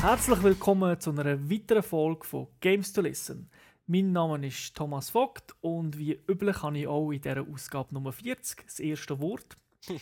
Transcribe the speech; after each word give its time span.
Herzlich 0.00 0.42
willkommen 0.44 1.00
zu 1.00 1.10
einer 1.10 1.50
weiteren 1.50 1.82
Folge 1.82 2.24
von 2.24 2.46
Games 2.60 2.92
to 2.92 3.00
Listen. 3.00 3.50
Mein 3.88 4.12
Name 4.12 4.46
ist 4.46 4.76
Thomas 4.76 5.10
Vogt 5.10 5.56
und 5.60 5.98
wie 5.98 6.20
üblich 6.28 6.62
habe 6.62 6.78
ich 6.78 6.86
auch 6.86 7.10
in 7.10 7.20
dieser 7.20 7.44
Ausgabe 7.52 7.92
Nummer 7.92 8.12
40 8.12 8.64
das 8.64 8.78
erste 8.78 9.18
Wort. 9.18 9.56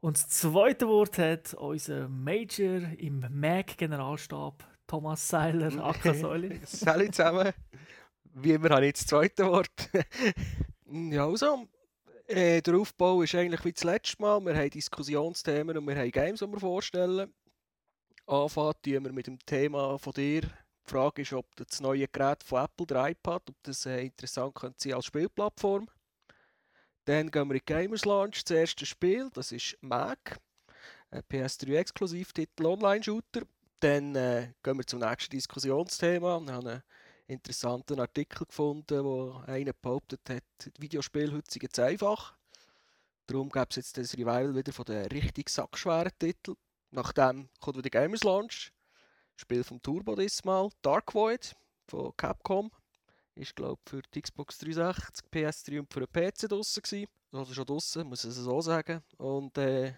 Und 0.00 0.16
das 0.16 0.28
zweite 0.28 0.86
Wort 0.86 1.18
hat 1.18 1.54
unser 1.54 2.08
Major 2.08 2.80
im 2.98 3.24
MAG-Generalstab, 3.30 4.64
Thomas 4.86 5.28
Seiler, 5.28 5.72
Akka 5.84 6.14
Säuli. 6.14 6.60
Salut 6.64 7.14
zusammen. 7.14 7.52
Wie 8.34 8.52
immer 8.52 8.70
habe 8.70 8.82
ich 8.82 8.90
jetzt 8.90 9.02
das 9.02 9.08
zweite 9.08 9.46
Wort. 9.46 9.90
ja, 11.10 11.26
also, 11.26 11.66
äh, 12.28 12.62
der 12.62 12.76
Aufbau 12.76 13.22
ist 13.22 13.34
eigentlich 13.34 13.64
wie 13.64 13.72
das 13.72 13.82
letzte 13.82 14.22
Mal. 14.22 14.40
Wir 14.44 14.54
haben 14.54 14.70
Diskussionsthemen 14.70 15.76
und 15.78 15.86
wir 15.86 15.96
haben 15.96 16.10
Games, 16.12 16.38
die 16.38 16.46
wir 16.46 16.60
vorstellen. 16.60 17.32
Anfangen 18.28 18.74
tun 18.82 19.04
wir 19.04 19.12
mit 19.12 19.26
dem 19.26 19.38
Thema 19.38 19.98
von 19.98 20.12
dir. 20.12 20.42
Die 20.42 20.90
Frage 20.90 21.22
ist, 21.22 21.32
ob 21.32 21.46
das 21.56 21.80
neue 21.80 22.06
Gerät 22.06 22.44
von 22.44 22.62
Apple, 22.62 22.86
der 22.86 23.08
iPad, 23.08 23.42
ob 23.48 23.56
das 23.62 23.86
äh, 23.86 24.02
interessant 24.02 24.54
könnte 24.54 24.76
sein 24.78 24.92
als 24.92 25.06
Spielplattform. 25.06 25.88
Dann 27.06 27.30
gehen 27.30 27.48
wir 27.48 27.54
in 27.54 27.62
Gamers 27.64 28.04
Launch. 28.04 28.44
Das 28.44 28.54
erste 28.54 28.84
Spiel, 28.84 29.30
das 29.32 29.50
ist 29.52 29.78
Mag. 29.80 30.38
Ein 31.10 31.22
PS3-Exklusivtitel 31.22 32.66
Online-Shooter. 32.66 33.42
Dann 33.80 34.14
äh, 34.14 34.52
gehen 34.62 34.76
wir 34.76 34.86
zum 34.86 35.00
nächsten 35.00 35.30
Diskussionsthema. 35.30 36.38
Wir 36.38 36.52
haben 36.52 36.66
einen 36.66 36.82
interessanten 37.28 37.98
Artikel 37.98 38.44
gefunden, 38.44 39.04
wo 39.04 39.42
einer 39.46 39.72
behauptet 39.72 40.20
hat, 40.28 40.42
Videospiele 40.78 41.32
heute 41.32 41.50
sind 41.50 41.78
einfach. 41.78 42.36
Darum 43.26 43.48
gab 43.48 43.70
es 43.70 43.76
jetzt 43.76 43.96
das 43.96 44.12
Revival 44.12 44.54
wieder 44.54 44.72
von 44.74 44.84
den 44.84 45.06
richtig 45.06 45.48
sackschweren 45.48 46.12
Titeln. 46.18 46.58
Nachdem 46.90 47.48
kommt 47.60 47.76
wieder 47.76 47.90
Gamers 47.90 48.24
Launch. 48.24 48.72
Spiel 49.36 49.62
vom 49.62 49.80
Turbo 49.82 50.16
diesmal. 50.16 50.70
Dark 50.82 51.14
Void 51.14 51.54
von 51.86 52.16
Capcom. 52.16 52.70
Ist, 53.34 53.54
glaube 53.54 53.78
ich, 53.84 53.90
für 53.90 54.02
die 54.14 54.22
Xbox 54.22 54.58
360, 54.58 55.26
PS3 55.30 55.80
und 55.80 55.92
für 55.92 56.06
den 56.06 56.12
PC 56.12 56.48
draussen 56.48 56.82
gewesen. 56.82 57.08
Also 57.30 57.52
schon 57.52 57.66
draussen, 57.66 58.08
muss 58.08 58.24
ich 58.24 58.30
es 58.30 58.36
so 58.36 58.60
sagen. 58.60 59.02
Und 59.18 59.56
äh, 59.58 59.92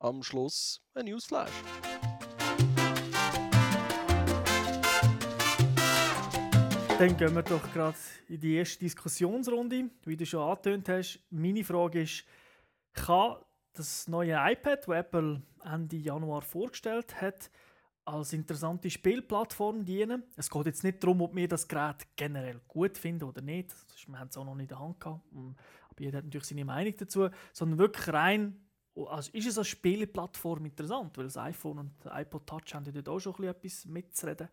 am 0.00 0.22
Schluss 0.22 0.82
ein 0.94 1.06
Newsflash. 1.06 1.50
Dann 6.98 7.16
gehen 7.16 7.34
wir 7.34 7.42
doch 7.42 7.72
gerade 7.72 7.96
in 8.28 8.40
die 8.40 8.56
erste 8.56 8.80
Diskussionsrunde. 8.80 9.90
Wie 10.04 10.16
du 10.16 10.26
schon 10.26 10.40
angetönt 10.40 10.88
hast, 10.88 11.20
meine 11.30 11.64
Frage 11.64 12.02
ist, 12.02 12.24
kann 12.92 13.36
das 13.72 14.08
neue 14.08 14.34
iPad, 14.34 14.86
das 14.86 14.96
Apple 14.96 15.42
Ende 15.64 15.96
Januar 15.96 16.42
vorgestellt 16.42 17.20
hat, 17.20 17.50
als 18.04 18.32
interessante 18.32 18.90
Spielplattform 18.90 19.84
dienen. 19.84 20.24
Es 20.36 20.50
geht 20.50 20.66
jetzt 20.66 20.82
nicht 20.82 21.02
darum, 21.02 21.22
ob 21.22 21.34
wir 21.34 21.46
das 21.48 21.68
Gerät 21.68 22.06
generell 22.16 22.60
gut 22.66 22.98
finden 22.98 23.24
oder 23.24 23.40
nicht. 23.40 23.72
Wir 24.06 24.18
haben 24.18 24.28
es 24.28 24.36
auch 24.36 24.44
noch 24.44 24.54
nicht 24.54 24.64
in 24.64 24.68
der 24.68 24.78
Hand 24.80 25.00
gehabt. 25.00 25.22
Aber 25.32 26.00
jeder 26.00 26.18
hat 26.18 26.24
natürlich 26.24 26.48
seine 26.48 26.64
Meinung 26.64 26.94
dazu. 26.96 27.28
Sondern 27.52 27.78
wirklich 27.78 28.12
rein, 28.12 28.66
also 28.94 29.30
ist 29.32 29.46
es 29.46 29.56
als 29.56 29.68
Spieleplattform 29.68 30.64
interessant? 30.66 31.16
Weil 31.16 31.24
das 31.24 31.36
iPhone 31.36 31.78
und 31.78 31.92
iPod 32.06 32.46
Touch 32.46 32.74
haben 32.74 32.84
ja 32.84 32.92
dort 32.92 33.08
auch 33.08 33.20
schon 33.20 33.34
ein 33.34 33.36
bisschen 33.36 33.50
etwas 33.50 33.86
mitzureden. 33.86 34.48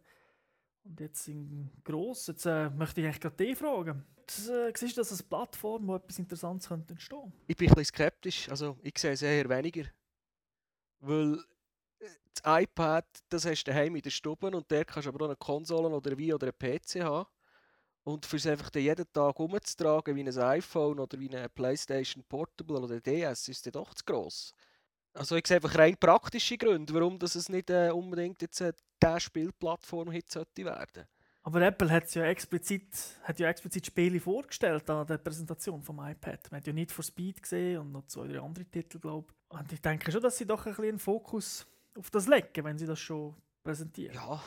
Und 0.90 1.00
jetzt 1.00 1.28
in 1.28 1.70
gross, 1.84 2.28
jetzt 2.28 2.46
äh, 2.46 2.70
möchte 2.72 3.00
ich 3.00 3.06
eigentlich 3.06 3.22
gerade 3.22 3.36
dich 3.36 3.56
fragen. 3.56 4.04
Äh, 4.28 4.72
siehst 4.76 4.98
du 4.98 5.02
das 5.02 5.12
als 5.12 5.22
Plattform, 5.22 5.88
wo 5.88 5.96
etwas 5.96 6.18
Interessantes 6.18 6.68
könnte 6.68 6.94
entstehen 6.94 7.32
Ich 7.46 7.56
bin 7.56 7.70
ein 7.70 7.76
bisschen 7.76 7.86
skeptisch. 7.86 8.50
Also 8.50 8.76
ich 8.82 8.98
sehe 8.98 9.12
es 9.12 9.22
eher 9.22 9.48
weniger. 9.48 9.86
Weil 11.00 11.40
das 12.34 12.62
iPad, 12.64 13.06
das 13.30 13.46
hast 13.46 13.64
du 13.64 13.72
daheim 13.72 13.96
in 13.96 14.02
der 14.02 14.10
Stube 14.10 14.48
und 14.48 14.70
der 14.72 14.84
kannst 14.84 15.08
aber 15.08 15.24
auch 15.26 15.30
eine 15.30 15.36
Konsole 15.36 15.90
oder 15.90 16.18
wie 16.18 16.34
oder 16.34 16.48
einen 16.48 16.80
PC 16.80 17.02
haben. 17.04 17.30
Und 18.04 18.26
für 18.26 18.38
es 18.38 18.48
einfach 18.48 18.74
jeden 18.74 19.06
Tag 19.14 19.40
umzutragen 19.40 20.16
wie 20.16 20.24
ein 20.24 20.38
iPhone 20.38 21.00
oder 21.00 21.20
wie 21.20 21.30
eine 21.30 21.50
PlayStation 21.50 22.24
Portable 22.24 22.80
oder 22.80 23.00
DS 23.00 23.48
ist 23.48 23.68
es 23.68 23.72
doch 23.72 23.94
zu 23.94 24.04
gross. 24.04 24.54
Also 25.14 25.36
ich 25.36 25.48
sehe 25.48 25.58
einfach 25.58 25.76
rein 25.78 25.98
praktische 25.98 26.58
Gründe, 26.58 26.94
warum 26.94 27.18
das 27.20 27.36
es 27.36 27.50
nicht 27.50 27.70
äh, 27.70 27.90
unbedingt 27.92 28.42
jetzt 28.42 28.62
äh, 28.62 28.74
der 29.02 29.20
Spielplattform 29.20 30.12
heute 30.12 30.32
sollte 30.32 30.66
werden. 30.66 31.06
Aber 31.44 31.62
Apple 31.62 31.90
hat 31.90 32.14
ja 32.14 32.26
explizit, 32.26 32.86
hat 33.24 33.40
ja 33.40 33.50
explizit 33.50 33.86
Spiele 33.86 34.20
vorgestellt 34.20 34.90
an 34.90 35.08
der 35.08 35.18
Präsentation 35.18 35.82
vom 35.82 36.00
iPad. 36.00 36.52
Man 36.52 36.60
hat 36.60 36.68
ja 36.68 36.74
nicht 36.74 36.92
for 36.92 37.04
Speed 37.04 37.42
gesehen 37.42 37.80
und 37.80 37.92
noch 37.92 38.06
zwei 38.08 38.22
oder 38.22 38.44
andere 38.44 38.66
Titel, 38.66 39.00
glaube 39.00 39.28
ich. 39.32 39.58
Und 39.58 39.72
ich 39.72 39.82
denke 39.82 40.12
schon, 40.12 40.22
dass 40.22 40.38
sie 40.38 40.46
doch 40.46 40.66
ein 40.66 40.74
bisschen 40.74 40.90
einen 40.90 41.00
Fokus 41.00 41.66
auf 41.98 42.12
das 42.12 42.28
legen, 42.28 42.64
wenn 42.64 42.78
sie 42.78 42.86
das 42.86 43.00
schon 43.00 43.36
präsentieren. 43.64 44.14
Ja, 44.14 44.42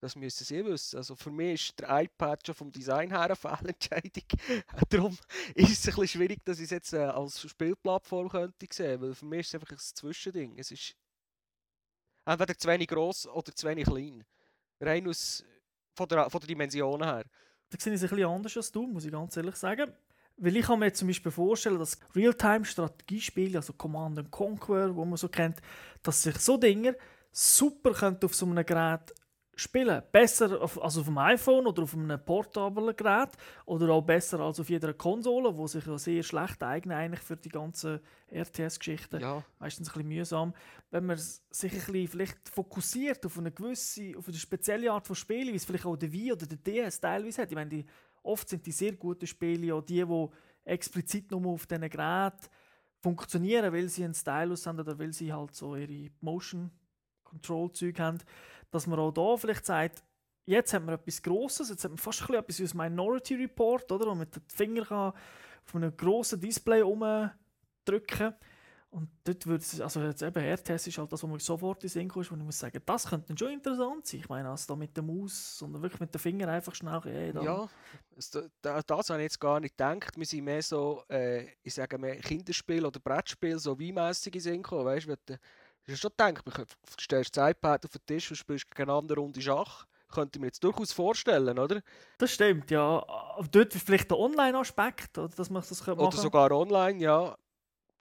das 0.00 0.14
müssen 0.14 0.44
sie 0.44 0.64
wissen. 0.64 0.98
Also 0.98 1.16
für 1.16 1.30
mich 1.30 1.68
ist 1.68 1.80
der 1.80 2.02
iPad 2.02 2.46
schon 2.46 2.54
vom 2.54 2.72
Design 2.72 3.10
her 3.10 3.22
eine 3.22 3.36
Fehlentscheidung. 3.36 4.24
Darum 4.90 5.18
ist 5.54 5.70
es 5.70 5.88
ein 5.88 5.94
bisschen 5.94 6.08
schwierig, 6.08 6.44
dass 6.44 6.58
ich 6.58 6.64
es 6.64 6.70
jetzt 6.70 6.92
äh, 6.92 6.98
als 6.98 7.40
Spielplattform 7.40 8.28
könnte 8.28 8.66
sehen, 8.70 9.00
weil 9.00 9.14
für 9.14 9.24
mich 9.24 9.40
ist 9.40 9.48
es 9.48 9.54
einfach 9.54 9.70
ein 9.70 9.78
Zwischending. 9.78 10.58
Es 10.58 10.70
ist 10.70 10.94
entweder 12.24 12.56
zu 12.56 12.68
wenig 12.68 12.88
gross 12.88 13.26
oder 13.26 13.54
zu 13.54 13.66
wenig 13.66 13.86
klein. 13.86 14.24
Rein 14.80 15.08
aus, 15.08 15.44
von, 15.94 16.08
der, 16.08 16.28
von 16.28 16.40
der 16.40 16.48
Dimensionen 16.48 17.08
her. 17.08 17.24
Da 17.70 17.78
sehe 17.80 17.94
ich 17.94 18.02
es 18.02 18.04
ein 18.04 18.16
bisschen 18.16 18.30
anders 18.30 18.56
als 18.56 18.70
du, 18.70 18.86
muss 18.86 19.04
ich 19.04 19.12
ganz 19.12 19.36
ehrlich 19.36 19.56
sagen. 19.56 19.92
Weil 20.36 20.56
ich 20.56 20.66
kann 20.66 20.78
mir 20.78 20.92
zum 20.92 21.08
Beispiel 21.08 21.32
vorstellen, 21.32 21.78
dass 21.78 21.98
Realtime-Strategiespiele, 22.14 23.58
also 23.58 23.72
Command 23.72 24.30
Conquer, 24.30 24.94
wo 24.94 25.04
man 25.06 25.16
so 25.16 25.28
kennt, 25.28 25.62
dass 26.02 26.22
sich 26.22 26.36
so 26.38 26.58
Dinge 26.58 26.94
super 27.32 28.14
auf 28.22 28.34
so 28.34 28.44
einem 28.44 28.64
Gerät 28.64 29.14
spielen. 29.56 30.02
Besser 30.12 30.60
auf, 30.60 30.80
als 30.80 30.98
auf 30.98 31.06
dem 31.06 31.18
iPhone 31.18 31.66
oder 31.66 31.82
auf 31.82 31.94
einem 31.94 32.22
portablen 32.24 32.94
Gerät 32.94 33.30
oder 33.64 33.90
auch 33.90 34.02
besser 34.02 34.38
als 34.40 34.60
auf 34.60 34.70
jeder 34.70 34.94
Konsole, 34.94 35.56
wo 35.56 35.66
sich 35.66 35.84
ja 35.86 35.98
sehr 35.98 36.22
schlecht 36.22 36.62
eignet 36.62 36.96
eigentlich 36.96 37.20
für 37.20 37.36
die 37.36 37.48
ganzen 37.48 38.00
RTS-Geschichten. 38.30 39.20
Ja. 39.20 39.42
Meistens 39.58 39.88
ein 39.88 39.92
bisschen 39.94 40.08
mühsam. 40.08 40.54
Wenn 40.90 41.06
man 41.06 41.16
sich 41.16 41.72
ein 41.72 41.78
bisschen 41.78 42.08
vielleicht 42.08 42.48
fokussiert 42.48 43.24
auf 43.26 43.38
eine 43.38 43.50
gewisse, 43.50 44.16
auf 44.16 44.28
eine 44.28 44.36
spezielle 44.36 44.92
Art 44.92 45.06
von 45.06 45.16
Spielen, 45.16 45.52
wie 45.52 45.56
es 45.56 45.64
vielleicht 45.64 45.86
auch 45.86 45.96
der 45.96 46.12
Wii 46.12 46.32
oder 46.32 46.46
der 46.46 46.58
DS 46.58 47.00
teilweise 47.00 47.42
hat. 47.42 47.50
Ich 47.50 47.56
meine, 47.56 47.70
die 47.70 47.86
Oft 48.26 48.48
sind 48.48 48.66
die 48.66 48.72
sehr 48.72 48.92
guten 48.92 49.26
Spiele 49.26 49.74
auch 49.74 49.82
die, 49.82 50.04
die 50.04 50.28
explizit 50.64 51.30
nur 51.30 51.46
auf 51.46 51.66
diesen 51.66 51.88
Geräten 51.88 52.48
funktionieren, 53.00 53.72
weil 53.72 53.88
sie 53.88 54.04
einen 54.04 54.14
Stylus 54.14 54.66
haben 54.66 54.80
oder 54.80 54.98
weil 54.98 55.12
sie 55.12 55.32
halt 55.32 55.54
so 55.54 55.76
ihre 55.76 56.10
Motion 56.20 56.70
Control 57.36 57.72
Zeug 57.72 57.98
haben, 57.98 58.18
dass 58.70 58.86
man 58.86 58.98
auch 58.98 59.12
da 59.12 59.36
vielleicht 59.36 59.66
sagt, 59.66 60.02
jetzt 60.44 60.74
haben 60.74 60.86
wir 60.86 60.94
etwas 60.94 61.22
Grosses, 61.22 61.70
jetzt 61.70 61.84
haben 61.84 61.94
wir 61.94 61.98
fast 61.98 62.28
etwas 62.28 62.60
wie 62.60 62.64
ein 62.64 62.90
Minority 62.90 63.34
Report, 63.34 63.90
oder, 63.90 64.06
wo 64.06 64.10
man 64.10 64.20
mit 64.20 64.36
den 64.36 64.42
Finger 64.48 65.14
auf 65.64 65.74
einem 65.74 65.96
grossen 65.96 66.40
Display 66.40 66.82
umdrücken 66.82 67.32
kann 68.06 68.34
und 68.96 69.10
dort 69.24 69.46
würde 69.46 69.62
es, 69.62 69.78
also 69.78 70.00
jetzt 70.00 70.22
eben 70.22 70.42
RTS 70.42 70.86
ist 70.86 70.96
halt 70.96 71.12
das, 71.12 71.22
wo 71.22 71.26
man 71.26 71.38
sofort 71.38 71.82
in 71.82 71.90
Sinn 71.90 72.08
kommt, 72.08 72.30
wo 72.30 72.34
ich 72.34 72.42
muss 72.42 72.58
sagen, 72.58 72.80
das 72.86 73.06
könnte 73.06 73.36
schon 73.36 73.52
interessant 73.52 74.06
sein. 74.06 74.20
Ich 74.20 74.28
meine, 74.30 74.48
also 74.48 74.72
da 74.72 74.76
mit 74.76 74.96
der 74.96 75.04
Maus, 75.04 75.58
sondern 75.58 75.82
wirklich 75.82 76.00
mit 76.00 76.14
den 76.14 76.18
Fingern 76.18 76.48
einfach 76.48 76.74
schnell, 76.74 77.00
hey, 77.02 77.32
Ja, 77.42 77.68
das, 78.14 78.30
das, 78.62 79.10
habe 79.10 79.18
ich 79.18 79.24
jetzt 79.24 79.38
gar 79.40 79.60
nicht 79.60 79.76
gedacht. 79.76 80.16
Wir 80.16 80.24
sind 80.24 80.44
mehr 80.44 80.62
so, 80.62 81.02
äh, 81.10 81.46
ich 81.62 81.74
sage 81.74 81.98
mehr 81.98 82.16
Kinderspiel 82.16 82.86
oder 82.86 82.98
Brettspiel, 82.98 83.58
so 83.58 83.78
wie 83.78 83.92
mäßig 83.92 84.34
in 84.34 84.40
Sinn 84.40 84.62
kommen, 84.62 84.86
weißt 84.86 85.08
du, 85.26 85.38
ich 85.86 85.92
habe 85.92 85.96
schon 85.96 86.10
gedacht, 86.34 86.44
du 86.46 87.00
stellst 87.00 87.36
das 87.36 87.50
iPad 87.50 87.84
auf 87.84 87.92
den 87.92 88.06
Tisch 88.06 88.30
und 88.30 88.36
spielst 88.36 88.68
gegen 88.68 88.82
eine 88.82 88.98
andere 88.98 89.20
Runde 89.20 89.40
Schach. 89.40 89.86
Könnte 90.08 90.38
ich 90.38 90.40
mir 90.40 90.46
jetzt 90.46 90.62
durchaus 90.62 90.92
vorstellen, 90.92 91.58
oder? 91.58 91.82
Das 92.18 92.32
stimmt, 92.32 92.70
ja. 92.70 93.04
Aber 93.08 93.48
dort 93.50 93.72
vielleicht 93.72 94.10
der 94.10 94.18
Online-Aspekt, 94.18 95.16
dass 95.16 95.50
man 95.50 95.62
das 95.68 95.86
machen 95.86 95.98
Oder 95.98 96.16
sogar 96.16 96.52
online, 96.52 97.00
ja 97.00 97.36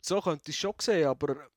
so 0.05 0.21
könnte 0.21 0.51
ich 0.51 0.55
es 0.55 0.61
schon 0.61 0.73
sehen, 0.79 1.07
aber 1.07 1.47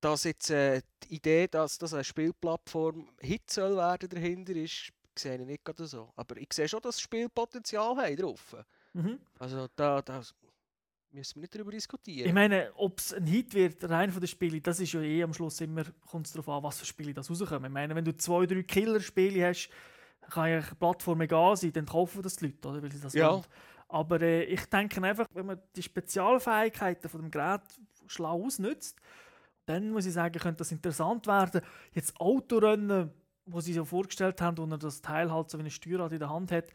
dass 0.00 0.24
jetzt 0.24 0.50
äh, 0.50 0.82
die 1.04 1.16
Idee, 1.16 1.48
dass 1.48 1.78
das 1.78 1.94
eine 1.94 2.04
Spielplattform 2.04 3.10
Hit 3.20 3.50
soll 3.50 3.76
werden 3.76 4.08
dahinter 4.08 4.54
ist, 4.54 4.90
sehe 5.18 5.38
ich 5.38 5.46
nicht 5.46 5.64
gerade 5.64 5.86
so. 5.86 6.12
Aber 6.16 6.36
ich 6.36 6.52
sehe 6.52 6.68
schon, 6.68 6.80
dass 6.80 6.96
das 6.96 7.02
Spielpotenzial 7.02 7.96
haben 7.96 8.16
drauf. 8.16 8.56
Mhm. 8.92 9.20
Also 9.38 9.68
da, 9.76 10.00
da 10.02 10.22
müssen 11.12 11.36
wir 11.36 11.40
nicht 11.42 11.54
darüber 11.54 11.70
diskutieren. 11.70 12.26
Ich 12.26 12.32
meine, 12.32 12.70
ob 12.76 12.98
es 12.98 13.12
ein 13.12 13.26
Hit 13.26 13.54
wird, 13.54 13.88
rein 13.88 14.10
von 14.10 14.20
den 14.20 14.28
Spielen, 14.28 14.62
das 14.62 14.80
ist 14.80 14.92
ja 14.92 15.00
eh 15.00 15.22
am 15.22 15.32
Schluss 15.34 15.60
immer, 15.60 15.84
kommt 16.10 16.26
es 16.26 16.32
darauf 16.32 16.48
an, 16.48 16.62
was 16.62 16.78
für 16.78 16.86
Spiele 16.86 17.14
das 17.14 17.30
rauskommen. 17.30 17.66
Ich 17.66 17.72
meine, 17.72 17.94
wenn 17.94 18.04
du 18.04 18.16
zwei, 18.16 18.46
drei 18.46 18.62
Killer-Spiele 18.62 19.46
hast, 19.48 19.70
kann 20.30 20.50
ja 20.50 20.58
eine 20.58 20.66
Plattform 20.78 21.20
egal 21.22 21.56
sein, 21.56 21.72
dann 21.72 21.86
kaufen 21.86 22.22
das 22.22 22.36
die 22.36 22.46
Leute, 22.46 22.68
oder? 22.68 22.82
Weil 22.82 22.92
sie 22.92 23.00
das 23.00 23.14
ja. 23.14 23.32
Wollen. 23.32 23.44
Aber 23.88 24.20
äh, 24.20 24.44
ich 24.44 24.64
denke 24.66 25.02
einfach, 25.02 25.26
wenn 25.34 25.46
man 25.46 25.60
die 25.74 25.82
Spezialfähigkeiten 25.82 27.10
von 27.10 27.22
dem 27.22 27.30
Gerät 27.30 27.62
schlau 28.06 28.44
ausnutzt, 28.44 29.00
dann 29.66 29.90
muss 29.90 30.06
ich 30.06 30.12
sagen, 30.12 30.38
könnte 30.38 30.58
das 30.58 30.72
interessant 30.72 31.26
werden. 31.26 31.60
Jetzt 31.92 32.18
Autorennen, 32.20 33.10
wo 33.46 33.60
sie 33.60 33.72
so 33.72 33.84
vorgestellt 33.84 34.40
haben, 34.40 34.58
wo 34.58 34.64
er 34.64 34.78
das 34.78 35.02
Teil 35.02 35.32
halt 35.32 35.50
so 35.50 35.58
wie 35.58 35.64
ein 35.64 35.70
Steuerrad 35.70 36.12
in 36.12 36.20
der 36.20 36.30
Hand 36.30 36.52
hat, 36.52 36.68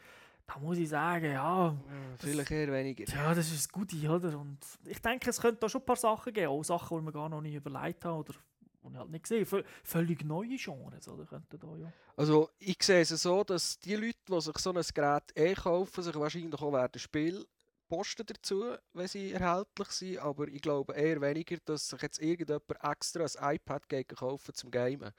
da 0.46 0.58
muss 0.58 0.78
ich 0.78 0.88
sagen, 0.88 1.32
ja. 1.32 1.76
vielleicht 2.18 2.50
eher 2.50 2.72
weniger. 2.72 3.04
Ja, 3.12 3.34
das 3.34 3.46
ist 3.46 3.56
das 3.56 3.68
Gute, 3.68 3.96
oder? 4.08 4.38
Und 4.38 4.58
ich 4.84 5.00
denke, 5.00 5.30
es 5.30 5.40
könnte 5.40 5.60
da 5.60 5.68
schon 5.68 5.82
ein 5.82 5.86
paar 5.86 5.96
Sachen 5.96 6.32
geben, 6.32 6.48
auch 6.48 6.62
Sachen, 6.62 6.98
die 6.98 7.04
wir 7.04 7.12
gar 7.12 7.28
noch 7.28 7.40
nicht 7.40 7.54
überlegt 7.54 8.04
haben 8.04 8.18
oder 8.18 8.32
die 8.32 8.92
ich 8.92 8.98
halt 8.98 9.10
nicht 9.10 9.22
gesehen 9.24 9.46
habe. 9.46 9.64
Völlig 9.82 10.24
neue 10.24 10.56
Genres, 10.56 11.08
oder? 11.08 11.24
Könnten 11.24 11.58
da, 11.58 11.76
ja. 11.76 11.92
Also 12.16 12.50
ich 12.58 12.82
sehe 12.82 13.00
es 13.00 13.08
so, 13.08 13.42
dass 13.44 13.78
die 13.80 13.96
Leute, 13.96 14.18
die 14.28 14.40
sich 14.40 14.58
so 14.58 14.72
ein 14.72 14.82
Gerät 14.94 15.24
eh 15.34 15.54
kaufen, 15.54 16.02
sich 16.02 16.14
wahrscheinlich 16.14 16.62
auch 16.62 16.72
werden 16.72 16.98
Spiel 16.98 17.44
posten 17.88 18.26
dazu, 18.26 18.64
wenn 18.94 19.06
sie 19.06 19.32
erhältlich 19.32 19.88
sind, 19.88 20.18
aber 20.18 20.48
ich 20.48 20.60
glaube 20.60 20.94
eher 20.94 21.20
weniger, 21.20 21.56
dass 21.64 21.88
sich 21.88 22.02
jetzt 22.02 22.20
irgendjemand 22.20 22.64
extra 22.82 23.24
ein 23.24 23.54
iPad 23.56 23.88
geht 23.88 24.08
kaufen 24.16 24.54
zum 24.54 24.70
Gamen. 24.70 25.12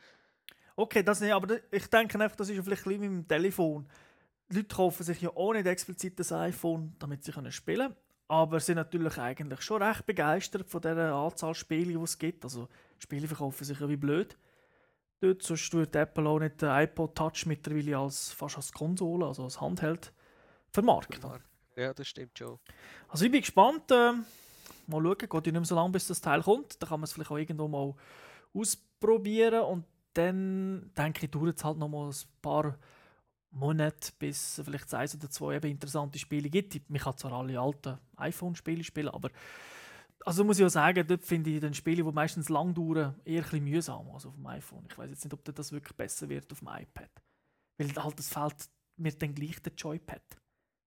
Okay, 0.75 1.01
das 1.01 1.21
nicht, 1.21 1.33
aber 1.33 1.59
ich 1.71 1.88
denke 1.88 2.19
einfach, 2.19 2.35
das 2.35 2.50
ist 2.50 2.63
vielleicht 2.63 2.85
ein 2.85 3.00
bisschen 3.00 3.15
mit 3.15 3.23
dem 3.23 3.27
Telefon. 3.27 3.88
Die 4.49 4.55
Leute 4.57 4.75
kaufen 4.75 5.03
sich 5.03 5.21
ja 5.21 5.29
auch 5.29 5.53
nicht 5.53 5.65
explizit 5.65 6.19
das 6.19 6.31
iPhone, 6.31 6.95
damit 6.99 7.23
sie 7.23 7.31
können 7.31 7.51
spielen 7.51 7.89
können. 7.89 7.95
Aber 8.29 8.59
sind 8.59 8.75
natürlich 8.75 9.17
eigentlich 9.17 9.61
schon 9.61 9.81
recht 9.81 10.05
begeistert 10.05 10.69
von 10.69 10.81
der 10.81 10.97
Anzahl 11.13 11.55
Spiele, 11.55 11.94
die 11.94 12.03
es 12.03 12.17
gibt. 12.17 12.44
Also 12.44 12.67
Spiele 12.99 13.27
verkaufen 13.27 13.63
sich 13.63 13.79
ja 13.79 13.88
wie 13.88 13.95
blöd. 13.97 14.38
Dort 15.19 15.41
sonst 15.41 15.73
wird 15.73 15.95
Apple 15.95 16.27
auch 16.27 16.39
nicht 16.39 16.61
den 16.61 16.69
iPod 16.69 17.15
Touch 17.15 17.45
mittlerweile 17.45 17.97
als, 17.97 18.31
fast 18.31 18.57
als 18.57 18.71
Konsole, 18.71 19.25
also 19.25 19.45
als 19.45 19.59
Handheld 19.59 20.13
vermarkten. 20.69 21.41
Ja, 21.75 21.94
das 21.94 22.07
stimmt 22.07 22.38
schon. 22.38 22.59
Also 23.07 23.25
ich 23.25 23.31
bin 23.31 23.41
gespannt. 23.41 23.89
Äh, 23.91 24.13
mal 24.88 25.01
schauen, 25.01 25.17
geht 25.17 25.31
ja 25.33 25.39
nicht 25.39 25.53
mehr 25.53 25.65
so 25.65 25.75
lange, 25.75 25.91
bis 25.91 26.07
das 26.07 26.21
Teil 26.21 26.41
kommt. 26.41 26.81
Da 26.81 26.88
kann 26.88 26.99
man 26.99 27.05
es 27.05 27.13
vielleicht 27.13 27.31
auch 27.31 27.38
irgendwo 27.38 27.67
mal 27.67 27.95
ausprobieren 28.53 29.63
und 29.63 29.85
dann 30.13 30.91
denke 30.97 31.25
ich, 31.25 31.31
dauert 31.31 31.57
es 31.57 31.63
halt 31.63 31.77
noch 31.77 31.88
mal 31.88 32.09
ein 32.09 32.41
paar 32.41 32.77
Monate, 33.57 34.12
bis 34.19 34.59
es 34.59 34.65
vielleicht 34.65 34.94
eins 34.94 35.15
oder 35.15 35.30
zwei 35.30 35.56
eben 35.56 35.71
interessante 35.71 36.19
Spiele 36.19 36.50
gibt. 36.50 36.75
Ich 36.75 36.83
kann 37.01 37.18
zwar 37.18 37.33
alle 37.33 37.59
alten 37.59 37.98
iPhone-Spiele 38.15 38.83
spielen, 38.83 39.09
aber 39.09 39.30
also 40.25 40.44
muss 40.44 40.59
ich 40.59 40.65
auch 40.65 40.69
sagen, 40.69 41.07
dort 41.07 41.24
finde 41.24 41.50
ich 41.51 41.62
dann 41.62 41.74
Spiele, 41.74 42.04
die 42.04 42.12
meistens 42.12 42.50
lang 42.50 42.74
dauern, 42.74 43.15
eher 43.24 43.38
ein 43.38 43.44
bisschen 43.44 43.63
mühsam 43.63 44.09
als 44.12 44.25
auf 44.25 44.36
dem 44.36 44.45
iPhone. 44.48 44.86
Ich 44.89 44.98
weiß 44.98 45.09
jetzt 45.09 45.24
nicht, 45.24 45.33
ob 45.33 45.44
das 45.44 45.71
wirklich 45.71 45.95
besser 45.95 46.27
wird 46.27 46.51
auf 46.51 46.59
dem 46.59 46.68
iPad. 46.68 47.09
Weil 47.77 47.95
halt, 47.95 48.19
es 48.19 48.30
fehlt 48.30 48.69
mir 48.98 49.13
dann 49.13 49.33
gleich 49.33 49.62
der 49.62 49.74
Joypad. 49.74 50.21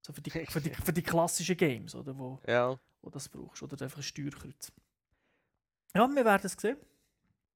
So 0.02 0.12
für 0.12 0.20
die, 0.20 0.30
für 0.46 0.60
die, 0.60 0.70
für 0.70 0.92
die 0.92 1.02
klassischen 1.02 1.56
Games, 1.56 1.94
oder, 1.94 2.16
wo, 2.18 2.38
ja. 2.46 2.78
wo 3.00 3.10
das 3.10 3.28
brauchst. 3.28 3.62
Oder 3.62 3.82
einfach 3.82 3.98
ein 3.98 4.02
Steuerkreuz. 4.02 4.72
Ja, 5.94 6.06
wir 6.06 6.24
werden 6.24 6.46
es 6.46 6.52
sehen. 6.52 6.76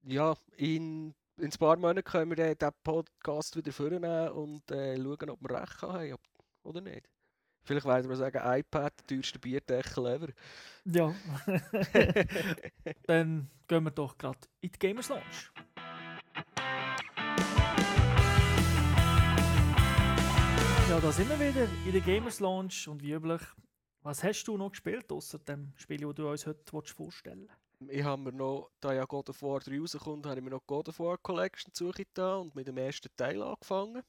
Ja, 0.03 0.35
in, 0.57 1.13
in 1.37 1.45
ein 1.45 1.51
paar 1.51 1.77
Monaten 1.77 2.03
können 2.03 2.35
wir 2.35 2.55
den 2.55 2.69
Podcast 2.83 3.55
wieder 3.57 3.71
vornehmen 3.71 4.29
und 4.29 4.71
äh, 4.71 4.95
schauen, 4.95 5.29
ob 5.29 5.41
wir 5.41 5.61
recht 5.61 5.81
haben 5.81 6.15
oder 6.63 6.81
nicht. 6.81 7.09
Vielleicht 7.63 7.85
werden 7.85 8.09
wir 8.09 8.15
sagen, 8.15 8.39
iPad, 8.43 8.93
teuerste 9.07 9.39
Bierdeckel 9.39 10.05
ever. 10.05 10.27
Ja. 10.85 11.13
Dann 13.07 13.49
gehen 13.67 13.83
wir 13.83 13.91
doch 13.91 14.17
gerade 14.17 14.39
in 14.61 14.71
die 14.71 14.79
Gamers 14.79 15.09
Launch. 15.09 15.51
Ja, 20.89 20.99
da 20.99 21.11
sind 21.11 21.27
wir 21.27 21.39
wieder 21.39 21.67
in 21.85 21.91
der 21.91 22.01
Gamers 22.01 22.39
Launch 22.39 22.87
und 22.87 23.01
wie 23.01 23.13
üblich, 23.13 23.41
was 24.03 24.23
hast 24.23 24.43
du 24.45 24.55
noch 24.57 24.69
gespielt, 24.69 25.11
außer 25.11 25.39
dem 25.39 25.73
Spiel, 25.75 26.01
das 26.01 26.13
du 26.13 26.29
uns 26.29 26.45
heute 26.45 26.93
vorstellen 26.93 27.47
willst? 27.49 27.64
Ich 27.87 28.03
habe 28.03 28.21
mir 28.21 28.33
noch, 28.33 28.69
da 28.79 28.93
ja 28.93 29.05
God 29.05 29.29
of 29.29 29.41
War 29.41 29.59
3 29.59 29.79
rauskommt, 29.79 30.25
habe 30.25 30.39
ich 30.39 30.43
mir 30.43 30.51
noch 30.51 30.65
God 30.65 30.89
of 30.89 30.99
War 30.99 31.17
Collection 31.17 31.73
zugetan 31.73 32.41
und 32.41 32.55
mit 32.55 32.67
dem 32.67 32.77
ersten 32.77 33.09
Teil 33.15 33.41
angefangen. 33.41 34.03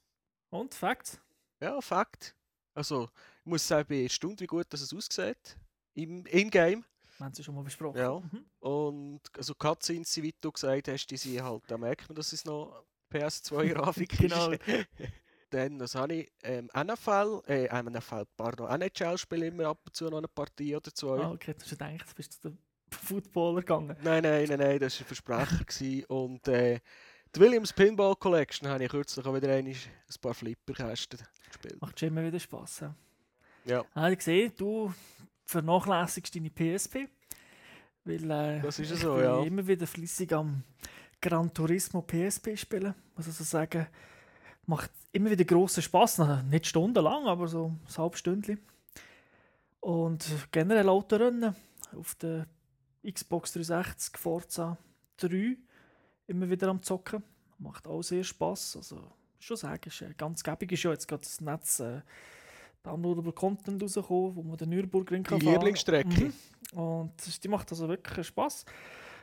Und, 0.49 0.73
Facts? 0.73 1.19
Ja, 1.59 1.81
Fakt. 1.81 2.35
Also, 2.73 3.09
ich 3.39 3.45
muss 3.45 3.67
sagen, 3.67 3.81
ich 3.81 3.87
bin 3.87 4.03
erstaunt, 4.03 4.39
wie 4.39 4.45
gut 4.45 4.67
das 4.69 4.81
es 4.81 4.93
aussieht. 4.93 5.57
Im 5.95 6.25
In-Game. 6.27 6.85
Haben 7.19 7.33
sie 7.33 7.43
schon 7.43 7.55
mal 7.55 7.63
besprochen. 7.63 7.97
Ja. 7.97 8.19
Mhm. 8.19 8.45
Und 8.59 9.21
also 9.35 9.55
Cutscenes, 9.55 10.15
wie 10.21 10.35
du 10.39 10.51
gesagt 10.51 10.87
hast, 10.87 11.07
die 11.07 11.17
sind 11.17 11.41
halt, 11.41 11.63
da 11.67 11.77
merkt 11.77 12.07
man, 12.07 12.15
dass 12.15 12.33
es 12.33 12.45
noch 12.45 12.85
PS2-Grafik 13.11 14.13
ist. 14.13 14.19
genau. 14.19 14.51
Dann, 15.49 15.79
das 15.79 15.95
habe 15.95 16.13
ich, 16.13 16.31
ähm, 16.43 16.69
NFL, 16.75 17.41
äh, 17.47 17.81
NFL, 17.81 18.25
pardon, 18.35 18.69
NHL 18.69 19.17
spiele 19.17 19.47
immer 19.47 19.67
ab 19.67 19.79
und 19.85 19.95
zu 19.95 20.09
noch 20.09 20.17
eine 20.17 20.27
Partie 20.27 20.75
oder 20.75 20.93
zwei. 20.93 21.23
Ah, 21.23 21.31
okay, 21.31 21.53
du 21.53 21.61
hast 21.61 21.69
gedacht, 21.69 22.15
bist 22.15 22.43
du 22.43 22.49
der 22.49 22.57
Footballer 22.91 23.61
gegangen. 23.61 23.95
Nein, 24.01 24.23
nein, 24.23 24.45
nein, 24.47 24.59
nein, 24.59 24.79
das 24.79 24.99
war 24.99 25.05
ein 25.05 25.07
Versprecher. 25.07 26.09
und 26.09 26.47
äh, 26.47 26.79
die 27.35 27.39
Williams 27.39 27.73
Pinball 27.73 28.15
Collection 28.15 28.67
habe 28.69 28.83
ich 28.85 28.89
kürzlich 28.89 29.25
auch 29.25 29.35
wieder 29.35 29.53
ein, 29.53 29.67
ein 29.67 29.75
paar 30.21 30.33
Flipperkästen 30.33 31.19
gespielt. 31.47 31.81
Macht 31.81 31.99
schon 31.99 32.09
immer 32.09 32.23
wieder 32.23 32.39
Spass. 32.39 32.79
Ja. 32.79 32.95
ja. 33.65 33.85
Habe 33.93 34.13
ich 34.13 34.19
gesehen, 34.19 34.53
du 34.57 34.93
vernachlässigst 35.45 36.35
deine 36.35 36.49
PSP. 36.49 37.07
Weil, 38.05 38.31
äh, 38.31 38.61
das 38.61 38.79
ist 38.79 38.95
so, 38.95 39.19
ja. 39.19 39.43
immer 39.43 39.67
wieder 39.67 39.85
flüssig 39.85 40.31
am 40.33 40.63
Gran 41.21 41.53
Turismo 41.53 42.01
PSP 42.01 42.57
spielen. 42.57 42.95
Muss 43.15 43.27
also 43.27 43.43
sagen, 43.43 43.87
macht 44.65 44.91
immer 45.11 45.29
wieder 45.29 45.43
grossen 45.43 45.83
Spass. 45.83 46.21
Nicht 46.49 46.67
stundenlang, 46.67 47.27
aber 47.27 47.47
so 47.47 47.67
ein 47.67 47.97
halbes 47.97 48.19
Stündchen. 48.19 48.59
Und 49.79 50.25
generell 50.51 50.89
Autorennen 50.89 51.55
auf 51.95 52.15
der 52.15 52.47
Xbox 53.11 53.53
360 53.53 54.17
Forza 54.17 54.77
3 55.17 55.57
immer 56.27 56.49
wieder 56.49 56.67
am 56.67 56.81
Zocken. 56.81 57.23
Macht 57.59 57.87
auch 57.87 58.01
sehr 58.01 58.23
Spass. 58.23 58.75
Also, 58.75 59.11
schon 59.39 59.57
sagen, 59.57 59.81
ist 59.87 60.17
ganz 60.17 60.43
gäbig 60.43 60.71
ist 60.71 60.83
ja 60.83 60.91
jetzt 60.91 61.07
gerade 61.07 61.23
das 61.23 61.41
Netz 61.41 61.79
äh, 61.79 62.01
downloadable 62.83 63.33
Content 63.33 63.81
rausgekommen, 63.81 64.35
wo 64.35 64.43
man 64.43 64.57
den 64.57 64.69
Nürburgring 64.69 65.23
kann 65.23 65.39
Die 65.39 65.49
Lieblingsstrecke. 65.49 66.31
Mhm. 66.73 66.79
Und 66.79 67.43
die 67.43 67.47
macht 67.47 67.71
also 67.71 67.87
wirklich 67.87 68.27
Spass. 68.27 68.65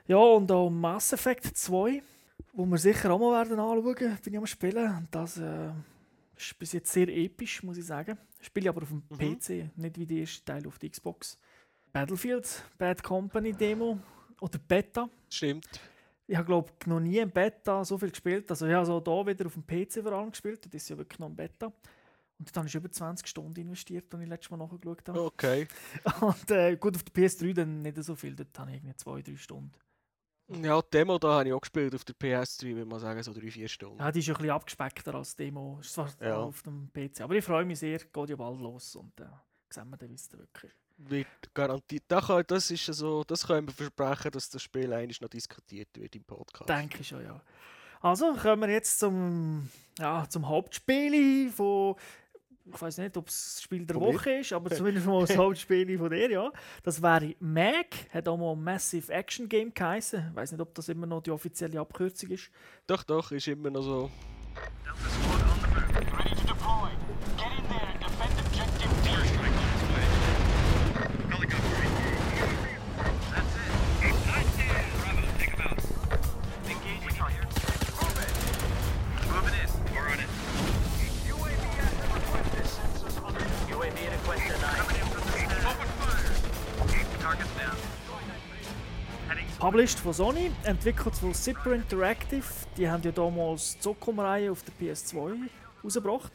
Ja, 0.06 0.16
und 0.16 0.50
auch 0.50 0.70
Mass 0.70 1.12
Effect 1.12 1.56
2, 1.56 2.02
wo 2.52 2.66
wir 2.66 2.78
sicher 2.78 3.10
auch 3.12 3.18
mal 3.18 3.32
werden 3.32 3.58
anschauen, 3.58 4.18
bin 4.22 4.32
ich 4.32 4.38
am 4.38 4.46
Spielen. 4.46 4.96
Und 4.96 5.08
das 5.10 5.38
äh, 5.38 5.70
ist 6.36 6.58
bis 6.58 6.72
jetzt 6.72 6.92
sehr 6.92 7.08
episch, 7.08 7.62
muss 7.62 7.78
ich 7.78 7.86
sagen. 7.86 8.18
Ich 8.40 8.46
spiele 8.46 8.68
aber 8.68 8.82
auf 8.82 8.88
dem 8.88 9.02
mhm. 9.08 9.38
PC, 9.38 9.76
nicht 9.76 9.98
wie 9.98 10.06
die 10.06 10.20
erste 10.20 10.44
Teil 10.44 10.66
auf 10.66 10.78
der 10.78 10.90
Xbox. 10.90 11.38
Battlefield, 11.94 12.64
Bad 12.76 13.04
Company 13.04 13.52
Demo 13.52 13.96
oder 14.40 14.58
Beta. 14.58 15.08
Stimmt. 15.30 15.80
Ich 16.26 16.36
habe 16.36 16.46
glaube 16.46 16.72
noch 16.86 16.98
nie 16.98 17.20
ein 17.20 17.30
Beta 17.30 17.84
so 17.84 17.96
viel 17.96 18.10
gespielt. 18.10 18.50
Also 18.50 18.66
ich 18.66 18.74
habe 18.74 18.84
so 18.84 18.98
da 18.98 19.24
wieder 19.24 19.46
auf 19.46 19.54
dem 19.54 19.64
PC 19.64 20.02
vor 20.02 20.10
allem 20.10 20.32
gespielt. 20.32 20.66
Das 20.66 20.74
ist 20.74 20.88
ja 20.88 20.98
wirklich 20.98 21.20
noch 21.20 21.28
ein 21.28 21.36
Beta. 21.36 21.66
Und 22.36 22.50
dann 22.50 22.62
habe 22.62 22.66
ich 22.66 22.74
über 22.74 22.90
20 22.90 23.28
Stunden 23.28 23.60
investiert, 23.60 24.12
als 24.12 24.22
ich 24.24 24.28
letztes 24.28 24.50
Mal 24.50 24.56
nachgeschaut 24.56 25.08
habe. 25.08 25.22
Okay. 25.22 25.68
Und 26.20 26.50
äh, 26.50 26.76
gut, 26.76 26.96
auf 26.96 27.04
der 27.04 27.14
PS3 27.14 27.54
dann 27.54 27.82
nicht 27.82 28.02
so 28.02 28.16
viel. 28.16 28.34
Dort 28.34 28.58
habe 28.58 28.72
ich 28.72 28.78
irgendwie 28.78 28.96
zwei, 28.96 29.22
drei 29.22 29.36
Stunden. 29.36 29.72
Ja, 30.64 30.82
die 30.82 30.90
Demo 30.90 31.16
da 31.20 31.38
habe 31.38 31.48
ich 31.48 31.54
auch 31.54 31.60
gespielt 31.60 31.94
auf 31.94 32.04
der 32.04 32.16
PS3, 32.16 32.74
würde 32.74 32.86
man 32.86 32.98
sagen, 32.98 33.22
so 33.22 33.32
drei, 33.32 33.52
vier 33.52 33.68
Stunden. 33.68 34.00
Ja, 34.00 34.10
die 34.10 34.18
ist 34.18 34.26
ja 34.26 34.34
ein 34.34 34.38
bisschen 34.38 34.50
abgespeckter 34.50 35.14
als 35.14 35.36
Demo. 35.36 35.78
Ist 35.80 35.94
zwar 35.94 36.10
ja. 36.20 36.38
auf 36.38 36.60
dem 36.62 36.90
PC. 36.92 37.20
Aber 37.20 37.36
ich 37.36 37.44
freue 37.44 37.64
mich 37.64 37.78
sehr, 37.78 37.98
geht 37.98 38.30
ja 38.30 38.34
bald 38.34 38.58
los 38.58 38.96
und 38.96 39.20
äh, 39.20 39.26
sehen 39.70 39.88
wir 39.90 39.96
dann, 39.96 40.10
wie 40.10 40.14
es 40.14 40.32
wirklich 40.32 40.72
wird 40.96 41.26
garantiert. 41.52 42.04
Da 42.08 42.20
kann, 42.20 42.44
das, 42.46 42.70
ist 42.70 42.86
so, 42.86 43.24
das 43.24 43.46
können 43.46 43.66
wir 43.66 43.74
versprechen, 43.74 44.30
dass 44.32 44.50
das 44.50 44.62
Spiel 44.62 44.92
eigentlich 44.92 45.20
noch 45.20 45.28
diskutiert 45.28 45.88
wird 45.94 46.14
im 46.16 46.24
Podcast. 46.24 46.68
Denke 46.68 47.00
ich 47.00 47.08
schon, 47.08 47.22
ja. 47.22 47.40
Also 48.00 48.34
kommen 48.34 48.62
wir 48.62 48.70
jetzt 48.70 48.98
zum, 48.98 49.68
ja, 49.98 50.26
zum 50.28 50.48
Hauptspiel 50.48 51.50
von 51.50 51.96
ich 52.66 52.80
weiß 52.80 52.98
nicht, 52.98 53.16
ob 53.16 53.28
es 53.28 53.54
das 53.54 53.62
Spiel 53.62 53.84
der 53.84 53.96
Woche 53.96 54.38
ist, 54.38 54.52
aber 54.52 54.70
zumindest 54.70 55.06
mal 55.06 55.20
das 55.26 55.36
Hauptspiel 55.36 55.98
von 55.98 56.10
der, 56.10 56.30
ja. 56.30 56.50
Das 56.82 57.02
wäre 57.02 57.34
Mag, 57.38 57.86
hat 58.10 58.26
auch 58.26 58.38
mal 58.38 58.56
Massive 58.56 59.12
Action 59.12 59.48
Game 59.48 59.72
geheißen. 59.74 60.28
Ich 60.30 60.36
weiß 60.36 60.52
nicht, 60.52 60.60
ob 60.60 60.74
das 60.74 60.88
immer 60.88 61.06
noch 61.06 61.22
die 61.22 61.30
offizielle 61.30 61.78
Abkürzung 61.78 62.30
ist. 62.30 62.50
Doch, 62.86 63.02
doch, 63.02 63.30
ist 63.32 63.48
immer 63.48 63.70
noch 63.70 63.82
so. 63.82 64.10
Published 89.64 89.98
von 89.98 90.12
Sony, 90.12 90.50
entwickelt 90.64 91.14
von 91.14 91.32
Zipper 91.32 91.72
Interactive. 91.72 92.44
Die 92.76 92.86
haben 92.86 93.02
ja 93.02 93.10
damals 93.10 93.72
die 93.72 93.80
Zocom-Reihe 93.80 94.52
auf 94.52 94.62
der 94.62 94.74
PS2 94.74 95.38
rausgebracht. 95.82 96.32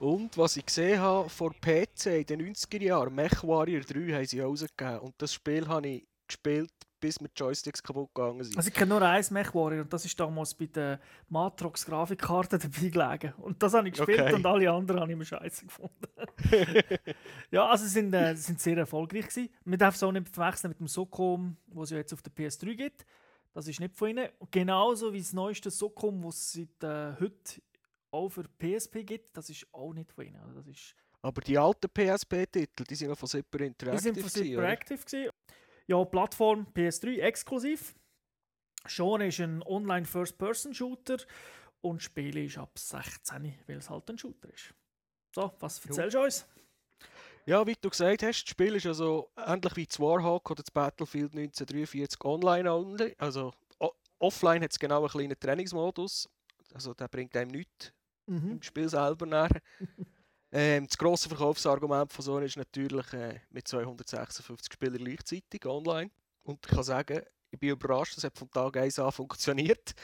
Und 0.00 0.36
was 0.36 0.56
ich 0.56 0.66
gesehen 0.66 0.98
habe 0.98 1.28
vor 1.28 1.52
PC 1.52 2.06
in 2.06 2.26
den 2.26 2.52
90er 2.52 2.82
Jahren, 2.82 3.14
MechWarrior 3.14 3.82
3 3.82 4.12
haben 4.12 4.24
sie 4.24 4.40
rausgegeben. 4.40 4.98
Und 4.98 5.14
das 5.18 5.34
Spiel 5.34 5.68
habe 5.68 5.86
ich 5.86 6.08
gespielt 6.26 6.72
bis 7.00 7.20
mit 7.20 7.38
Joysticks 7.38 7.82
kaputt 7.82 8.14
gegangen 8.14 8.44
sind. 8.44 8.56
Also 8.56 8.68
ich 8.68 8.74
kenne 8.74 8.90
nur 8.90 9.02
eins 9.02 9.30
MechWarrior 9.30 9.82
und 9.82 9.92
das 9.92 10.04
ist 10.04 10.18
damals 10.18 10.54
bei 10.54 10.66
der 10.66 11.00
Matrox 11.28 11.86
Grafikkarte 11.86 12.58
dabei 12.58 12.88
gelegen. 12.88 13.34
Und 13.38 13.62
das 13.62 13.74
habe 13.74 13.88
ich 13.88 13.94
gespielt 13.94 14.20
okay. 14.20 14.34
und 14.34 14.46
alle 14.46 14.70
anderen 14.70 15.00
habe 15.00 15.12
ich 15.12 15.18
mir 15.18 15.24
scheiße 15.24 15.66
gefunden. 15.66 15.94
ja, 17.50 17.66
also 17.66 17.84
sie 17.84 17.90
sind, 17.90 18.12
äh, 18.14 18.34
sind 18.34 18.60
sehr 18.60 18.76
erfolgreich 18.76 19.28
gewesen. 19.28 19.50
Man 19.64 19.78
darf 19.78 19.94
es 19.94 20.02
auch 20.02 20.12
nicht 20.12 20.28
verwechseln 20.28 20.70
mit 20.70 20.80
dem 20.80 20.88
Socom, 20.88 21.56
wo 21.68 21.82
es 21.82 21.90
ja 21.90 21.98
jetzt 21.98 22.12
auf 22.12 22.22
der 22.22 22.32
PS3 22.32 22.74
gibt. 22.74 23.06
Das 23.54 23.66
ist 23.66 23.80
nicht 23.80 23.96
von 23.96 24.10
ihnen. 24.10 24.28
Genauso 24.50 25.12
wie 25.12 25.18
das 25.18 25.32
neueste 25.32 25.70
Socom, 25.70 26.22
das 26.22 26.36
es 26.36 26.52
seit 26.52 26.84
äh, 26.84 27.20
heute 27.20 27.62
auch 28.10 28.28
für 28.28 28.44
PSP 28.44 29.04
gibt, 29.04 29.36
das 29.36 29.50
ist 29.50 29.66
auch 29.72 29.92
nicht 29.92 30.12
von 30.12 30.26
ihnen. 30.26 30.36
Also 30.36 30.60
das 30.60 30.68
ist 30.68 30.94
Aber 31.22 31.40
die 31.40 31.58
alten 31.58 31.88
PSP-Titel, 31.88 32.84
die 32.84 32.94
sind 32.94 33.08
noch 33.08 33.18
von 33.18 33.28
Super 33.28 33.60
Interactive. 33.60 34.12
Die 34.12 34.20
sind 34.20 34.30
von 34.32 34.44
Super 34.44 34.58
oder? 34.58 35.32
Ja, 35.88 36.04
Plattform 36.04 36.66
PS3 36.74 37.20
exklusiv. 37.20 37.94
Schon 38.86 39.22
ist 39.22 39.40
ein 39.40 39.62
Online 39.64 40.04
First-Person-Shooter 40.06 41.18
und 41.80 41.96
das 41.96 42.04
Spiel 42.04 42.36
ist 42.38 42.58
ab 42.58 42.78
16, 42.78 43.54
weil 43.66 43.78
es 43.78 43.90
halt 43.90 44.08
ein 44.10 44.18
Shooter 44.18 44.52
ist. 44.52 44.74
So, 45.34 45.52
was 45.60 45.84
erzählst 45.84 46.14
du 46.14 46.20
uns? 46.22 46.46
Ja, 47.46 47.66
wie 47.66 47.74
du 47.80 47.88
gesagt 47.88 48.22
hast, 48.22 48.42
das 48.42 48.50
Spiel 48.50 48.74
ist 48.76 48.86
also 48.86 49.30
ähnlich 49.36 49.76
wie 49.76 49.86
das 49.86 49.98
Warhawk 49.98 50.50
oder 50.50 50.62
das 50.62 50.70
Battlefield 50.70 51.32
1943 51.34 52.22
online 52.24 52.70
only. 52.70 53.14
Also 53.18 53.52
offline 54.18 54.62
hat 54.62 54.72
es 54.72 54.78
genau 54.78 55.00
einen 55.00 55.08
kleinen 55.08 55.38
Trainingsmodus. 55.40 56.28
Also 56.74 56.92
der 56.94 57.08
bringt 57.08 57.34
einem 57.36 57.50
nichts 57.50 57.92
Mhm. 58.26 58.50
im 58.50 58.62
Spiel 58.62 58.90
selber 58.90 59.24
näher. 59.24 59.48
ähm, 60.50 60.86
das 60.86 60.96
grosse 60.96 61.28
Verkaufsargument 61.28 62.12
von 62.12 62.24
Sony 62.24 62.46
ist 62.46 62.56
natürlich 62.56 63.12
äh, 63.12 63.40
mit 63.50 63.68
256 63.68 64.72
Spielern 64.72 64.98
gleichzeitig 64.98 65.66
online. 65.66 66.10
Und 66.42 66.64
ich 66.64 66.72
kann 66.74 66.82
sagen, 66.82 67.20
ich 67.50 67.58
bin 67.58 67.70
überrascht, 67.70 68.16
das 68.16 68.24
hat 68.24 68.38
von 68.38 68.50
Tag 68.50 68.76
1 68.76 68.98
an 68.98 69.12
funktioniert. 69.12 69.94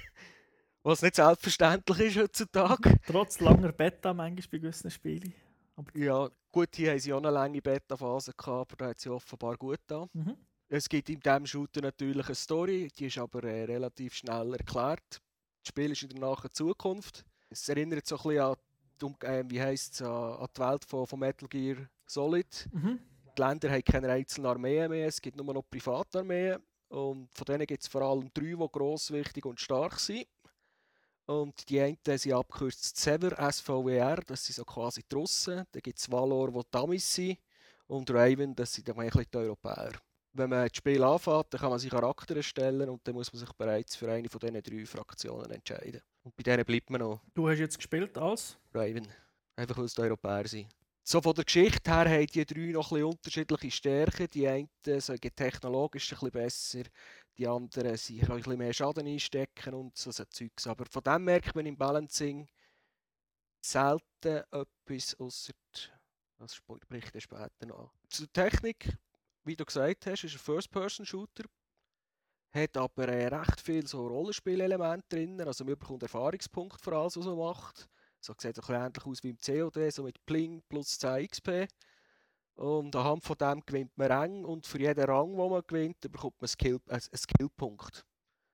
Was 0.82 1.02
nicht 1.02 1.16
selbstverständlich 1.16 2.00
ist 2.00 2.16
heutzutage. 2.16 2.98
Trotz 3.06 3.40
langer 3.40 3.72
Beta 3.72 4.14
manchmal 4.14 4.46
bei 4.50 4.58
gewissen 4.58 4.90
Spielen. 4.90 5.34
Aber, 5.76 5.94
Ja, 5.96 6.30
gut, 6.50 6.68
hier 6.74 6.92
haben 6.92 6.98
sie 6.98 7.12
auch 7.12 7.18
eine 7.18 7.30
lange 7.30 7.60
Beta-Phase 7.60 8.32
gehabt, 8.36 8.72
aber 8.72 8.76
da 8.76 8.90
hat 8.90 9.00
sie 9.00 9.10
offenbar 9.10 9.56
gut 9.56 9.80
da. 9.86 10.06
mhm. 10.12 10.36
Es 10.72 10.88
gibt 10.88 11.10
in 11.10 11.18
diesem 11.18 11.46
Shooter 11.46 11.80
natürlich 11.80 12.26
eine 12.26 12.34
Story, 12.36 12.88
die 12.96 13.06
ist 13.06 13.18
aber 13.18 13.42
äh, 13.42 13.64
relativ 13.64 14.14
schnell 14.14 14.54
erklärt. 14.54 15.20
Das 15.62 15.68
Spiel 15.68 15.90
ist 15.90 16.02
in 16.04 16.10
der 16.10 16.20
nahen 16.20 16.50
Zukunft. 16.52 17.24
Es 17.48 17.68
erinnert 17.68 18.06
so 18.06 18.16
ein 18.16 18.22
bisschen 18.22 18.40
an, 18.40 18.56
äh, 19.22 19.44
wie 19.48 19.60
heisst's, 19.60 20.02
an, 20.02 20.34
an 20.34 20.48
die 20.56 20.60
Welt 20.60 20.84
von, 20.84 21.06
von 21.06 21.18
Metal 21.18 21.48
Gear 21.48 21.76
Solid. 22.06 22.68
Mhm. 22.72 22.98
Die 23.36 23.42
Länder 23.42 23.70
haben 23.70 23.84
keine 23.84 24.10
einzelnen 24.10 24.46
Armeen 24.46 24.90
mehr, 24.90 25.06
es 25.06 25.20
gibt 25.20 25.36
nur 25.36 25.52
noch 25.52 25.62
Privatarmeen. 25.70 26.58
Und 26.88 27.28
von 27.32 27.44
denen 27.46 27.66
gibt 27.66 27.82
es 27.82 27.88
vor 27.88 28.02
allem 28.02 28.30
drei, 28.34 28.54
die 28.56 28.68
gross, 28.72 29.12
wichtig 29.12 29.46
und 29.46 29.60
stark 29.60 30.00
sind. 30.00 30.26
Und 31.26 31.68
die 31.68 31.80
einen 31.80 31.96
sind 32.04 32.32
abgekürzt 32.32 32.96
Sever, 32.96 33.36
SVWR, 33.52 34.16
das 34.26 34.44
sind 34.44 34.56
so 34.56 34.64
quasi 34.64 35.02
die 35.08 35.14
Russen. 35.14 35.64
Dann 35.70 35.82
gibt 35.82 35.98
es 35.98 36.10
Valor, 36.10 36.50
die 36.50 36.60
die 36.72 36.78
Amis 36.78 37.14
sind. 37.14 37.38
Und 37.86 38.10
Raven, 38.10 38.56
das 38.56 38.72
sind 38.72 38.88
dann 38.88 38.98
ein 38.98 39.08
bisschen 39.08 39.26
die 39.32 39.38
Europäer. 39.38 39.92
Wenn 40.32 40.50
man 40.50 40.66
das 40.66 40.76
Spiel 40.76 41.02
anfängt, 41.02 41.46
dann 41.50 41.60
kann 41.60 41.70
man 41.70 41.78
sich 41.78 41.90
Charakter 41.90 42.36
erstellen 42.36 42.88
und 42.88 43.06
dann 43.06 43.14
muss 43.14 43.32
man 43.32 43.40
sich 43.40 43.52
bereits 43.52 43.94
für 43.94 44.10
eine 44.10 44.28
von 44.28 44.40
diesen 44.40 44.62
drei 44.62 44.86
Fraktionen 44.86 45.50
entscheiden. 45.50 46.00
Und 46.22 46.36
bei 46.36 46.42
denen 46.42 46.64
bleibt 46.64 46.90
man 46.90 47.00
noch 47.00 47.20
Du 47.34 47.48
hast 47.48 47.58
jetzt 47.58 47.76
gespielt 47.76 48.16
als? 48.18 48.58
Raven. 48.74 49.06
Einfach 49.56 49.78
weil 49.78 49.84
es 49.84 49.98
Europäer 49.98 50.46
sind. 50.46 50.68
So 51.02 51.20
von 51.20 51.34
der 51.34 51.44
Geschichte 51.44 51.90
her 51.90 52.08
haben 52.08 52.26
die 52.26 52.44
drei 52.44 52.72
noch 52.72 52.92
ein 52.92 52.96
bisschen 52.96 53.04
unterschiedliche 53.04 53.70
Stärken. 53.70 54.28
Die 54.30 54.46
einen 54.46 54.68
sagen 55.00 55.34
technologisch 55.34 56.12
ein 56.12 56.18
bisschen 56.18 56.30
besser, 56.30 56.82
die 57.36 57.48
anderen 57.48 57.96
können 57.96 58.30
ein 58.30 58.36
bisschen 58.36 58.58
mehr 58.58 58.72
Schaden 58.72 59.06
einstecken 59.06 59.74
und 59.74 59.96
so, 59.96 60.10
so 60.10 60.24
Zeugs. 60.26 60.66
Aber 60.66 60.84
von 60.86 61.02
dem 61.02 61.24
merkt 61.24 61.54
man 61.54 61.66
im 61.66 61.76
Balancing 61.76 62.46
selten 63.64 64.44
etwas, 64.50 65.18
außer 65.18 65.52
das 66.38 66.54
spricht 66.54 67.14
er 67.14 67.20
später 67.20 67.66
noch. 67.66 67.92
Zur 68.08 68.32
Technik, 68.32 68.88
wie 69.44 69.56
du 69.56 69.64
gesagt 69.64 70.06
hast, 70.06 70.24
ist 70.24 70.34
ein 70.34 70.38
First-Person-Shooter. 70.38 71.44
Hat 72.52 72.76
aber 72.76 73.08
äh, 73.08 73.28
recht 73.28 73.60
viel 73.60 73.86
so 73.86 74.06
Rollenspielelemente 74.06 75.06
drin. 75.08 75.40
Also 75.40 75.64
man 75.64 75.78
bekommt 75.78 76.02
Erfahrungspunkte 76.02 76.82
für 76.82 76.96
alles, 76.96 77.16
was 77.16 77.26
man 77.26 77.38
macht. 77.38 77.88
So 78.20 78.34
sieht 78.36 78.58
es 78.58 78.68
ähnlich 78.68 79.06
aus 79.06 79.22
wie 79.22 79.30
im 79.30 79.38
COD, 79.38 79.92
so 79.92 80.02
mit 80.02 80.24
Pling 80.26 80.62
plus 80.68 80.98
10 80.98 81.28
XP. 81.28 81.68
Und 82.56 82.94
anhand 82.94 83.24
von 83.24 83.38
dem 83.38 83.62
gewinnt 83.64 83.96
man 83.96 84.12
Rang 84.12 84.44
und 84.44 84.66
für 84.66 84.78
jeden 84.78 85.04
Rang, 85.04 85.36
den 85.36 85.50
man 85.50 85.62
gewinnt, 85.66 86.00
bekommt 86.00 86.40
man 86.40 86.48
Skill, 86.48 86.80
äh, 86.88 86.94
einen 86.94 87.00
Skillpunkt. 87.00 88.04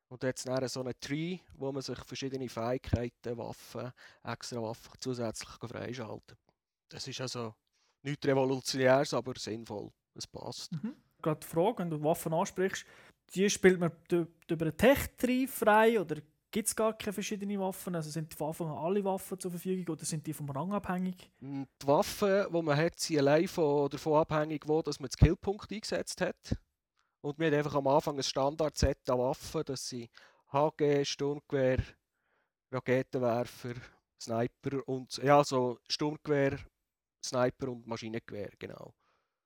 Und 0.08 0.22
da 0.22 0.28
hat 0.28 0.62
es 0.62 0.72
so 0.72 0.80
einen 0.80 0.94
Tree, 1.00 1.40
wo 1.54 1.72
man 1.72 1.82
sich 1.82 1.98
verschiedene 2.04 2.48
Fähigkeiten, 2.48 3.36
Waffen, 3.38 3.92
extra 4.22 4.62
Waffen 4.62 4.92
zusätzlich 5.00 5.50
freischalten 5.58 6.36
kann. 6.36 6.54
Das 6.88 7.08
ist 7.08 7.20
also 7.20 7.54
nichts 8.02 8.24
Revolutionäres, 8.24 9.12
aber 9.14 9.34
sinnvoll. 9.36 9.90
Es 10.14 10.26
passt. 10.26 10.72
Mhm. 10.72 10.94
Gerade 11.20 11.40
die 11.40 11.46
Frage, 11.46 11.78
wenn 11.78 11.90
du 11.90 12.02
Waffen 12.02 12.32
ansprichst, 12.32 12.86
die 13.35 13.50
spielt 13.50 13.80
man 13.80 13.92
über 14.11 14.66
einen 14.66 14.76
Tech-Tree 14.76 15.47
frei 15.47 16.00
oder 16.00 16.16
gibt 16.50 16.68
es 16.68 16.76
gar 16.76 16.97
keine 16.97 17.12
verschiedenen 17.12 17.61
Waffen? 17.61 17.95
Also 17.95 18.11
sind 18.11 18.33
von 18.35 18.49
Anfang 18.49 18.68
an 18.68 18.78
alle 18.78 19.04
Waffen 19.04 19.38
zur 19.38 19.50
Verfügung 19.50 19.95
oder 19.95 20.04
sind 20.04 20.26
die 20.26 20.33
vom 20.33 20.49
Rang 20.50 20.73
abhängig? 20.73 21.30
Mm, 21.40 21.64
Die 21.83 21.87
Waffen, 21.87 22.47
die 22.50 22.62
man 22.62 22.76
hat, 22.76 22.99
sind 22.99 23.18
allein 23.18 23.49
von, 23.49 23.90
davon 23.90 24.14
abhängig, 24.14 24.62
wo 24.66 24.80
dass 24.83 25.00
man 25.00 25.09
den 25.09 25.12
Skillpunkt 25.12 25.71
eingesetzt 25.71 26.21
hat. 26.21 26.56
Und 27.21 27.38
wir 27.38 27.49
haben 27.49 27.54
einfach 27.54 27.75
am 27.75 27.87
Anfang 27.88 28.16
ein 28.16 28.23
Standard-Set 28.23 29.11
an 29.11 29.18
Waffen. 29.18 29.62
Das 29.66 29.88
sind 29.88 30.09
HG, 30.52 31.04
Sturmgewehr, 31.04 31.78
Raketenwerfer, 32.73 33.75
Sniper 34.21 34.88
und 34.88 35.16
ja, 35.18 35.42
so 35.45 35.78
Sturmgewehr, 35.88 36.59
Sniper 37.25 37.68
und 37.68 37.87
Maschinengewehr, 37.87 38.50
genau. 38.59 38.95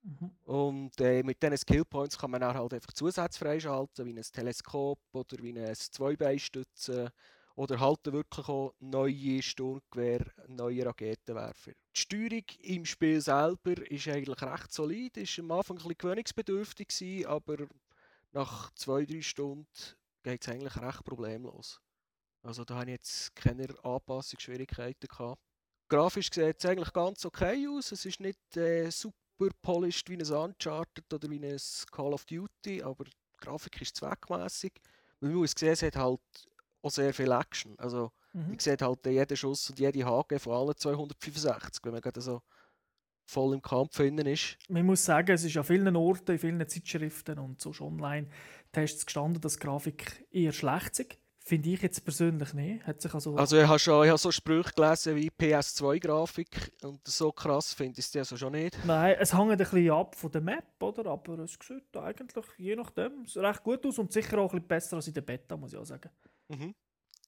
Mhm. 0.03 0.31
Und 0.45 1.01
äh, 1.01 1.23
mit 1.23 1.43
diesen 1.43 1.57
Skillpoints 1.57 2.19
kann 2.19 2.31
man 2.31 2.41
dann 2.41 2.55
halt 2.55 2.73
einfach 2.73 2.93
Zusätze 2.93 3.39
freischalten, 3.39 4.07
wie 4.07 4.19
ein 4.19 4.23
Teleskop 4.23 4.99
oder 5.13 5.37
wie 5.43 5.51
eine 5.51 5.73
Zweibeinstütze 5.75 7.13
oder 7.57 7.79
halt 7.79 8.01
wirklich 8.07 8.49
auch 8.49 8.75
neue 8.81 9.43
Sturmgewehr, 9.43 10.25
neue 10.49 10.87
Raketenwerfer. 10.87 11.73
Die 11.95 12.01
Steuerung 12.01 12.45
im 12.63 12.87
Spiel 12.87 13.21
selber 13.21 13.77
ist 13.91 14.09
eigentlich 14.09 14.41
recht 14.41 14.73
solid, 14.73 15.17
ist 15.17 15.39
am 15.39 15.51
Anfang 15.51 15.77
ein 15.77 15.83
bisschen 15.83 15.99
gewöhnungsbedürftig 15.99 16.89
gewesen, 16.89 17.27
aber 17.27 17.67
nach 18.33 18.73
zwei, 18.75 19.05
drei 19.05 19.21
Stunden 19.21 19.67
geht 20.23 20.43
es 20.43 20.49
eigentlich 20.49 20.77
recht 20.77 21.05
problemlos. 21.05 21.81
Also 22.43 22.65
da 22.65 22.77
habe 22.77 22.87
ich 22.87 22.93
jetzt 22.93 23.37
keine 23.37 23.67
Anpassungsschwierigkeiten 23.83 25.09
gehabt. 25.09 25.43
Grafisch 25.89 26.31
sieht 26.33 26.57
es 26.59 26.65
eigentlich 26.65 26.93
ganz 26.93 27.27
okay 27.27 27.67
aus. 27.69 27.93
Es 27.93 28.07
ist 28.07 28.21
nicht 28.21 28.57
äh, 28.57 28.89
super 28.91 29.20
polished 29.63 30.09
wie 30.11 30.17
ein 30.17 30.21
Uncharted 30.33 31.13
oder 31.13 31.31
wie 31.31 31.39
ein 31.39 31.57
Call 31.91 32.13
of 32.13 32.25
Duty, 32.27 32.83
aber 32.83 33.05
die 33.05 33.13
Grafik 33.39 33.81
ist 33.81 33.97
zweckmäßig. 33.97 34.73
Man 35.21 35.35
muss 35.35 35.53
sehen, 35.57 35.73
es 35.73 35.83
hat 35.83 35.97
halt 35.97 36.21
auch 36.83 36.91
sehr 36.91 37.13
viel 37.15 37.33
Action. 37.33 37.79
Also 37.79 38.13
Mhm. 38.35 38.51
man 38.51 38.59
sieht 38.59 38.83
halt 38.83 39.07
jeden 39.07 39.37
Schuss 39.37 39.71
und 39.71 39.79
jede 39.79 40.05
Hake 40.05 40.39
von 40.39 40.53
allen 40.53 40.77
265, 40.77 41.85
wenn 41.85 41.93
man 41.93 42.01
gerade 42.01 42.21
so 42.21 42.43
voll 43.27 43.55
im 43.55 43.63
Kampf 43.63 43.99
innen 44.01 44.27
ist. 44.27 44.59
Man 44.69 44.87
muss 44.87 45.05
sagen, 45.05 45.33
es 45.33 45.45
ist 45.45 45.57
an 45.57 45.65
vielen 45.65 45.97
Orten, 45.97 46.33
in 46.33 46.39
vielen 46.39 46.69
Zeitschriften 46.69 47.39
und 47.39 47.61
so 47.61 47.73
Online-Tests 47.81 49.07
gestanden, 49.07 49.41
dass 49.41 49.55
die 49.55 49.61
Grafik 49.61 50.27
eher 50.31 50.53
schlecht 50.53 50.99
ist. 51.01 51.19
Finde 51.51 51.71
ich 51.71 51.83
jetzt 51.83 52.05
persönlich 52.05 52.55
nicht. 52.55 52.87
Hat 52.87 53.03
sich 53.03 53.13
also, 53.13 53.35
Also 53.35 53.59
ich 53.59 53.67
habe 53.67 53.81
schon 53.81 54.05
ich 54.05 54.09
habe 54.11 54.19
so 54.19 54.31
Sprüche 54.31 54.71
gelesen 54.73 55.17
wie 55.17 55.31
PS2-Grafik 55.31 56.71
und 56.85 57.05
so 57.05 57.33
krass 57.33 57.75
finde 57.75 57.99
ich 57.99 58.07
es 58.07 58.17
also 58.17 58.37
schon 58.37 58.53
nicht. 58.53 58.79
Nein, 58.85 59.17
es 59.19 59.37
hängt 59.37 59.51
ein 59.51 59.59
bisschen 59.59 59.91
ab 59.91 60.15
von 60.15 60.31
der 60.31 60.43
Map, 60.43 60.81
oder? 60.81 61.11
aber 61.11 61.41
es 61.41 61.59
sieht 61.61 61.97
eigentlich 61.97 62.45
je 62.57 62.77
nachdem 62.77 63.25
recht 63.35 63.65
gut 63.65 63.85
aus 63.85 63.99
und 63.99 64.13
sicher 64.13 64.39
auch 64.39 64.53
ein 64.53 64.59
bisschen 64.59 64.69
besser 64.69 64.97
als 64.99 65.09
in 65.09 65.15
der 65.15 65.23
Beta, 65.23 65.57
muss 65.57 65.73
ich 65.73 65.79
auch 65.81 65.85
sagen. 65.85 66.11
Mhm. 66.51 66.73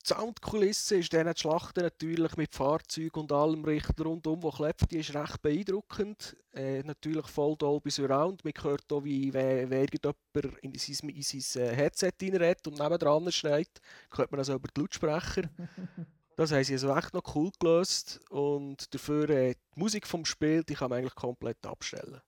Die 0.04 0.14
Soundkulisse 0.14 0.96
ist 0.96 1.12
dann 1.12 1.32
die 1.32 1.40
Schlachten 1.40 1.82
natürlich 1.82 2.36
mit 2.36 2.52
Fahrzeugen 2.52 3.20
und 3.20 3.30
allem 3.30 3.64
rundum, 4.00 4.42
wo 4.42 4.50
klebt, 4.50 4.90
die 4.90 4.98
ist 4.98 5.14
recht 5.14 5.40
beeindruckend. 5.40 6.36
Äh, 6.52 6.82
natürlich 6.82 7.26
voll 7.28 7.56
Dolby 7.56 7.90
Surround. 7.90 8.44
Man 8.44 8.52
hört 8.62 8.92
auch, 8.92 9.04
wie 9.04 9.32
wer, 9.32 9.70
wer 9.70 9.82
irgendjemand 9.82 10.58
in 10.62 10.74
sein, 10.76 11.08
in 11.08 11.22
sein 11.22 11.62
äh, 11.62 11.76
Headset 11.76 12.12
reinredet 12.20 12.66
und 12.66 12.80
nebendran 12.80 13.30
schreit. 13.30 13.80
Hört 14.10 14.32
man 14.32 14.40
also 14.40 14.54
über 14.54 14.68
die 14.74 14.80
Lautsprecher. 14.80 15.42
Das 16.34 16.50
haben 16.50 16.64
sie 16.64 16.72
also 16.72 16.96
echt 16.96 17.12
noch 17.12 17.36
cool 17.36 17.50
gelöst. 17.60 18.20
Und 18.30 18.92
dafür 18.94 19.28
äh, 19.28 19.54
die 19.54 19.78
Musik 19.80 20.06
vom 20.06 20.24
Spiel, 20.24 20.64
die 20.64 20.74
kann 20.74 20.88
man 20.88 21.00
eigentlich 21.00 21.14
komplett 21.14 21.64
abstellen. 21.66 22.20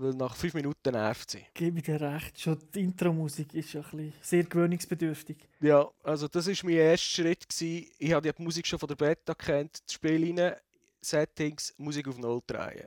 Weil 0.00 0.14
nach 0.14 0.36
5 0.36 0.54
Minuten 0.54 0.92
nervt 0.92 1.28
sie. 1.28 1.44
Gebe 1.54 1.82
dir 1.82 2.00
recht, 2.00 2.40
schon 2.40 2.56
die 2.72 2.84
Intro-Musik 2.84 3.52
ist 3.54 3.72
ja 3.72 3.80
ein 3.80 3.90
bisschen 3.90 4.12
sehr 4.22 4.44
gewöhnungsbedürftig. 4.44 5.36
Ja, 5.58 5.90
also 6.04 6.28
das 6.28 6.46
war 6.46 6.54
mein 6.62 6.74
erster 6.74 7.22
Schritt. 7.22 7.48
Gewesen. 7.48 7.90
Ich 7.98 8.12
habe 8.12 8.32
die 8.32 8.42
Musik 8.42 8.64
schon 8.64 8.78
von 8.78 8.86
der 8.86 8.94
Beta 8.94 9.34
kennt. 9.34 9.82
Das 9.84 9.92
Spiel 9.92 10.38
rein, 10.38 10.54
Settings, 11.00 11.74
Musik 11.78 12.06
auf 12.06 12.16
Null 12.16 12.40
drehen. 12.46 12.86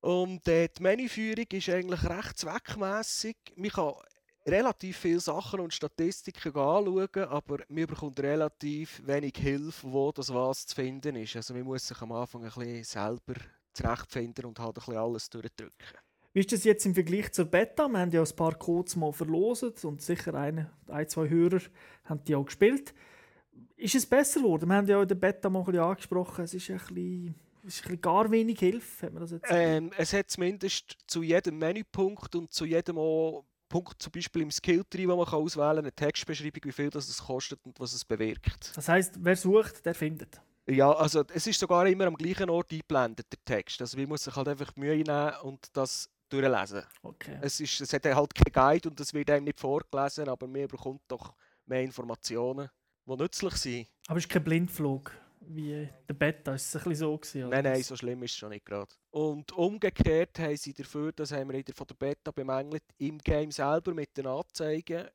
Und 0.00 0.46
äh, 0.46 0.68
die 0.68 0.80
Menüführung 0.80 1.46
ist 1.50 1.68
eigentlich 1.68 2.04
recht 2.04 2.38
zweckmässig. 2.38 3.36
Man 3.56 3.70
kann 3.70 3.94
relativ 4.46 4.98
viele 4.98 5.18
Sachen 5.18 5.58
und 5.58 5.74
Statistiken 5.74 6.50
anschauen, 6.50 7.24
aber 7.28 7.58
man 7.68 7.86
bekommt 7.86 8.20
relativ 8.20 9.04
wenig 9.04 9.34
Hilfe, 9.36 9.90
wo 9.90 10.12
das 10.12 10.32
was 10.32 10.68
zu 10.68 10.76
finden 10.76 11.16
ist. 11.16 11.34
Also 11.34 11.52
man 11.52 11.64
muss 11.64 11.88
sich 11.88 12.00
am 12.00 12.12
Anfang 12.12 12.44
ein 12.44 12.50
bisschen 12.50 12.84
selber 12.84 13.34
zurechtfinden 13.72 14.44
und 14.44 14.60
halt 14.60 14.70
ein 14.70 14.74
bisschen 14.74 14.96
alles 14.96 15.28
durchdrücken. 15.28 15.98
Wie 16.32 16.40
ist 16.40 16.50
das 16.50 16.64
jetzt 16.64 16.86
im 16.86 16.94
Vergleich 16.94 17.30
zur 17.32 17.44
Beta? 17.44 17.88
Wir 17.88 17.98
haben 17.98 18.10
ja 18.10 18.22
ein 18.22 18.36
paar 18.36 18.54
Codes 18.54 18.96
mal 18.96 19.12
verloset 19.12 19.84
und 19.84 20.00
sicher 20.00 20.34
ein, 20.34 20.68
ein 20.88 21.08
zwei 21.08 21.28
Hörer 21.28 21.60
haben 22.04 22.24
die 22.24 22.34
auch 22.34 22.46
gespielt. 22.46 22.94
Ist 23.76 23.94
es 23.94 24.06
besser 24.06 24.40
geworden? 24.40 24.68
Wir 24.68 24.76
haben 24.76 24.88
ja 24.88 25.02
in 25.02 25.08
der 25.08 25.14
Beta 25.14 25.50
mal 25.50 25.60
ein 25.60 25.66
bisschen 25.66 25.82
angesprochen, 25.82 26.44
es 26.44 26.54
ist 26.54 26.70
ein 26.70 26.78
bisschen, 26.78 27.34
es 27.66 27.74
ist 27.74 27.80
ein 27.80 27.82
bisschen 27.82 28.00
gar 28.00 28.30
wenig 28.30 28.58
Hilfe, 28.60 29.06
hat 29.06 29.12
man 29.12 29.22
das 29.22 29.32
jetzt 29.32 29.46
ähm, 29.50 29.90
Es 29.98 30.12
hat 30.14 30.30
zumindest 30.30 30.96
zu 31.06 31.22
jedem 31.22 31.58
Menüpunkt 31.58 32.34
und 32.34 32.50
zu 32.50 32.64
jedem 32.64 32.96
Punkt, 33.68 34.00
zum 34.00 34.12
Beispiel 34.12 34.42
im 34.42 34.50
Skill-Tree, 34.50 35.08
wo 35.08 35.16
man 35.16 35.26
kann 35.26 35.40
auswählen 35.40 35.76
kann, 35.76 35.78
eine 35.78 35.92
Textbeschreibung, 35.92 36.62
wie 36.64 36.72
viel 36.72 36.90
das 36.90 37.08
es 37.08 37.22
kostet 37.22 37.60
und 37.64 37.78
was 37.78 37.92
es 37.92 38.04
bewirkt. 38.04 38.74
Das 38.74 38.88
heißt, 38.88 39.16
wer 39.18 39.36
sucht, 39.36 39.84
der 39.84 39.94
findet. 39.94 40.40
Ja, 40.66 40.92
also 40.92 41.24
es 41.34 41.46
ist 41.46 41.58
sogar 41.58 41.86
immer 41.88 42.06
am 42.06 42.14
gleichen 42.14 42.48
Ort 42.48 42.70
eingeblendet, 42.70 43.26
der 43.32 43.44
Text. 43.44 43.80
Also 43.80 43.98
man 43.98 44.08
muss 44.08 44.24
sich 44.24 44.36
halt 44.36 44.48
einfach 44.48 44.76
Mühe 44.76 44.96
nehmen 44.96 45.32
und 45.42 45.66
das 45.72 46.08
durchlesen. 46.32 46.82
Okay. 47.02 47.38
Es, 47.40 47.60
ist, 47.60 47.80
es 47.80 47.92
hat 47.92 48.04
halt 48.04 48.34
keinen 48.34 48.52
Guide 48.52 48.88
und 48.88 49.00
es 49.00 49.12
wird 49.12 49.30
einem 49.30 49.44
nicht 49.44 49.60
vorgelesen, 49.60 50.28
aber 50.28 50.46
man 50.46 50.66
bekommt 50.66 51.02
doch 51.08 51.34
mehr 51.66 51.82
Informationen, 51.82 52.68
die 53.06 53.16
nützlich 53.16 53.54
sind. 53.54 53.88
Aber 54.06 54.18
es 54.18 54.24
ist 54.24 54.30
kein 54.30 54.44
Blindflug 54.44 55.12
wie 55.46 55.88
der 56.08 56.14
Beta, 56.14 56.54
ist 56.54 56.68
es 56.68 56.76
ein 56.76 56.90
bisschen 56.90 56.96
so 56.96 57.18
gewesen, 57.18 57.48
Nein, 57.48 57.64
nein, 57.64 57.82
so 57.82 57.96
schlimm 57.96 58.22
ist 58.22 58.32
es 58.32 58.36
schon 58.36 58.50
nicht 58.50 58.64
gerade. 58.64 58.94
Und 59.10 59.52
umgekehrt 59.52 60.38
haben 60.38 60.56
sie 60.56 60.72
dafür, 60.72 61.12
das 61.12 61.32
haben 61.32 61.50
wir 61.50 61.58
in 61.58 61.64
der, 61.64 61.74
von 61.74 61.86
der 61.86 61.94
Beta 61.94 62.30
bemängelt, 62.30 62.84
im 62.98 63.18
Game 63.18 63.50
selber 63.50 63.94
mit 63.94 64.16
den 64.16 64.26
Anzeigen, 64.26 65.08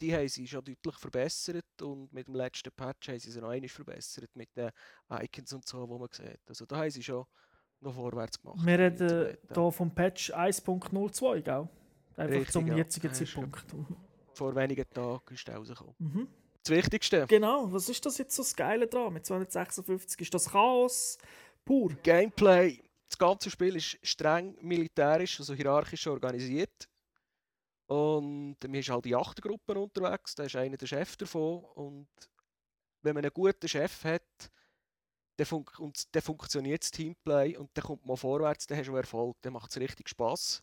die 0.00 0.14
haben 0.14 0.28
sie 0.28 0.46
schon 0.46 0.64
deutlich 0.64 0.96
verbessert 0.96 1.82
und 1.82 2.12
mit 2.12 2.28
dem 2.28 2.34
letzten 2.34 2.70
Patch 2.70 3.08
haben 3.08 3.18
sie 3.18 3.30
sie 3.30 3.40
noch 3.40 3.48
einmal 3.48 3.68
verbessert 3.68 4.30
mit 4.34 4.54
den 4.56 4.70
Icons 5.10 5.52
und 5.52 5.66
so, 5.66 5.88
wo 5.88 5.98
man 5.98 6.08
sieht. 6.12 6.40
Also 6.46 6.66
da 6.66 6.76
haben 6.76 6.90
sie 6.90 7.02
schon 7.02 7.24
noch 7.80 7.94
vorwärts 7.94 8.40
gemacht. 8.40 8.58
Wir 8.64 8.78
reden 8.78 9.36
hier 9.54 9.72
vom 9.72 9.94
Patch 9.94 10.32
1.02, 10.32 11.42
gell? 11.42 11.68
Einfach 12.16 12.34
Richtig, 12.34 12.50
zum 12.50 12.66
jetzigen 12.76 13.06
Ja, 13.06 13.12
Zeitpunkt. 13.12 13.64
Vor 14.34 14.54
wenigen 14.54 14.84
Tagen 14.90 15.34
ist 15.34 15.46
der 15.46 15.56
rausgekommen. 15.56 15.94
Mhm. 15.98 16.28
Das 16.62 16.76
Wichtigste, 16.76 17.26
Genau, 17.28 17.72
was 17.72 17.88
ist 17.88 18.04
das 18.04 18.18
jetzt 18.18 18.34
so 18.34 18.42
das 18.42 18.54
Geile 18.54 18.86
dran 18.88 19.12
mit 19.12 19.24
256? 19.24 20.20
Ist 20.20 20.34
das 20.34 20.50
Chaos 20.50 21.18
pur? 21.64 21.92
Gameplay. 22.02 22.82
Das 23.08 23.16
ganze 23.16 23.50
Spiel 23.50 23.76
ist 23.76 23.98
streng 24.02 24.56
militärisch, 24.60 25.38
also 25.40 25.54
hierarchisch 25.54 26.06
organisiert. 26.06 26.88
Und 27.86 28.56
man 28.62 28.74
ist 28.74 28.90
halt 28.90 29.06
in 29.06 29.14
Achtergruppen 29.14 29.78
unterwegs, 29.78 30.34
da 30.34 30.42
ist 30.44 30.56
einer 30.56 30.76
der 30.76 30.86
Chef 30.86 31.16
davon. 31.16 31.64
Und 31.74 32.08
wenn 33.02 33.14
man 33.14 33.24
einen 33.24 33.32
guten 33.32 33.66
Chef 33.66 34.04
hat, 34.04 34.50
dann, 35.38 35.46
fun 35.46 35.64
und 35.78 36.14
dann 36.14 36.22
funktioniert 36.22 36.82
das 36.82 36.90
Teamplay 36.90 37.56
und 37.56 37.70
dann 37.74 37.84
kommt 37.84 38.04
man 38.04 38.16
vorwärts, 38.16 38.66
dann 38.66 38.78
hast 38.78 38.88
du 38.88 38.96
Erfolg, 38.96 39.36
dann 39.42 39.52
macht 39.52 39.70
es 39.70 39.78
richtig 39.78 40.08
Spass. 40.08 40.62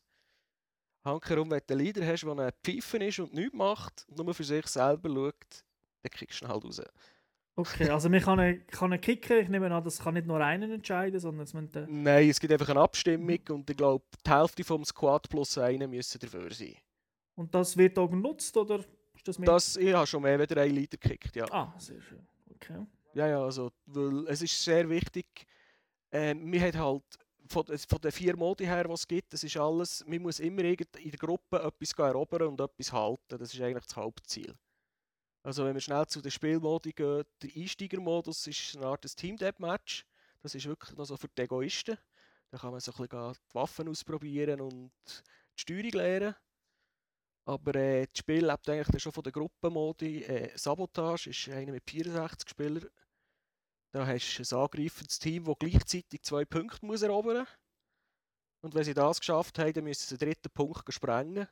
Hankerum, 1.06 1.52
wenn 1.52 1.62
du 1.66 1.74
einen 1.74 1.86
Leader 1.86 2.06
hast, 2.06 2.24
der 2.24 2.54
Pfeifen 2.64 3.02
ist 3.02 3.20
und 3.20 3.34
nichts 3.34 3.56
macht, 3.56 4.06
und 4.10 4.18
nur 4.18 4.34
für 4.34 4.44
sich 4.44 4.66
selber 4.68 5.10
schaut, 5.10 5.64
dann 6.02 6.12
kriegst 6.12 6.42
du 6.42 6.46
ihn 6.46 6.50
halt 6.50 6.66
raus. 6.66 6.82
Okay, 7.58 7.90
also 7.90 8.10
man 8.10 8.20
kann 8.20 8.40
einen, 8.40 8.68
kann 8.68 8.92
einen 8.92 9.00
kicken, 9.00 9.38
ich 9.38 9.48
nehme 9.48 9.74
an, 9.74 9.84
das 9.84 10.00
kann 10.00 10.16
nicht 10.16 10.28
nur 10.28 10.42
einen 10.42 10.70
entscheiden, 10.72 11.20
sondern 11.20 11.46
es 11.46 11.54
müssen... 11.54 12.04
Nein, 12.04 12.30
es 12.30 12.40
gibt 12.40 12.52
einfach 12.52 12.68
eine 12.68 12.82
Abstimmung 12.82 13.40
und 13.50 13.70
ich 13.70 13.78
glaube, 13.78 14.04
die 14.26 14.30
Hälfte 14.30 14.64
vom 14.66 14.84
Squad 14.84 15.30
plus 15.30 15.58
einen 15.58 15.90
müssen 15.90 16.20
dafür 16.20 16.52
sein. 16.54 16.76
Und 17.36 17.56
das 17.56 17.78
wird 17.78 17.98
auch 17.98 18.10
genutzt, 18.10 18.58
oder 18.58 18.80
ist 19.14 19.28
das 19.28 19.40
mit... 19.40 19.48
Das, 19.48 19.78
ich 19.78 19.94
habe 19.94 20.06
schon 20.06 20.24
mehr 20.24 20.38
wieder 20.38 20.62
einen 20.62 20.76
Leader 20.76 20.98
gekickt, 20.98 21.36
ja. 21.36 21.46
Ah, 21.50 21.74
sehr 21.78 22.02
schön. 22.02 22.28
Okay. 22.56 22.86
Ja, 23.16 23.28
ja, 23.28 23.42
also, 23.42 23.72
weil 23.86 24.28
es 24.28 24.42
ist 24.42 24.62
sehr 24.62 24.90
wichtig, 24.90 25.26
ähm, 26.12 26.52
wir 26.52 26.60
haben 26.60 26.78
halt 26.78 27.04
von, 27.48 27.66
von 27.66 28.02
den 28.02 28.12
vier 28.12 28.36
Modi 28.36 28.66
her, 28.66 28.84
die 28.84 28.92
es 28.92 29.08
gibt, 29.08 29.32
das 29.32 29.42
ist 29.42 29.56
alles, 29.56 30.04
man 30.06 30.22
muss 30.22 30.42
immer 30.42 30.66
in 30.66 30.78
der 30.78 31.18
Gruppe 31.18 31.62
etwas 31.64 31.94
erobern 31.94 32.50
und 32.50 32.60
etwas 32.60 32.92
halten, 32.92 33.38
das 33.38 33.54
ist 33.54 33.62
eigentlich 33.62 33.86
das 33.86 33.96
Hauptziel. 33.96 34.54
Also 35.44 35.64
wenn 35.64 35.76
wir 35.76 35.80
schnell 35.80 36.06
zu 36.08 36.22
den 36.22 36.30
Spielmodi 36.30 36.92
gehen, 36.92 37.24
der 37.42 37.50
Einsteigermodus 37.56 38.48
ist 38.48 38.76
eine 38.76 38.88
Art 38.88 39.06
des 39.06 39.16
Team 39.16 39.38
Deathmatch, 39.38 40.06
das 40.42 40.54
ist 40.54 40.66
wirklich 40.66 40.98
noch 40.98 41.06
so 41.06 41.16
für 41.16 41.30
die 41.30 41.44
Egoisten, 41.44 41.98
da 42.52 42.58
kann 42.58 42.72
man 42.72 42.82
so 42.82 42.92
ein 42.92 43.08
bisschen 43.08 43.34
die 43.34 43.56
Waffen 43.56 43.88
ausprobieren 43.88 44.60
und 44.60 44.92
die 45.58 45.62
Steuerung 45.62 45.92
lernen. 45.92 46.36
Aber 47.46 47.76
äh, 47.76 48.08
das 48.08 48.20
Spiel 48.20 48.46
lebt 48.46 48.68
eigentlich 48.70 49.02
schon 49.02 49.12
von 49.12 49.24
der 49.24 49.32
Gruppenmodi. 49.32 50.24
Äh, 50.24 50.58
Sabotage 50.58 51.30
ist 51.30 51.48
einer 51.50 51.72
mit 51.72 51.90
64 51.90 52.50
Spielern. 52.50 52.90
Da 53.96 54.06
hast 54.06 54.38
du 54.38 54.58
ein 54.58 54.62
angreifendes 54.62 55.20
Team, 55.20 55.46
das 55.46 55.56
gleichzeitig 55.58 56.22
zwei 56.22 56.44
Punkte 56.44 56.86
muss 56.86 57.02
erobern 57.02 57.38
muss. 57.38 57.48
Und 58.60 58.76
wenn 58.76 58.84
sie 58.84 58.94
das 58.94 59.22
geschafft 59.22 59.58
haben, 59.58 59.72
dann 59.72 59.86
müssen 59.86 60.06
sie 60.06 60.18
den 60.18 60.28
dritten 60.28 60.50
Punkt 60.50 60.94
sprengen. 60.94 61.48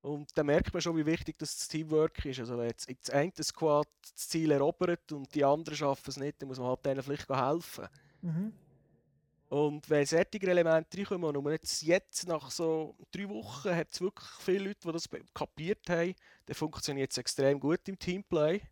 Und 0.00 0.36
dann 0.36 0.46
merkt 0.46 0.72
man 0.72 0.82
schon, 0.82 0.96
wie 0.96 1.06
wichtig 1.06 1.38
das, 1.38 1.68
Teamwork 1.68 2.24
ist. 2.24 2.40
Also 2.40 2.58
wenn 2.58 2.66
jetzt 2.66 2.90
das 2.90 3.10
eine 3.10 3.30
Squad 3.42 3.86
das 4.02 4.26
Ziel 4.26 4.50
erobert 4.50 5.12
und 5.12 5.32
die 5.32 5.44
anderen 5.44 5.76
schaffen 5.76 6.10
es 6.10 6.16
nicht, 6.16 6.42
dann 6.42 6.48
muss 6.48 6.58
man 6.58 6.66
halt 6.66 6.84
denen 6.84 7.00
vielleicht 7.00 7.28
helfen. 7.28 7.86
Mhm. 8.22 8.52
Und 9.48 9.88
wenn 9.88 10.04
solche 10.04 10.50
Elemente 10.50 10.98
reinkommen, 10.98 11.36
und 11.36 11.44
man 11.44 11.52
jetzt, 11.52 11.82
jetzt 11.82 12.26
nach 12.26 12.50
so 12.50 12.96
drei 13.12 13.28
Wochen 13.28 13.70
hat 13.70 13.92
es 13.92 14.00
wirklich 14.00 14.28
viele 14.40 14.64
Leute, 14.64 14.80
die 14.84 14.92
das 14.92 15.08
kapiert 15.32 15.88
haben, 15.88 16.16
dann 16.46 16.56
funktioniert 16.56 17.12
es 17.12 17.18
extrem 17.18 17.60
gut 17.60 17.86
im 17.88 17.96
Teamplay. 17.96 18.62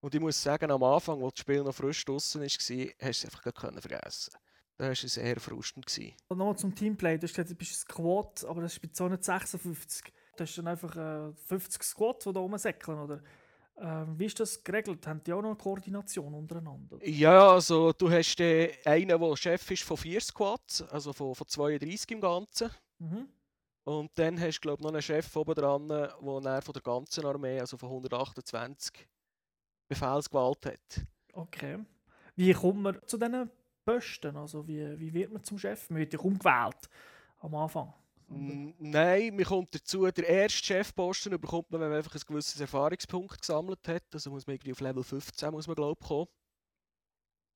Und 0.00 0.14
ich 0.14 0.20
muss 0.20 0.42
sagen, 0.42 0.70
am 0.70 0.82
Anfang, 0.82 1.22
als 1.22 1.34
das 1.34 1.40
Spiel 1.40 1.62
noch 1.62 1.74
frisch 1.74 2.04
draußen 2.04 2.40
war, 2.40 2.48
hast 2.48 2.70
du 2.70 2.92
es 2.98 3.24
einfach 3.24 3.54
können 3.54 3.80
vergessen. 3.80 4.32
Da 4.78 4.86
war 4.86 4.92
es 4.92 5.00
sehr 5.00 5.38
frustend. 5.38 5.86
Gewesen. 5.86 6.14
Und 6.28 6.38
nochmal 6.38 6.56
zum 6.56 6.74
Teamplay, 6.74 7.18
du 7.18 7.26
hast 7.26 7.34
gesagt, 7.34 7.50
du 7.50 7.54
bist 7.54 7.72
ein 7.72 7.90
Squad, 7.90 8.44
aber 8.46 8.62
das 8.62 8.72
ist 8.72 8.80
bei 8.80 8.88
256. 8.90 10.12
Da 10.36 10.44
hast 10.44 10.56
du 10.56 10.62
dann 10.62 10.72
einfach 10.72 10.96
äh, 10.96 11.32
50 11.48 11.82
Squads, 11.82 12.24
die 12.24 12.32
da 12.32 12.40
rumsäckeln, 12.40 12.98
oder? 12.98 13.22
Ähm, 13.78 14.18
wie 14.18 14.24
ist 14.24 14.40
das 14.40 14.64
geregelt? 14.64 15.06
Haben 15.06 15.22
die 15.22 15.32
auch 15.34 15.42
noch 15.42 15.50
eine 15.50 15.58
Koordination 15.58 16.32
untereinander? 16.32 16.98
Ja, 17.02 17.52
also 17.52 17.92
du 17.92 18.10
hast 18.10 18.40
äh, 18.40 18.72
einen, 18.86 19.20
der 19.20 19.36
Chef 19.36 19.70
ist 19.70 19.82
von 19.82 19.98
vier 19.98 20.20
Squads, 20.20 20.82
also 20.82 21.12
von, 21.12 21.34
von 21.34 21.46
32 21.46 22.10
im 22.12 22.20
Ganzen. 22.22 22.70
Mhm. 22.98 23.28
Und 23.84 24.10
dann 24.14 24.40
hast 24.40 24.58
du, 24.58 24.60
glaube 24.60 24.80
ich, 24.80 24.84
noch 24.84 24.92
einen 24.92 25.02
Chef 25.02 25.34
oben 25.36 25.54
dran, 25.54 25.88
der 25.88 26.62
von 26.62 26.72
der 26.72 26.82
ganzen 26.82 27.26
Armee, 27.26 27.60
also 27.60 27.76
von 27.76 27.88
128, 27.88 29.06
Befehlsgewalt 29.90 30.66
hat. 30.66 31.06
Okay. 31.32 31.78
Wie 32.36 32.52
kommt 32.52 32.80
man 32.80 32.98
zu 33.06 33.18
diesen 33.18 33.50
Posten? 33.84 34.36
Also 34.36 34.66
wie, 34.66 34.98
wie 34.98 35.12
wird 35.12 35.32
man 35.32 35.42
zum 35.42 35.58
Chef? 35.58 35.90
Man 35.90 35.98
wird 35.98 36.12
ja 36.12 36.18
kaum 36.18 36.38
gewählt 36.38 36.88
am 37.40 37.54
Anfang. 37.54 37.92
Nein, 38.28 39.34
man 39.34 39.44
kommt 39.44 39.74
dazu, 39.74 40.06
der 40.06 40.28
erste 40.28 40.64
Chefposten 40.64 41.38
bekommt 41.40 41.68
man, 41.72 41.80
wenn 41.80 41.88
man 41.88 41.98
einfach 41.98 42.14
ein 42.14 42.20
gewisses 42.24 42.60
Erfahrungspunkt 42.60 43.40
gesammelt 43.40 43.86
hat. 43.88 44.04
Also 44.12 44.30
muss 44.30 44.46
man 44.46 44.54
irgendwie 44.54 44.70
auf 44.72 44.80
Level 44.80 45.02
15, 45.02 45.50
muss 45.50 45.66
man 45.66 45.74
glaube 45.74 46.04
kommen. 46.04 46.28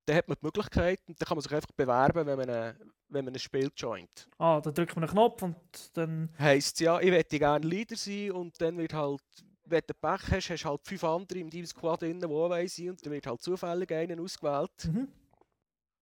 Dann 0.07 0.17
hat 0.17 0.29
man 0.29 0.37
die 0.41 0.45
Möglichkeit 0.45 1.01
und 1.07 1.21
dann 1.21 1.27
kann 1.29 1.37
man 1.37 1.43
sich 1.43 1.55
einfach 1.55 1.71
bewerben, 1.71 2.27
wenn 2.27 2.37
man, 2.37 2.51
eine, 2.51 2.77
wenn 3.09 3.25
man 3.25 3.35
ein 3.35 3.39
Spiel 3.39 3.71
joint. 3.77 4.29
Ah, 4.39 4.61
da 4.61 4.73
drückt 4.73 4.97
man 4.97 5.05
einen 5.05 5.13
Knopf 5.13 5.43
und 5.43 5.57
dann... 5.95 6.35
Heisst 6.39 6.81
ja, 6.81 7.01
ich 7.01 7.11
möchte 7.11 7.39
gerne 7.39 7.65
Leader 7.65 7.97
sein 7.97 8.33
und 8.33 8.61
dann 8.61 8.77
wird 8.77 8.93
halt, 8.93 9.23
wenn 9.67 9.83
du 9.87 9.95
Pech 9.95 10.31
hast, 10.31 10.51
hast 10.51 10.65
du 10.65 10.69
halt 10.69 10.81
fünf 10.85 11.05
andere 11.05 11.39
in 11.39 11.51
deinem 11.51 11.67
Squad 11.67 12.03
drin, 12.03 12.21
die 12.21 12.27
auch 12.27 12.69
sein 12.69 12.91
und 12.91 13.05
dann 13.05 13.13
wird 13.13 13.27
halt 13.27 13.43
zufällig 13.43 13.93
einer 13.93 14.23
ausgewählt. 14.23 14.85
Mhm. 14.87 15.09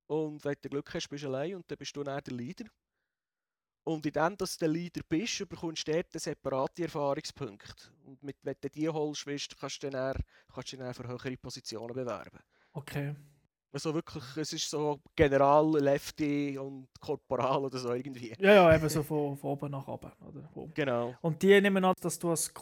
Und 0.07 0.45
wenn 0.45 0.57
du 0.61 0.69
Glück 0.69 0.93
hast, 0.95 1.09
bist 1.09 1.25
du 1.25 1.29
allein 1.29 1.55
und 1.57 1.71
dann 1.71 1.79
bist 1.79 1.97
du 1.97 2.03
dann 2.03 2.23
der 2.23 2.35
Leader. 2.35 2.67
Und 3.85 4.07
in 4.07 4.13
dem, 4.13 4.37
dass 4.37 4.57
du 4.57 4.67
der 4.67 4.69
Leader 4.69 5.01
bist, 5.09 5.49
bekommst 5.49 5.89
du 5.89 5.93
dort 5.93 6.07
einen 6.13 6.21
separaten 6.21 6.85
Erfahrungspunkt. 6.85 7.93
Und 8.05 8.23
mit, 8.23 8.37
wenn 8.43 8.55
du 8.61 8.71
die 8.71 8.89
holst, 8.89 9.27
weißt, 9.27 9.59
kannst 9.59 9.83
du 9.83 9.91
dann, 9.91 10.15
kannst 10.53 10.73
du 10.73 10.77
dich 10.77 10.85
dann 10.85 10.95
für 10.95 11.09
höhere 11.09 11.37
Positionen 11.37 11.95
bewerben. 11.95 12.39
Okay. 12.73 13.15
Also 13.73 13.95
wirklich, 13.95 14.25
es 14.37 14.53
ist 14.53 14.69
so 14.69 15.01
General, 15.17 15.67
Lefty 15.81 16.59
und 16.59 16.89
Korporal 17.01 17.65
oder 17.65 17.79
so 17.79 17.93
irgendwie. 17.95 18.35
Ja, 18.39 18.53
ja, 18.53 18.75
eben 18.75 18.89
so 18.89 19.03
von, 19.03 19.37
von 19.37 19.51
oben 19.51 19.71
nach 19.71 19.89
unten. 19.89 20.13
Oder? 20.23 20.69
Genau. 20.75 21.15
Und 21.23 21.43
die 21.43 21.59
nehmen 21.59 21.83
an, 21.83 21.95
dass 22.01 22.19
du 22.19 22.31
als 22.31 22.53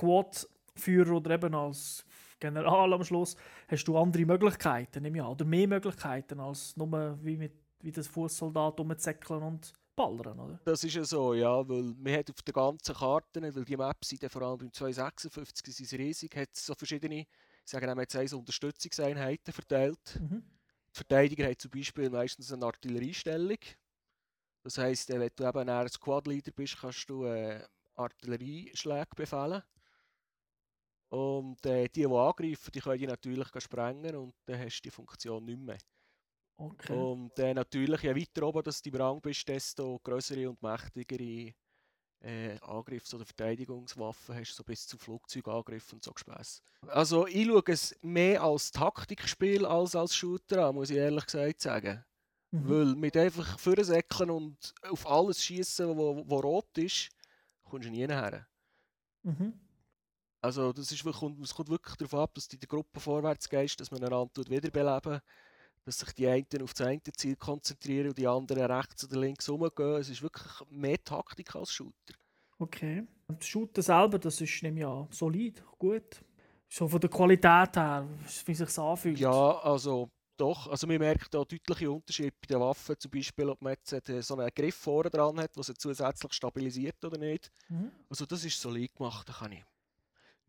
Squad-Führer 0.80 1.16
oder 1.16 1.30
eben 1.32 1.54
als 1.54 2.04
General 2.38 2.92
am 2.92 3.04
Schluss 3.04 3.36
hast 3.68 3.84
du 3.84 3.96
andere 3.98 4.24
Möglichkeiten, 4.24 5.04
ich 5.04 5.22
an. 5.22 5.28
Oder 5.28 5.44
mehr 5.44 5.68
Möglichkeiten 5.68 6.40
als 6.40 6.76
nur 6.76 7.18
wie, 7.22 7.36
mit, 7.36 7.52
wie 7.82 7.92
das 7.92 8.08
Fußsoldat 8.08 8.80
rumzäckeln 8.80 9.42
und 9.42 9.72
ballern, 9.94 10.40
oder? 10.40 10.60
Das 10.64 10.82
ist 10.82 10.94
ja 10.94 11.04
so, 11.04 11.34
ja, 11.34 11.68
weil 11.68 11.94
man 11.98 12.14
hat 12.14 12.30
auf 12.30 12.42
der 12.42 12.54
ganzen 12.54 12.94
Karte, 12.94 13.42
weil 13.54 13.64
die 13.64 13.76
Maps 13.76 14.08
sind 14.08 14.24
vor 14.30 14.42
allem 14.42 14.58
beim 14.58 14.72
256 14.72 15.76
sind 15.76 16.00
riesig, 16.00 16.34
hat 16.34 16.48
es 16.54 16.64
so 16.64 16.74
verschiedene, 16.74 17.20
ich 17.20 17.26
sage 17.64 17.88
einmal 17.88 18.04
jetzt 18.04 18.16
eins, 18.16 18.32
Unterstützungseinheiten 18.32 19.52
verteilt. 19.52 20.18
Mhm. 20.18 20.42
Die 20.92 20.96
Verteidiger 20.96 21.44
haben 21.44 21.58
zum 21.58 21.70
Beispiel 21.70 22.08
meistens 22.08 22.52
eine 22.52 22.64
Artilleriestellung. 22.64 23.58
Das 24.62 24.78
heisst, 24.78 25.08
wenn 25.10 25.30
du 25.36 25.46
eben 25.46 25.68
ein 25.68 25.88
Squad-Leader 25.88 26.52
bist, 26.52 26.78
kannst 26.80 27.08
du 27.08 27.26
äh, 27.26 27.62
Artillerieschläge 27.96 29.08
befehlen. 29.14 29.62
Und 31.10 31.64
äh, 31.66 31.88
die, 31.88 32.02
die 32.02 32.06
angreifen, 32.06 32.70
die 32.72 32.80
können 32.80 32.98
die 32.98 33.06
natürlich 33.06 33.48
sprengen 33.58 34.14
und 34.16 34.34
dann 34.46 34.60
hast 34.60 34.78
du 34.78 34.82
die 34.82 34.90
Funktion 34.90 35.44
nicht 35.44 35.58
mehr. 35.58 35.78
Okay. 36.56 36.92
Und 36.92 37.38
äh, 37.38 37.54
natürlich, 37.54 38.02
je 38.02 38.14
weiter 38.14 38.46
oben 38.46 38.62
dass 38.62 38.82
du 38.82 38.90
im 38.90 38.96
Rang 38.96 39.20
bist, 39.20 39.48
desto 39.48 39.98
größere 39.98 40.48
und 40.48 40.62
mächtigere 40.62 41.54
äh, 42.20 42.58
Angriffs- 42.60 43.14
oder 43.14 43.24
Verteidigungswaffen 43.24 44.36
hast, 44.36 44.54
so 44.54 44.62
bis 44.62 44.86
zu 44.86 44.98
Flugzeugangriffen 44.98 45.96
und 45.96 46.04
so 46.04 46.12
Gespäss. 46.12 46.62
Also 46.86 47.26
ich 47.26 47.46
schaue 47.46 47.62
es 47.66 47.96
mehr 48.02 48.42
als 48.42 48.70
Taktikspiel 48.70 49.64
als 49.64 49.96
als 49.96 50.14
Shooter 50.14 50.66
an, 50.66 50.74
muss 50.74 50.90
ich 50.90 50.98
ehrlich 50.98 51.24
gesagt 51.24 51.60
sagen. 51.60 52.04
Mhm. 52.52 52.68
Weil 52.68 52.94
mit 52.94 53.16
einfach 53.16 53.58
vorsäckeln 53.58 54.30
und 54.30 54.74
auf 54.82 55.06
alles 55.06 55.42
schießen, 55.42 55.96
wo 55.96 56.40
rot 56.40 56.76
ist, 56.78 57.08
kommst 57.64 57.88
du 57.88 57.90
nie 57.90 58.06
her. 58.06 58.46
Mhm. 59.22 59.58
Also 60.42 60.72
das 60.72 60.90
ist 60.90 61.04
wirklich, 61.04 61.32
es 61.42 61.54
kommt 61.54 61.68
wirklich 61.68 61.96
darauf 61.96 62.14
ab, 62.14 62.34
dass 62.34 62.48
du 62.48 62.56
in 62.56 62.60
der 62.60 62.68
Gruppe 62.68 62.98
vorwärts 62.98 63.48
gehst, 63.48 63.80
dass 63.80 63.90
man 63.90 64.02
einander 64.02 64.32
tut 64.32 64.50
wiederbeleben 64.50 65.20
dass 65.84 65.98
sich 65.98 66.12
die 66.12 66.28
einen 66.28 66.62
auf 66.62 66.74
das 66.74 66.86
eine 66.86 67.00
Ziel 67.16 67.36
konzentrieren 67.36 68.08
und 68.08 68.18
die 68.18 68.26
anderen 68.26 68.70
rechts 68.70 69.04
oder 69.04 69.18
links 69.18 69.48
rumgehen. 69.48 69.96
Es 69.96 70.10
ist 70.10 70.22
wirklich 70.22 70.46
mehr 70.70 71.02
Taktik 71.02 71.54
als 71.54 71.72
Shooter. 71.72 72.14
Okay. 72.58 73.06
Und 73.26 73.40
das 73.40 73.46
Shooter 73.46 73.82
selber, 73.82 74.18
das 74.18 74.40
ist 74.40 74.62
nämlich 74.62 74.82
ja 74.82 75.08
solid, 75.10 75.62
gut. 75.78 76.22
So 76.68 76.86
von 76.86 77.00
der 77.00 77.10
Qualität 77.10 77.76
her, 77.76 78.06
wie 78.44 78.54
sich 78.54 78.78
anfühlt. 78.78 79.18
Ja, 79.18 79.58
also 79.60 80.10
doch. 80.36 80.68
Also 80.68 80.86
man 80.86 80.98
merkt 80.98 81.34
da 81.34 81.44
deutliche 81.44 81.90
Unterschiede 81.90 82.32
bei 82.40 82.46
den 82.46 82.60
Waffen. 82.60 82.96
Zum 82.98 83.10
Beispiel, 83.10 83.48
ob 83.48 83.60
man 83.60 83.72
jetzt 83.72 84.26
so 84.26 84.36
einen 84.36 84.50
Griff 84.54 84.76
vorne 84.76 85.10
dran 85.10 85.40
hat, 85.40 85.56
der 85.56 85.62
sie 85.64 85.74
zusätzlich 85.74 86.32
stabilisiert 86.32 87.04
oder 87.04 87.18
nicht. 87.18 87.50
Mhm. 87.68 87.90
Also 88.08 88.26
das 88.26 88.44
ist 88.44 88.60
solid 88.60 88.94
gemacht, 88.94 89.28
da 89.28 89.32
kann 89.32 89.52
ich 89.52 89.64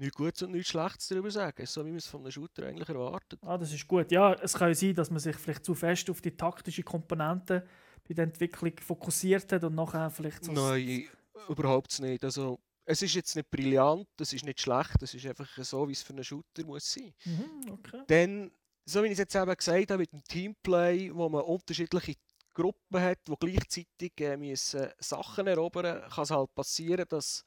nichts 0.01 0.17
Gutes 0.17 0.41
und 0.43 0.51
nichts 0.51 0.69
Schlechtes 0.69 1.07
darüber 1.07 1.31
sagen. 1.31 1.65
So 1.65 1.85
wie 1.85 1.89
man 1.89 1.97
es 1.97 2.07
von 2.07 2.21
einem 2.21 2.31
Shooter 2.31 2.65
eigentlich 2.65 2.89
erwartet. 2.89 3.39
Ah, 3.43 3.57
das 3.57 3.71
ist 3.71 3.87
gut. 3.87 4.11
Ja, 4.11 4.33
es 4.33 4.53
kann 4.53 4.69
ja 4.69 4.75
sein, 4.75 4.95
dass 4.95 5.09
man 5.09 5.19
sich 5.19 5.35
vielleicht 5.35 5.65
zu 5.65 5.73
fest 5.73 6.09
auf 6.09 6.21
die 6.21 6.35
taktische 6.35 6.83
Komponente 6.83 7.65
bei 8.07 8.13
der 8.13 8.25
Entwicklung 8.25 8.73
fokussiert 8.79 9.51
hat 9.51 9.63
und 9.63 9.75
nachher 9.75 10.09
vielleicht 10.09 10.43
so 10.43 10.51
Nein, 10.51 11.07
überhaupt 11.47 11.99
nicht. 11.99 12.23
Also 12.23 12.59
es 12.85 13.01
ist 13.01 13.13
jetzt 13.13 13.35
nicht 13.35 13.49
brillant, 13.49 14.07
es 14.19 14.33
ist 14.33 14.43
nicht 14.43 14.59
schlecht, 14.59 15.01
es 15.01 15.13
ist 15.13 15.25
einfach 15.25 15.47
so, 15.63 15.87
wie 15.87 15.93
es 15.93 16.01
für 16.01 16.13
einen 16.13 16.23
Shooter 16.23 16.65
muss 16.65 16.91
sein. 16.91 17.13
Mhm, 17.25 17.71
okay. 17.71 18.01
Dann, 18.07 18.51
so 18.85 19.03
wie 19.03 19.07
ich 19.07 19.13
es 19.13 19.19
jetzt 19.19 19.35
eben 19.35 19.55
gesagt 19.55 19.91
habe, 19.91 19.99
mit 19.99 20.11
dem 20.11 20.23
Teamplay, 20.23 21.13
wo 21.13 21.29
man 21.29 21.43
unterschiedliche 21.43 22.15
Gruppen 22.53 22.99
hat, 22.99 23.19
die 23.27 23.35
gleichzeitig 23.39 24.11
äh, 24.19 24.35
müssen 24.35 24.89
Sachen 24.99 25.47
erobern 25.47 26.01
kann 26.09 26.23
es 26.23 26.31
halt 26.31 26.53
passieren, 26.53 27.05
dass 27.07 27.45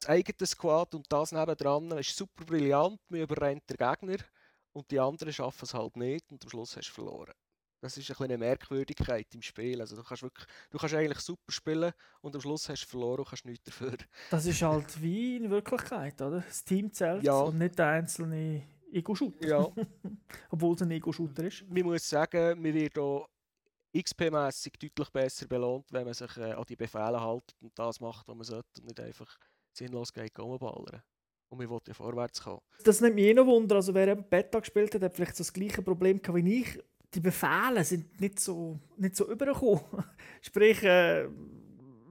das 0.00 0.08
eigene 0.08 0.46
Squad 0.46 0.94
und 0.94 1.06
das 1.12 1.32
nebendran 1.32 1.90
ist 1.98 2.16
super 2.16 2.44
brillant, 2.44 3.00
man 3.08 3.20
überrennt 3.20 3.62
den 3.68 3.76
Gegner 3.76 4.18
und 4.72 4.90
die 4.90 4.98
anderen 5.00 5.32
schaffen 5.32 5.64
es 5.64 5.74
halt 5.74 5.96
nicht 5.96 6.30
und 6.30 6.42
am 6.44 6.50
Schluss 6.50 6.76
hast 6.76 6.88
du 6.88 6.92
verloren. 6.94 7.32
Das 7.82 7.96
ist 7.96 8.10
ein 8.10 8.24
eine 8.24 8.36
Merkwürdigkeit 8.36 9.26
im 9.34 9.40
Spiel. 9.40 9.80
Also 9.80 9.96
du 9.96 10.02
kannst 10.02 10.22
wirklich, 10.22 10.46
du 10.70 10.76
kannst 10.76 10.94
eigentlich 10.94 11.20
super 11.20 11.50
spielen 11.50 11.92
und 12.20 12.34
am 12.34 12.40
Schluss 12.42 12.68
hast 12.68 12.82
du 12.84 12.88
verloren 12.88 13.20
und 13.20 13.28
kannst 13.28 13.46
nichts 13.46 13.64
dafür. 13.64 13.96
Das 14.30 14.44
ist 14.44 14.60
halt 14.60 15.00
wie 15.00 15.36
in 15.36 15.50
Wirklichkeit, 15.50 16.20
oder? 16.20 16.40
Das 16.42 16.62
Team 16.62 16.92
zählt 16.92 17.22
Ja. 17.24 17.40
und 17.40 17.56
nicht 17.58 17.78
der 17.78 17.86
einzelne 17.86 18.62
Ego-Shooter. 18.92 19.48
Ja. 19.48 19.66
Obwohl 20.50 20.74
es 20.74 20.82
ein 20.82 20.90
Ego-Shooter 20.90 21.44
ist. 21.44 21.64
Man 21.68 21.84
muss 21.84 22.06
sagen, 22.06 22.60
man 22.60 22.74
wird 22.74 22.98
auch 22.98 23.26
XP-mässig 23.96 24.78
deutlich 24.78 25.10
besser 25.10 25.46
belohnt, 25.48 25.86
wenn 25.90 26.04
man 26.04 26.14
sich 26.14 26.36
äh, 26.36 26.52
an 26.52 26.64
die 26.68 26.76
Befehle 26.76 27.20
hält 27.20 27.54
und 27.60 27.76
das 27.78 27.98
macht, 27.98 28.28
was 28.28 28.34
man 28.36 28.44
sollte 28.44 28.80
und 28.80 28.86
nicht 28.88 29.00
einfach 29.00 29.36
sinnlos 29.72 30.12
geht 30.12 30.38
rumballern. 30.38 31.02
Und 31.48 31.58
man 31.58 31.68
will 31.68 31.80
ja 31.86 31.94
vorwärts 31.94 32.42
kommen. 32.42 32.60
Das 32.84 33.00
nimmt 33.00 33.16
mich 33.16 33.24
eh 33.24 33.34
noch 33.34 33.46
Wunder. 33.46 33.76
Also 33.76 33.92
wer 33.92 34.08
eben 34.08 34.24
Beta 34.24 34.60
gespielt 34.60 34.94
hat, 34.94 35.02
hat 35.02 35.14
vielleicht 35.14 35.36
so 35.36 35.42
das 35.42 35.52
gleiche 35.52 35.82
Problem 35.82 36.22
gehabt 36.22 36.44
wie 36.44 36.60
ich. 36.60 36.78
Die 37.12 37.20
Befehle 37.20 37.82
sind 37.82 38.20
nicht 38.20 38.38
so, 38.38 38.78
nicht 38.96 39.16
so 39.16 39.28
übergekommen. 39.28 39.82
Sprich, 40.42 40.82
äh, 40.84 41.26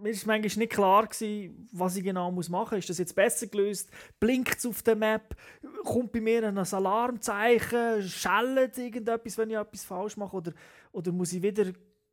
mir 0.02 0.14
war 0.14 0.28
manchmal 0.28 0.40
nicht 0.40 0.72
klar, 0.72 1.08
gewesen, 1.08 1.68
was 1.72 1.96
ich 1.96 2.04
genau 2.04 2.32
muss 2.32 2.50
machen 2.50 2.76
muss. 2.76 2.84
Ist 2.84 2.90
das 2.90 2.98
jetzt 2.98 3.16
besser 3.16 3.48
gelöst? 3.48 3.90
Blinkt 4.20 4.58
es 4.58 4.66
auf 4.66 4.82
der 4.82 4.96
Map? 4.98 5.36
Kommt 5.84 6.12
bei 6.12 6.20
mir 6.20 6.46
ein 6.46 6.58
Alarmzeichen? 6.58 8.04
Schellt 8.04 8.78
irgendetwas, 8.78 9.38
wenn 9.38 9.50
ich 9.52 9.58
etwas 9.58 9.86
falsch 9.86 10.18
mache? 10.18 10.36
Oder, 10.36 10.54
oder 10.92 11.12
muss 11.14 11.32
ich 11.32 11.42
wieder 11.42 11.72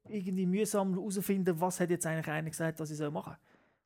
irgendwie 0.09 0.47
mühsam 0.47 0.95
herausfinden, 0.95 1.61
was 1.61 1.81
hat 1.81 1.91
jetzt 1.91 2.07
eigentlich 2.07 2.29
einer 2.29 2.51
gesagt, 2.51 2.79
was 2.79 2.91
ich 2.91 2.97
soll 2.97 3.11
machen 3.11 3.37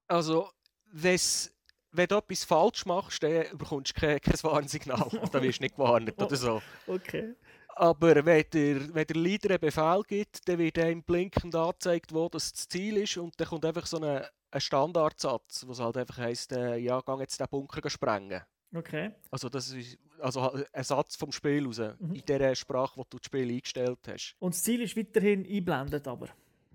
Also, 0.07 0.51
wenn's, 0.93 1.53
wenn 1.93 2.07
du 2.07 2.17
etwas 2.17 2.45
falsch 2.45 2.87
machst, 2.87 3.23
dann 3.23 3.45
bekommst 3.57 3.97
du 3.97 4.01
kein, 4.01 4.21
kein 4.21 4.43
Warnsignal. 4.43 5.09
dann 5.33 5.43
wirst 5.43 5.59
du 5.59 5.63
nicht 5.65 5.77
gewarnt 5.77 6.21
oder 6.21 6.37
so. 6.37 6.63
Okay. 6.87 7.35
Aber 7.77 8.25
wenn 8.27 8.45
der, 8.53 8.95
wenn 8.95 9.07
der 9.07 9.17
Leader 9.17 9.51
einen 9.51 9.61
Befehl 9.61 10.03
gibt, 10.07 10.47
dann 10.49 10.59
wird 10.59 10.79
einem 10.79 11.03
blinkend 11.03 11.55
angezeigt, 11.55 12.13
wo 12.13 12.29
das, 12.29 12.53
das 12.53 12.69
Ziel 12.69 12.97
ist. 12.99 13.17
Und 13.17 13.39
dann 13.41 13.49
kommt 13.49 13.65
einfach 13.65 13.87
so 13.87 13.99
ein, 14.01 14.23
ein 14.51 14.61
Standardsatz, 14.61 15.65
was 15.67 15.81
halt 15.81 15.97
einfach 15.97 16.19
heisst, 16.19 16.53
äh, 16.53 16.77
ja, 16.77 17.01
geh 17.01 17.13
jetzt 17.21 17.41
den 17.41 17.47
Bunker 17.49 17.89
sprengen. 17.89 18.43
Okay. 18.75 19.13
Also 19.31 19.49
das 19.49 19.71
ist 19.73 19.99
also 20.21 20.53
ein 20.73 20.85
Satz 20.85 21.17
vom 21.17 21.33
Spiel 21.33 21.67
raus, 21.67 21.81
Mhm. 21.99 22.15
in 22.15 22.25
der 22.27 22.55
Sprache, 22.55 23.01
die 23.01 23.07
du 23.11 23.19
das 23.19 23.27
Spiel 23.27 23.49
eingestellt 23.51 23.99
hast. 24.07 24.37
Und 24.39 24.55
das 24.55 24.63
Ziel 24.63 24.83
ist 24.83 24.97
weiterhin 24.97 25.45
eingeblendet, 25.45 26.07
aber. 26.07 26.29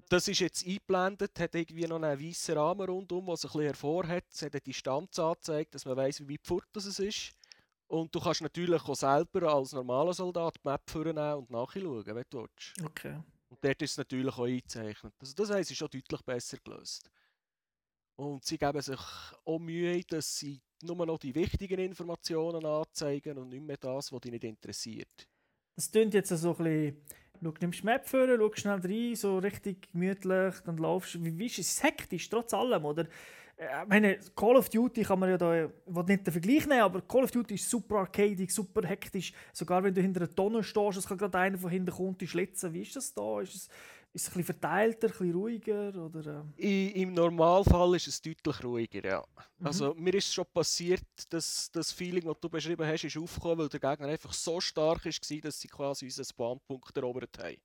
Das 0.09 0.27
ist 0.27 0.39
jetzt 0.39 0.65
eingeblendet, 0.65 1.39
hat 1.39 1.55
irgendwie 1.55 1.87
noch 1.87 2.01
einen 2.01 2.19
weißen 2.19 2.55
Rahmen 2.55 2.87
rundum, 2.87 3.25
was 3.27 3.43
ein 3.43 3.49
bisschen 3.49 3.61
hervorhat. 3.63 4.25
Es 4.31 4.41
hat 4.43 4.53
eine 4.53 4.61
Distanz 4.61 5.17
angezeigt, 5.17 5.73
dass 5.73 5.85
man 5.85 5.97
weiß, 5.97 6.21
wie 6.21 6.33
weit 6.33 6.45
fort 6.45 6.67
das 6.73 6.85
es 6.85 6.99
ist. 6.99 7.31
Und 7.87 8.13
du 8.13 8.19
kannst 8.19 8.41
natürlich 8.41 8.81
auch 8.81 8.95
selber 8.95 9.53
als 9.53 9.73
normaler 9.73 10.13
Soldat 10.13 10.55
die 10.57 10.67
Map 10.67 10.89
vornehmen 10.89 11.35
und 11.35 11.49
nachschauen, 11.49 12.05
wenn 12.05 12.23
du 12.29 12.39
willst. 12.39 12.73
Okay. 12.83 13.19
Und 13.49 13.63
dort 13.63 13.81
ist 13.81 13.91
es 13.91 13.97
natürlich 13.97 14.33
auch 14.33 14.45
eingezeichnet. 14.45 15.13
Also 15.19 15.33
das 15.35 15.49
heisst, 15.49 15.69
es 15.69 15.71
ist 15.71 15.77
schon 15.77 15.89
deutlich 15.89 16.21
besser 16.21 16.57
gelöst. 16.63 17.09
Und 18.15 18.43
sie 18.45 18.57
geben 18.57 18.81
sich 18.81 18.99
auch 19.43 19.59
Mühe, 19.59 20.01
dass 20.03 20.37
sie 20.37 20.61
nur 20.81 21.05
noch 21.05 21.19
die 21.19 21.35
wichtigen 21.35 21.79
Informationen 21.79 22.65
anzeigen 22.65 23.37
und 23.37 23.49
nicht 23.49 23.63
mehr 23.63 23.77
das, 23.77 24.11
was 24.11 24.21
dich 24.21 24.31
nicht 24.31 24.43
interessiert. 24.43 25.27
Das 25.75 25.91
klingt 25.91 26.13
jetzt 26.13 26.29
so 26.29 26.55
ein 26.55 26.57
bisschen. 26.57 27.05
Schau, 27.43 27.53
nimmst 27.59 27.81
die 27.81 27.85
Map 27.85 28.07
vor, 28.07 28.27
schau 28.27 28.51
schnell 28.55 28.79
rein, 28.79 29.15
so 29.15 29.37
richtig 29.37 29.91
gemütlich, 29.91 30.55
dann 30.65 30.77
laufst 30.77 31.15
du. 31.15 31.23
Wie, 31.23 31.37
wie 31.37 31.45
ist 31.45 31.59
es? 31.59 31.83
Hektisch, 31.83 32.29
trotz 32.29 32.53
allem, 32.53 32.85
oder? 32.85 33.03
Äh, 33.57 33.83
Ich 33.83 33.87
meine, 33.87 34.19
Call 34.35 34.55
of 34.57 34.69
Duty 34.69 35.03
kann 35.03 35.19
man 35.19 35.29
ja 35.29 35.37
da, 35.37 35.65
ich 35.65 35.69
will 35.85 36.03
nicht 36.03 36.27
den 36.27 36.31
Vergleich 36.31 36.67
nehmen, 36.67 36.81
aber 36.81 37.01
Call 37.01 37.23
of 37.23 37.31
Duty 37.31 37.55
ist 37.55 37.69
super 37.69 37.97
arcadig, 37.97 38.51
super 38.51 38.85
hektisch. 38.87 39.33
Sogar 39.53 39.83
wenn 39.83 39.93
du 39.93 40.01
hinter 40.01 40.21
einer 40.21 40.35
Tonne 40.35 40.63
stehst, 40.63 40.97
es 40.97 41.07
kann 41.07 41.17
gerade 41.17 41.37
einer 41.37 41.57
von 41.57 41.69
hinten 41.69 41.91
kommen 41.91 42.15
und 42.19 42.27
schlitzen. 42.27 42.73
Wie 42.73 42.81
ist 42.81 42.95
das 42.95 43.13
da? 43.13 43.41
Ist 43.41 43.55
es, 43.55 43.69
ist 44.15 44.21
es 44.21 44.29
ein 44.29 44.37
bisschen 44.37 44.45
verteilter, 44.45 45.07
ein 45.07 45.11
bisschen 45.11 45.33
ruhiger? 45.33 45.93
Oder? 45.93 46.45
I, 46.57 47.01
Im 47.01 47.13
Normalfall 47.13 47.95
ist 47.95 48.07
es 48.07 48.21
deutlich 48.21 48.63
ruhiger, 48.63 49.05
ja. 49.05 49.23
Mhm. 49.59 49.67
Also 49.67 49.93
mir 49.93 50.13
ist 50.13 50.33
schon 50.33 50.45
passiert, 50.53 51.03
dass 51.29 51.69
das 51.71 51.91
Feeling, 51.91 52.23
das 52.23 52.39
du 52.39 52.49
beschrieben 52.49 52.87
hast, 52.87 53.03
ist 53.03 53.17
aufgekommen, 53.17 53.57
weil 53.59 53.69
der 53.69 53.79
Gegner 53.81 54.07
einfach 54.07 54.31
so 54.31 54.61
stark 54.61 55.03
war, 55.03 55.41
dass 55.41 55.59
sie 55.59 55.67
quasi 55.67 56.05
unseren 56.05 56.25
Spawnpunkt 56.25 56.95
erobert 56.95 57.37
haben. 57.39 57.57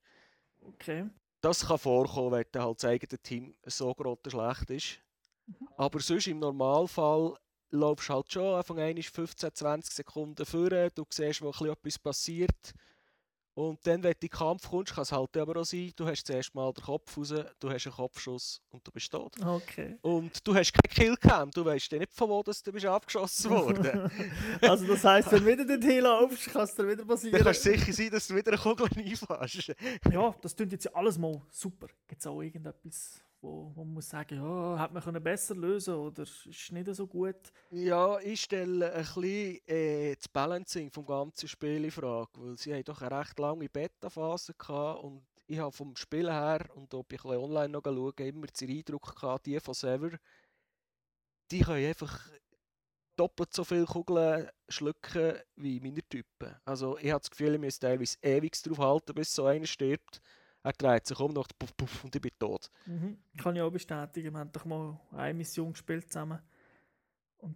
Okay. 0.61 1.09
Das 1.41 1.67
kann 1.67 1.79
vorkommen, 1.79 2.33
wenn 2.33 2.45
dann 2.51 2.65
halt 2.65 2.83
das 2.83 2.91
eigene 2.91 3.19
Team 3.23 3.55
so 3.65 3.95
gerade 3.95 4.31
schlecht 4.31 4.71
ist. 4.71 4.99
Aber 5.77 6.01
sonst 6.01 6.27
im 6.27 6.41
Normalfall 6.41 7.37
laufst 7.71 8.09
du 8.09 8.15
halt 8.15 8.33
schon 8.33 8.63
von 8.65 9.03
15, 9.03 9.55
20 9.55 9.95
Sekunden 9.95 10.45
vor, 10.45 10.69
du 10.69 11.07
siehst, 11.09 11.43
wo 11.43 11.47
ein 11.47 11.53
bisschen 11.53 11.71
etwas 11.71 11.99
passiert. 11.99 12.75
Und 13.55 13.85
dann, 13.87 14.03
wenn 14.03 14.13
du 14.13 14.19
in 14.19 14.21
den 14.21 14.31
Kampf 14.31 14.69
kommst, 14.69 14.95
kann 14.95 15.03
es 15.03 15.13
halt 15.13 15.37
aber 15.37 15.61
auch 15.61 15.65
sein, 15.65 15.93
du 15.97 16.07
hast 16.07 16.25
zuerst 16.25 16.55
mal 16.55 16.73
den 16.73 16.85
Kopf 16.85 17.17
raus, 17.17 17.35
du 17.59 17.71
hast 17.71 17.87
einen 17.87 17.95
Kopfschuss 17.95 18.63
und 18.71 18.87
du 18.87 18.93
bist 18.93 19.11
tot. 19.11 19.35
Okay. 19.45 19.99
Und 20.03 20.47
du 20.47 20.55
hast 20.55 20.73
keinen 20.73 20.91
Killcam, 20.91 21.51
du 21.51 21.65
weißt 21.65 21.93
nicht 21.93 22.13
von 22.13 22.29
wo 22.31 22.43
dass 22.43 22.63
du 22.63 22.73
bist 22.73 22.87
abgeschossen 22.87 23.51
worden. 23.51 24.11
Also, 24.63 24.87
das 24.87 25.05
heisst, 25.05 25.33
wenn 25.33 25.45
du 25.45 25.47
wieder 25.47 25.65
dorthin 25.65 26.03
laufst, 26.03 26.47
kann 26.47 26.63
es 26.63 26.75
dir 26.75 26.89
wieder 26.89 27.05
passieren. 27.05 27.33
dann 27.33 27.45
kannst 27.45 27.67
du 27.67 27.71
sicher 27.71 27.93
sein, 27.93 28.11
dass 28.11 28.27
du 28.29 28.37
wieder 28.37 28.53
eine 28.53 28.61
Kugel 28.61 28.89
einfasst. 28.97 29.75
Ja, 30.11 30.35
das 30.41 30.57
klingt 30.57 30.73
jetzt 30.73 30.85
ja 30.85 30.93
alles 30.95 31.19
mal 31.19 31.43
super. 31.51 31.89
Gibt 32.07 32.21
es 32.21 32.27
auch 32.27 32.41
irgendetwas, 32.41 33.21
wo, 33.41 33.73
wo 33.75 33.85
man 33.85 33.95
muss 33.95 34.09
sagen, 34.09 34.37
ja, 34.37 34.83
hätte 34.83 34.95
man 34.95 35.03
können 35.03 35.23
besser 35.23 35.55
lösen 35.55 35.95
oder 35.95 36.23
ist 36.23 36.73
nicht 36.73 36.95
so 36.95 37.07
gut? 37.07 37.53
Ja, 37.71 38.19
ich 38.21 38.43
stelle 38.43 38.93
ein 38.93 39.05
bisschen 39.05 39.61
äh, 39.67 40.15
das 40.15 40.29
Balancing 40.29 40.91
vom 40.91 41.07
ganzen 41.07 41.49
Spiel 41.49 41.85
in 41.85 41.91
Frage, 41.91 42.31
weil 42.35 42.57
sie 42.59 42.75
haben 42.75 42.85
doch 42.85 43.01
eine 43.01 43.19
recht 43.19 43.39
lange 43.39 43.69
Beta-Phase 43.69 44.55
gehabt 44.55 45.03
und 45.03 45.23
ich 45.47 45.59
habe 45.59 45.73
vom 45.73 45.97
Spiel 45.97 46.31
her 46.31 46.67
und 46.75 46.93
ob 46.95 47.13
ich 47.13 47.25
ein 47.25 47.37
online 47.37 47.71
noch 47.71 47.83
schaue, 47.85 48.13
immer 48.19 48.47
den 48.47 48.71
Eindruck 48.71 49.17
gehabt, 49.17 49.47
die 49.47 49.59
von 49.59 49.75
Sever, 49.75 50.11
die 51.51 51.61
können 51.61 51.87
einfach 51.87 52.31
doppelt 53.17 53.53
so 53.53 53.65
viele 53.65 53.85
Kugeln 53.85 54.49
schlucken 54.69 55.35
wie 55.57 55.81
meine 55.81 56.03
Typen. 56.09 56.55
Also 56.65 56.97
ich 56.99 57.11
habe 57.11 57.21
das 57.21 57.31
Gefühl, 57.31 57.55
ich 57.55 57.61
muss 57.61 57.79
teilweise 57.79 58.17
ewig 58.23 58.53
drauf 58.63 58.79
halten, 58.79 59.15
bis 59.15 59.35
so 59.35 59.45
einer 59.45 59.67
stirbt. 59.67 60.23
Er 60.63 60.73
dreht 60.73 61.07
sich 61.07 61.19
um, 61.19 61.33
macht 61.33 61.59
puff, 61.59 61.75
puff 61.77 62.05
und 62.05 62.15
ich 62.15 62.21
bin 62.21 62.33
tot. 62.39 62.71
Mhm. 62.87 63.19
Kann 63.39 63.57
ich 63.57 63.63
auch 63.63 63.71
bestätigen. 63.71 64.33
Wir 64.33 64.41
haben 64.41 64.53
doch 64.53 64.65
mal 64.65 65.01
eine 65.13 65.35
Mission 65.35 65.73
gespielt 65.73 66.13
zusammen. 66.13 66.41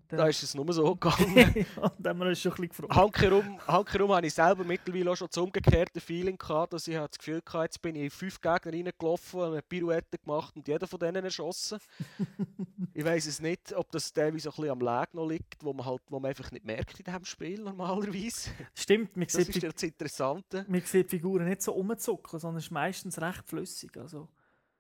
Da 0.09 0.27
ist 0.29 0.43
es 0.43 0.55
nur 0.55 0.73
so 0.73 0.95
gegangen. 0.97 1.67
und 1.81 1.93
dann 1.99 2.11
haben 2.11 2.19
wir 2.21 2.27
uns 2.29 2.41
schon 2.41 2.53
ein 2.53 2.69
bisschen 2.69 2.89
gefreut. 2.89 3.59
Handkerum 3.67 4.13
habe 4.13 4.27
ich 4.27 4.35
selber 4.35 4.65
mittlerweile 4.65 5.11
auch 5.11 5.17
schon 5.17 5.29
das 5.29 5.37
umgekehrte 5.37 6.01
Feeling 6.01 6.39
gehabt, 6.39 6.73
dass 6.73 6.89
ich 6.89 6.95
das 6.95 7.19
Gefühl 7.19 7.43
hatte, 7.47 7.65
jetzt 7.65 7.83
bin 7.83 7.97
ich 7.97 8.05
in 8.05 8.11
fünf 8.11 8.41
Gegner 8.41 8.73
reingelaufen, 8.73 9.41
habe 9.41 9.53
eine 9.53 9.63
Pirouette 9.63 10.19
gemacht 10.19 10.57
und 10.57 10.67
jeder 10.67 10.87
von 10.87 10.99
denen 10.99 11.25
erschossen. 11.25 11.79
ich 12.95 13.05
weiß 13.05 13.27
es 13.27 13.41
nicht, 13.41 13.73
ob 13.75 13.91
das 13.91 14.13
teilweise 14.13 14.49
ein 14.49 14.55
bisschen 14.55 14.71
am 14.71 14.81
Lag 14.81 15.13
noch 15.13 15.27
liegt, 15.27 15.63
wo 15.65 15.73
man, 15.73 15.85
halt, 15.87 16.03
wo 16.09 16.21
man 16.21 16.31
einfach 16.31 16.51
nicht 16.51 16.65
merkt 16.65 16.99
in 16.99 17.05
diesem 17.05 17.25
Spiel 17.25 17.61
normalerweise. 17.63 18.51
Stimmt, 18.75 19.17
man 19.17 19.27
Das 19.27 19.35
sieht, 19.35 19.49
ist 19.57 19.63
ja 19.63 19.71
das 19.71 19.83
Interessante. 19.83 20.65
man 20.69 20.81
sieht 20.81 21.07
die 21.13 21.17
Figuren 21.17 21.47
nicht 21.49 21.63
so 21.63 21.73
rumzuckeln, 21.73 22.41
sondern 22.41 22.59
es 22.59 22.65
ist 22.65 22.71
meistens 22.71 23.21
recht 23.21 23.47
flüssig. 23.47 23.97
Also, 23.97 24.29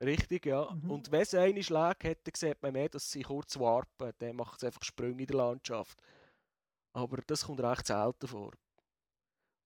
Richtig, 0.02 0.46
ja. 0.46 0.70
Mhm. 0.70 0.90
Und 0.90 1.10
wenn 1.12 1.22
es 1.22 1.34
eine 1.34 1.62
Schläge 1.62 2.10
hat, 2.10 2.18
dann 2.24 2.34
sieht 2.34 2.62
man 2.62 2.72
mehr, 2.72 2.88
dass 2.88 3.10
sie 3.10 3.22
kurz 3.22 3.58
warpen. 3.58 4.12
Dann 4.18 4.36
macht 4.36 4.58
es 4.58 4.64
einfach 4.64 4.82
Sprünge 4.82 5.22
in 5.22 5.26
der 5.26 5.36
Landschaft. 5.36 5.98
Aber 6.92 7.18
das 7.26 7.44
kommt 7.44 7.60
recht 7.60 7.86
selten 7.86 8.26
vor. 8.26 8.52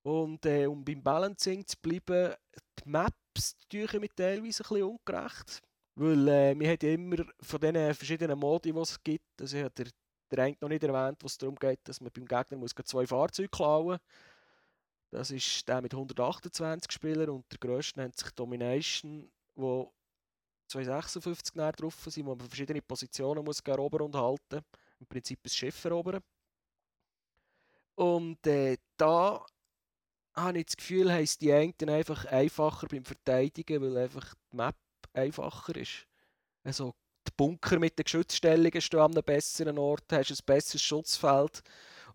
Und 0.03 0.45
äh, 0.45 0.65
um 0.65 0.83
beim 0.83 1.03
Balancing 1.03 1.65
zu 1.67 1.75
bleiben, 1.81 2.33
die 2.79 2.89
Maps 2.89 3.57
tun 3.69 3.87
mir 3.99 4.09
teilweise 4.15 4.63
ein 4.63 4.69
bisschen 4.69 4.83
ungerecht. 4.83 5.61
Weil 5.95 6.27
äh, 6.29 6.59
wir 6.59 6.69
haben 6.69 6.77
ja 6.81 6.93
immer 6.93 7.25
von 7.41 7.59
diesen 7.59 7.93
verschiedenen 7.93 8.39
Modi, 8.39 8.71
die 8.71 8.79
es 8.79 9.03
gibt, 9.03 9.41
also 9.41 9.57
ich 9.57 9.63
habe 9.63 9.91
der, 10.31 10.39
eine 10.39 10.55
noch 10.61 10.69
nicht 10.69 10.83
erwähnt, 10.83 11.17
wo 11.21 11.27
es 11.27 11.37
darum 11.37 11.55
geht, 11.55 11.81
dass 11.83 11.99
man 11.99 12.11
beim 12.11 12.25
Gegner 12.25 12.57
muss 12.57 12.73
zwei 12.85 13.05
Fahrzeuge 13.05 13.49
klauen 13.49 13.99
Das 15.11 15.29
ist 15.31 15.67
der 15.67 15.81
mit 15.81 15.93
128 15.93 16.89
Spielern 16.89 17.29
und 17.29 17.51
der 17.51 17.59
grösste 17.59 17.99
nennt 17.99 18.17
sich 18.17 18.31
Domination, 18.31 19.29
wo 19.55 19.91
256 20.69 21.55
näher 21.55 21.71
drauf 21.71 21.95
sind, 22.07 22.25
wo 22.25 22.35
man 22.35 22.47
verschiedene 22.47 22.81
Positionen 22.81 23.43
muss 23.43 23.59
erobern 23.61 24.03
und 24.03 24.15
halten. 24.15 24.63
Im 24.99 25.07
Prinzip 25.07 25.39
ein 25.43 25.49
Schiff 25.49 25.83
erobern. 25.85 26.21
Und 27.95 28.45
äh, 28.47 28.77
da 28.97 29.45
habe 30.35 30.59
ich 30.59 30.67
das 30.67 30.77
Gefühl, 30.77 31.11
heisst 31.11 31.41
die 31.41 31.51
einen 31.51 31.73
einfach 31.89 32.25
einfacher 32.25 32.87
beim 32.87 33.03
Verteidigen, 33.03 33.81
weil 33.81 33.97
einfach 33.97 34.33
die 34.51 34.55
Map 34.55 34.75
einfacher 35.13 35.75
ist. 35.75 36.07
Also 36.63 36.93
die 37.27 37.31
Bunker 37.35 37.79
mit 37.79 37.97
den 37.97 38.03
Geschützstellungen 38.03 38.81
stehen 38.81 38.99
an 38.99 39.11
einem 39.11 39.23
besseren 39.23 39.77
Ort, 39.77 40.05
hast 40.11 40.31
ein 40.31 40.37
besseres 40.45 40.81
Schutzfeld. 40.81 41.61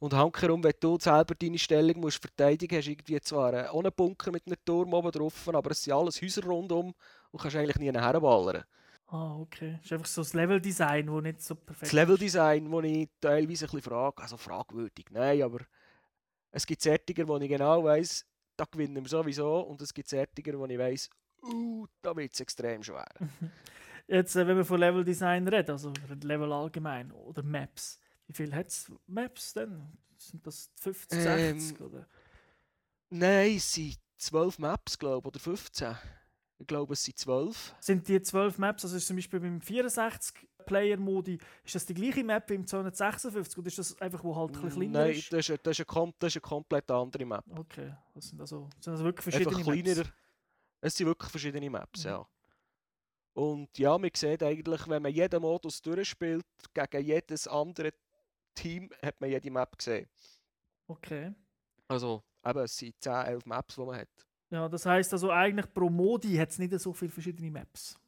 Und 0.01 0.13
hankerum, 0.13 0.63
wenn 0.65 0.75
du 0.81 0.99
selber 0.99 1.35
deine 1.35 1.59
Stellung 1.59 2.01
musst 2.01 2.21
verteidigen 2.21 2.77
musst, 2.77 2.79
hast 2.79 2.87
du 2.87 2.93
irgendwie 2.93 3.21
zwar 3.21 3.71
auch 3.71 3.79
einen 3.79 3.93
Bunker 3.93 4.33
mit 4.33 4.47
einem 4.47 4.57
Turm 4.65 4.93
oben 4.93 5.13
drauf, 5.13 5.49
aber 5.49 5.71
es 5.71 5.83
sind 5.83 5.93
alles 5.93 6.21
Häuser 6.21 6.45
rundum 6.45 6.95
und 7.35 7.41
kannst 7.41 7.57
eigentlich 7.57 7.79
nie 7.79 7.93
herballern. 7.93 8.63
ah, 9.07 9.37
okay. 9.41 9.79
Es 9.81 9.87
ist 9.87 9.93
einfach 9.93 10.07
so 10.07 10.21
das 10.21 10.35
Leveldesign, 10.35 11.07
das 11.07 11.23
nicht 11.23 11.43
so 11.43 11.57
perfekt 11.57 11.83
Das 11.87 11.93
Leveldesign, 11.93 12.71
das 12.71 12.85
ich 12.85 13.09
teilweise 13.21 13.65
ein 13.65 13.71
bisschen 13.71 13.83
frage, 13.83 14.23
also 14.23 14.37
fragwürdig, 14.37 15.07
nein, 15.11 15.43
aber 15.43 15.59
es 16.53 16.65
gibt 16.65 16.81
Sättiger, 16.81 17.27
wo 17.27 17.37
ich 17.39 17.49
genau 17.49 17.83
weiss, 17.83 18.25
da 18.57 18.65
gewinnen 18.71 19.03
wir 19.03 19.09
sowieso 19.09 19.61
und 19.63 19.83
es 19.83 19.93
gibt 19.93 20.09
Sättiger, 20.09 20.57
wo 20.57 20.65
ich 20.67 20.79
weiss, 20.79 21.11
uh, 21.43 21.87
da 22.03 22.15
wird 22.17 22.33
es 22.35 22.41
extrem 22.41 22.85
schwer. 22.85 23.05
ist. 23.19 23.29
Jetzt, 24.07 24.37
äh, 24.37 24.47
wenn 24.47 24.59
wir 24.59 24.65
von 24.65 24.79
Leveldesign 24.79 25.49
reden, 25.49 25.73
also 25.73 25.93
Level 26.23 26.53
allgemein 26.53 27.11
oder 27.11 27.43
Maps, 27.43 27.99
wie 28.29 28.35
viel 28.35 28.55
hat 28.55 28.69
es 28.69 28.93
Maps 29.09 29.55
denn? 29.55 29.99
Sind 30.19 30.47
das 30.47 30.71
50, 30.77 31.19
Ähm, 31.19 31.59
60? 31.59 31.81
Oder? 31.81 32.07
Nein, 33.11 33.57
es 33.57 33.73
sind 33.73 33.99
12 34.19 34.59
Maps, 34.61 34.97
glaube 34.99 35.19
ich, 35.19 35.27
oder 35.27 35.41
15. 35.41 35.97
Ich 36.59 36.67
glaube, 36.67 36.93
es 36.93 37.03
sind 37.05 37.19
12. 37.19 37.75
Sind 37.81 38.07
die 38.09 38.21
12 38.23 38.59
Maps, 38.59 38.85
also 38.85 38.97
ist 38.97 39.07
zum 39.07 39.17
Beispiel 39.17 39.41
beim 39.41 39.59
64-Player-Modi, 39.59 41.39
ist 41.65 41.75
das 41.75 41.85
die 41.87 41.95
gleiche 41.95 42.23
Map 42.25 42.49
wie 42.49 42.55
im 42.55 42.67
256 42.67 43.59
oder 43.59 43.67
ist 43.69 43.79
das 43.79 44.01
einfach, 44.01 44.23
wo 44.23 44.35
halt 44.37 44.55
ein 44.57 44.63
bisschen 44.63 44.81
kleiner 44.81 44.99
Nein, 45.07 45.11
ist? 45.13 45.33
das 45.33 45.41
ist, 45.41 45.51
eine, 45.51 45.59
das, 45.59 45.79
kom- 45.81 46.15
das 46.19 46.29
ist 46.29 46.37
eine 46.37 46.49
komplett 46.49 46.91
andere 46.91 47.25
Map. 47.27 47.45
Okay, 47.59 47.93
das 48.15 48.29
sind 48.29 48.41
also, 48.41 48.69
sind 48.81 48.93
also 48.93 49.05
wirklich 49.05 49.35
Einfach 49.35 49.51
verschiedene 49.53 49.83
kleiner. 49.85 50.05
Maps. 50.05 50.13
Es 50.81 50.97
sind 50.97 51.07
wirklich 51.07 51.31
verschiedene 51.31 51.71
Maps, 51.71 52.05
Mhm. 52.05 52.11
ja. 52.11 52.27
Und 53.37 53.77
ja, 53.79 53.99
man 53.99 54.11
sieht 54.15 54.43
eigentlich, 54.45 54.87
wenn 54.89 55.03
man 55.03 55.13
jeden 55.13 55.43
Modus 55.43 55.83
durchspielt, 55.83 56.47
gegen 56.73 57.05
jedes 57.05 57.49
andere 57.49 57.93
Team, 58.55 58.89
hat 59.03 59.21
man 59.21 59.29
jede 59.31 59.51
Map 59.51 59.77
gesehen. 59.77 60.09
Okay. 60.87 61.35
Also, 61.89 62.23
eben, 62.47 62.61
es 62.61 62.77
sind 62.77 62.95
10, 63.01 63.13
11 63.13 63.45
Maps, 63.47 63.75
die 63.75 63.81
man 63.81 63.97
hat. 63.97 64.09
Ja, 64.55 64.69
das 64.69 64.87
heisst 64.87 65.13
also 65.13 65.33
eigentlich 65.33 65.67
pro 65.75 65.91
Modi 65.91 66.37
hat 66.37 66.51
es 66.51 66.61
nicht 66.61 66.79
so 66.79 66.93
viele 66.93 67.11
verschiedene 67.11 67.51
Maps. 67.51 67.99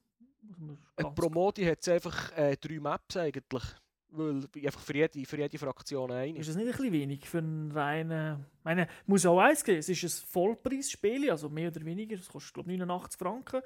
Äh, 0.95 1.03
Pro 1.03 1.29
Modi 1.29 1.65
hat 1.65 1.81
es 1.81 1.89
einfach 1.89 2.31
äh, 2.37 2.57
drei 2.57 2.79
Maps 2.79 3.17
eigentlich. 3.17 3.65
Weil 4.11 4.45
einfach 4.65 4.81
für 4.81 4.95
jede, 4.95 5.25
für 5.27 5.39
jede 5.39 5.59
Fraktion 5.59 6.13
eine. 6.13 6.39
Ist 6.39 6.49
das 6.49 6.55
nicht 6.55 6.67
ein 6.67 6.71
bisschen 6.71 6.93
wenig 6.93 7.29
für 7.29 7.39
einen 7.39 7.73
reinen. 7.73 8.47
Ich 8.61 8.65
meine, 8.65 8.87
muss 9.07 9.27
auch 9.27 9.41
eins 9.41 9.65
geben, 9.65 9.79
es 9.79 9.89
ist 9.89 10.05
ein 10.05 10.27
Vollpreisspiel, 10.29 11.33
also 11.33 11.49
mehr 11.49 11.69
oder 11.69 11.85
weniger. 11.85 12.15
Es 12.15 12.29
kostet, 12.29 12.55
glaube 12.55 12.71
ich, 12.71 12.79
89 12.79 13.19
Franken. 13.19 13.63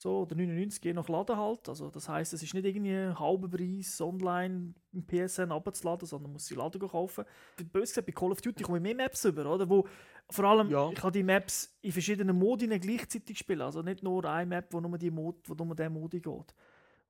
So, 0.00 0.20
oder 0.20 0.36
99 0.36 0.84
je 0.84 0.92
nach 0.92 1.08
Laden 1.08 1.36
halt. 1.36 1.68
Also, 1.68 1.90
das 1.90 2.08
heisst, 2.08 2.32
es 2.32 2.42
ist 2.42 2.54
nicht 2.54 2.64
irgendwie 2.64 2.92
ein 2.94 3.18
halber 3.18 3.48
Preis 3.48 4.00
online 4.00 4.72
im 4.92 5.04
PSN 5.04 5.50
abzuladen, 5.50 6.06
sondern 6.06 6.32
muss 6.32 6.46
sie 6.46 6.54
Laden 6.54 6.80
kaufen. 6.80 7.24
Bös 7.72 7.90
gesagt, 7.90 8.06
bei 8.06 8.12
Call 8.12 8.30
of 8.30 8.40
Duty 8.40 8.62
kommen 8.62 8.80
mehr 8.80 8.94
Maps 8.94 9.24
über, 9.24 9.52
oder? 9.52 9.68
Wo 9.68 9.88
vor 10.30 10.44
allem, 10.44 10.70
Ja. 10.70 10.88
ich 10.90 10.94
kann 10.94 11.12
die 11.12 11.24
Maps 11.24 11.76
in 11.80 11.90
verschiedenen 11.90 12.38
Modi 12.38 12.66
gleichzeitig 12.78 13.38
spielen. 13.38 13.62
Also 13.62 13.82
nicht 13.82 14.02
nur 14.04 14.24
eine 14.24 14.46
Map, 14.46 14.72
wo 14.72 14.80
nur, 14.80 14.96
die 14.98 15.10
Mod, 15.10 15.36
wo 15.48 15.54
nur 15.54 15.74
der 15.74 15.90
Modi 15.90 16.20
geht. 16.20 16.54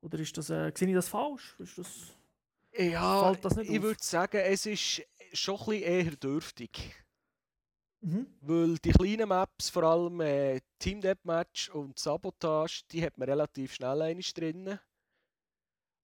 Oder 0.01 0.17
ist 0.19 0.35
das, 0.37 0.49
äh, 0.49 0.71
sehe 0.75 0.87
ich 0.87 0.95
das 0.95 1.09
falsch? 1.09 1.55
Ist 1.59 1.77
das... 1.77 2.07
Ja, 2.75 3.23
Fällt 3.25 3.45
das 3.45 3.55
nicht 3.55 3.69
ich 3.69 3.81
würde 3.81 4.01
sagen, 4.01 4.37
es 4.43 4.65
ist 4.65 5.03
schon 5.33 5.55
ein 5.59 5.65
bisschen 5.65 5.83
eher 5.83 6.11
dürftig. 6.15 6.95
Mhm. 8.01 8.27
Weil 8.41 8.77
die 8.77 8.91
kleinen 8.91 9.29
Maps, 9.29 9.69
vor 9.69 9.83
allem 9.83 10.21
äh, 10.21 10.61
Team 10.79 11.01
Deathmatch 11.01 11.69
und 11.69 11.99
Sabotage, 11.99 12.83
die 12.91 13.03
hat 13.03 13.17
man 13.17 13.29
relativ 13.29 13.73
schnell 13.73 14.01
einig 14.01 14.33
drin. 14.33 14.79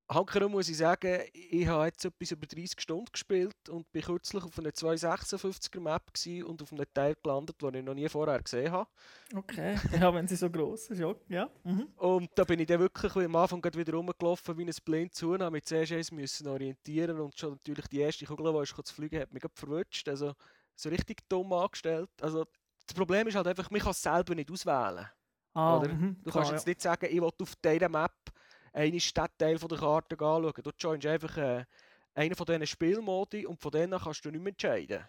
Hankerum 0.08 0.52
muss 0.52 0.70
ich 0.70 0.78
sagen, 0.78 1.22
ich 1.34 1.66
habe 1.66 1.86
jetzt 1.86 2.06
etwas 2.06 2.30
über 2.30 2.46
30 2.46 2.80
Stunden 2.80 3.12
gespielt 3.12 3.70
und 3.70 3.92
bin 3.92 4.04
kürzlich 4.04 4.44
auf 4.44 4.60
einer 4.60 4.70
256er 4.70 5.80
Map 5.80 6.04
und 6.48 6.62
auf 6.62 6.72
einem 6.72 6.86
Teil 6.94 7.16
gelandet, 7.24 7.60
den 7.60 7.74
ich 7.74 7.84
noch 7.84 7.96
nie 7.96 8.08
vorher 8.08 8.40
gesehen 8.40 8.72
habe. 8.72 8.88
Okay, 9.34 9.76
ja, 10.00 10.14
wenn 10.14 10.28
sie 10.28 10.36
so 10.36 10.48
groß 10.48 10.92
ist, 10.92 11.02
ja. 11.28 11.50
Mhm. 11.64 11.88
Und 11.96 12.30
da 12.36 12.44
bin 12.44 12.60
ich 12.60 12.68
dann 12.68 12.82
wirklich 12.82 13.16
am 13.16 13.36
Anfang 13.36 13.62
gerade 13.62 13.80
wieder 13.80 13.94
rumgelaufen 13.94 14.56
wie 14.60 14.66
ein 14.66 14.74
Blind 14.86 15.16
zu 15.16 15.32
und 15.32 15.42
habe 15.42 15.54
mich 15.54 15.64
zuerst 15.64 16.12
müssen 16.12 16.48
orientieren 16.48 17.20
und 17.20 17.38
schon 17.38 17.54
natürlich 17.54 17.88
die 17.88 18.02
erste 18.02 18.26
Kugel, 18.26 18.54
die 18.54 18.60
ist 18.60 18.88
zu 18.88 18.94
fliegen, 18.94 19.20
hat 19.20 19.34
mich 19.34 19.42
gerade 19.42 19.56
verwutscht. 19.56 20.08
Also 20.08 20.34
so 20.76 20.90
richtig 20.90 21.28
dumm 21.30 21.52
angestellt. 21.54 22.10
Also 22.22 22.46
das 22.86 22.94
Problem 22.94 23.28
ist 23.28 23.36
halt 23.36 23.48
einfach, 23.48 23.70
man 23.72 23.82
kann 23.82 23.92
es 23.92 24.02
selber 24.02 24.36
nicht 24.36 24.52
auswählen. 24.52 25.10
Ah, 25.54 25.78
Oder? 25.78 25.90
mhm, 25.94 26.18
Du 26.24 26.32
klar, 26.32 26.44
kannst 26.44 26.52
jetzt 26.52 26.68
ja. 26.68 26.72
nicht 26.72 26.82
sagen, 26.82 27.06
ich 27.10 27.22
will 27.22 27.24
auf 27.24 27.56
dieser 27.64 27.90
Map 27.90 28.14
einen 28.74 29.00
Stadtteil 29.00 29.58
von 29.58 29.70
der 29.70 29.78
Karte 29.80 30.16
anschauen. 30.16 30.54
Du 30.64 30.72
joinst 30.78 31.08
einfach 31.08 31.38
äh, 31.38 31.66
einen 32.14 32.36
von 32.36 32.46
diesen 32.46 32.68
Spielmodi 32.68 33.46
und 33.46 33.62
von 33.62 33.72
denen 33.72 34.00
kannst 34.00 34.24
du 34.26 34.32
nicht 34.32 34.42
mehr 34.42 34.52
entscheiden. 34.52 35.08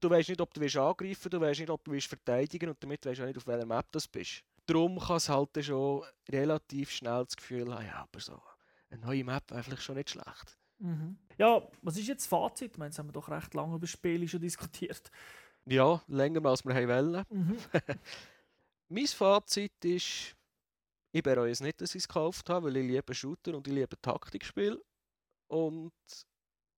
Du 0.00 0.10
weißt 0.10 0.28
nicht, 0.28 0.40
ob 0.42 0.52
du 0.52 0.60
willst 0.60 0.76
angreifen 0.76 1.30
du 1.30 1.40
weißt 1.40 1.60
nicht, 1.60 1.70
ob 1.70 1.82
du 1.82 1.92
willst 1.92 2.08
verteidigen 2.08 2.68
und 2.68 2.82
damit 2.82 3.06
weißt 3.06 3.18
du 3.18 3.22
auch 3.22 3.26
nicht, 3.26 3.38
auf 3.38 3.46
welcher 3.46 3.66
Map 3.66 3.90
du 3.92 3.98
bist. 4.12 4.42
Darum 4.66 4.98
kann 4.98 5.16
es 5.16 5.28
halt 5.28 5.64
schon 5.64 6.04
relativ 6.28 6.90
schnell 6.90 7.24
das 7.24 7.36
Gefühl 7.36 7.72
haben, 7.74 7.86
ja, 7.86 7.94
aber 8.02 8.20
so 8.20 8.42
eine 8.90 9.00
neue 9.00 9.24
Map 9.24 9.50
wäre 9.50 9.62
vielleicht 9.62 9.82
schon 9.82 9.96
nicht 9.96 10.10
schlecht. 10.10 10.58
Mhm. 10.78 11.16
Ja, 11.38 11.62
was 11.82 11.96
ist 11.96 12.08
jetzt 12.08 12.22
das 12.22 12.26
Fazit? 12.26 12.72
Ich 12.72 12.78
meine, 12.78 12.90
jetzt 12.90 12.98
haben 12.98 13.08
wir 13.08 13.12
doch 13.12 13.28
recht 13.28 13.54
lange 13.54 13.76
über 13.76 13.86
Spiele 13.86 14.28
schon 14.28 14.40
diskutiert. 14.40 15.10
Ja, 15.64 16.02
länger 16.06 16.44
als 16.46 16.64
wir 16.64 16.74
haben 16.74 16.88
wollen. 16.88 17.24
Mhm. 17.30 17.58
Mein 18.88 19.06
Fazit 19.06 19.84
ist, 19.84 20.36
ich 21.12 21.22
bereue 21.22 21.50
es 21.50 21.60
nicht, 21.60 21.80
dass 21.80 21.94
ich 21.94 22.02
es 22.02 22.08
gekauft 22.08 22.48
habe, 22.48 22.66
weil 22.66 22.76
ich 22.76 22.86
liebe 22.86 23.14
Shooter 23.14 23.54
und 23.56 23.66
ich 23.66 23.74
liebe 23.74 24.00
Taktikspiel. 24.00 24.82
Und 25.48 25.92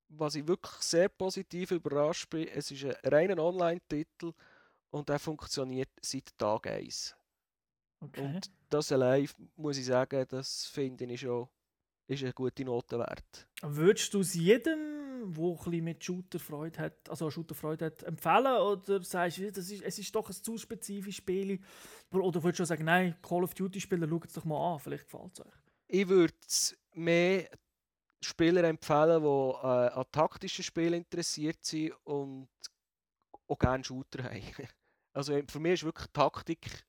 was 0.08 0.34
ich 0.34 0.46
wirklich 0.46 0.72
sehr 0.80 1.08
positiv 1.08 1.70
überrascht 1.70 2.30
bin, 2.30 2.48
es 2.48 2.70
ist 2.70 2.84
ein 2.84 2.94
reiner 3.04 3.42
Online-Titel 3.42 4.32
und 4.90 5.08
der 5.08 5.18
funktioniert 5.18 5.90
seit 6.00 6.36
Tag 6.38 6.66
1. 6.66 7.14
Okay. 8.00 8.22
Und 8.22 8.50
das 8.70 8.92
allein, 8.92 9.28
muss 9.56 9.76
ich 9.76 9.86
sagen, 9.86 10.24
das 10.28 10.66
finde 10.66 11.04
ich 11.04 11.20
schon 11.20 11.48
ist 12.08 12.22
eine 12.22 12.32
gute 12.32 12.64
Note 12.64 12.98
wert. 12.98 13.46
Würdest 13.62 14.12
du 14.14 14.20
es 14.20 14.34
jedem, 14.34 15.32
der 15.34 15.44
ein 15.44 15.56
bisschen 15.56 15.84
mit 15.84 16.02
Shooter 16.02 16.38
Freude 16.38 16.78
hat, 16.78 17.08
also 17.08 17.30
Shooter 17.30 17.54
Freude 17.54 17.86
hat, 17.86 18.02
empfehlen? 18.02 18.46
Oder 18.46 19.02
sagst 19.02 19.38
du, 19.38 19.52
das 19.52 19.70
ist, 19.70 19.82
es 19.82 19.98
ist 19.98 20.14
doch 20.14 20.28
ein 20.28 20.34
zu 20.34 20.56
spezifisches 20.56 21.16
Spiel? 21.16 21.60
Oder 22.10 22.42
würdest 22.42 22.60
du 22.60 22.64
sagen, 22.64 22.84
nein, 22.84 23.16
Call 23.22 23.44
of 23.44 23.54
Duty 23.54 23.80
Spieler, 23.80 24.08
schaut 24.08 24.26
es 24.26 24.32
doch 24.32 24.44
mal 24.44 24.74
an, 24.74 24.80
vielleicht 24.80 25.04
gefällt 25.04 25.32
es 25.34 25.46
euch? 25.46 25.52
Ich 25.86 26.08
würde 26.08 26.34
es 26.46 26.76
mehr 26.94 27.48
Spieler 28.20 28.64
empfehlen, 28.64 29.22
die 29.22 29.26
äh, 29.26 29.90
an 29.90 30.04
taktischen 30.10 30.64
Spielen 30.64 30.94
interessiert 30.94 31.64
sind 31.64 31.92
und 32.04 32.48
auch 33.46 33.58
gerne 33.58 33.84
Shooter 33.84 34.24
haben. 34.24 34.42
Also 35.12 35.40
für 35.46 35.60
mich 35.60 35.74
ist 35.74 35.84
wirklich 35.84 36.08
Taktik 36.12 36.84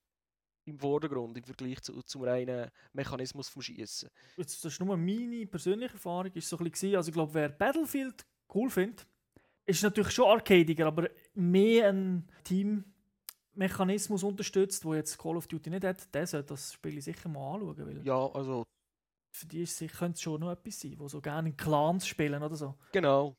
im 0.69 0.79
Vordergrund 0.79 1.37
im 1.37 1.43
Vergleich 1.43 1.81
zu, 1.81 2.01
zum 2.03 2.23
reinen 2.23 2.69
Mechanismus 2.93 3.49
vom 3.49 3.61
Schießen. 3.61 4.09
Das 4.37 4.63
ist 4.63 4.79
nur 4.79 4.97
meine 4.97 5.45
persönliche 5.47 5.93
Erfahrung, 5.93 6.31
ist 6.33 6.49
so 6.49 6.57
ein 6.57 6.69
bisschen, 6.69 6.95
also 6.95 7.09
ich 7.09 7.13
glaube, 7.13 7.33
wer 7.33 7.49
Battlefield 7.49 8.25
cool 8.53 8.69
findet, 8.69 9.05
ist 9.65 9.83
natürlich 9.83 10.11
schon 10.11 10.29
arcadiger, 10.29 10.87
aber 10.87 11.09
mehr 11.35 11.89
ein 11.89 12.27
Teammechanismus 12.43 14.23
unterstützt, 14.23 14.83
wo 14.83 14.95
jetzt 14.95 15.17
Call 15.17 15.37
of 15.37 15.47
Duty 15.47 15.69
nicht 15.69 15.83
hat, 15.83 16.13
der 16.13 16.25
sollte 16.25 16.49
das 16.49 16.73
Spiel 16.73 17.01
sicher 17.01 17.29
mal 17.29 17.55
anschauen. 17.55 17.85
Weil 17.85 18.05
ja, 18.05 18.25
also 18.31 18.65
für 19.31 19.45
die 19.45 19.61
ist 19.61 19.79
könnte 19.97 20.15
es 20.15 20.21
schon 20.21 20.41
noch 20.41 20.51
etwas 20.51 20.79
sein, 20.79 20.95
wo 20.97 21.07
so 21.07 21.21
gerne 21.21 21.49
in 21.49 21.57
Clans 21.57 22.07
spielen 22.07 22.41
oder 22.41 22.55
so. 22.55 22.75
Genau. 22.91 23.35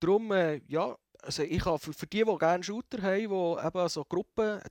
Darum, 0.00 0.32
äh, 0.32 0.60
ja, 0.66 0.96
also 1.22 1.42
ich 1.44 1.64
habe 1.64 1.78
für, 1.78 1.92
für 1.92 2.06
die, 2.06 2.24
die 2.24 2.38
gerne 2.38 2.62
Shooter 2.62 3.00
haben, 3.02 3.28
die 3.28 3.66
eben 3.66 3.88
so 3.88 4.04
Gruppen, 4.04 4.60
ein 4.60 4.70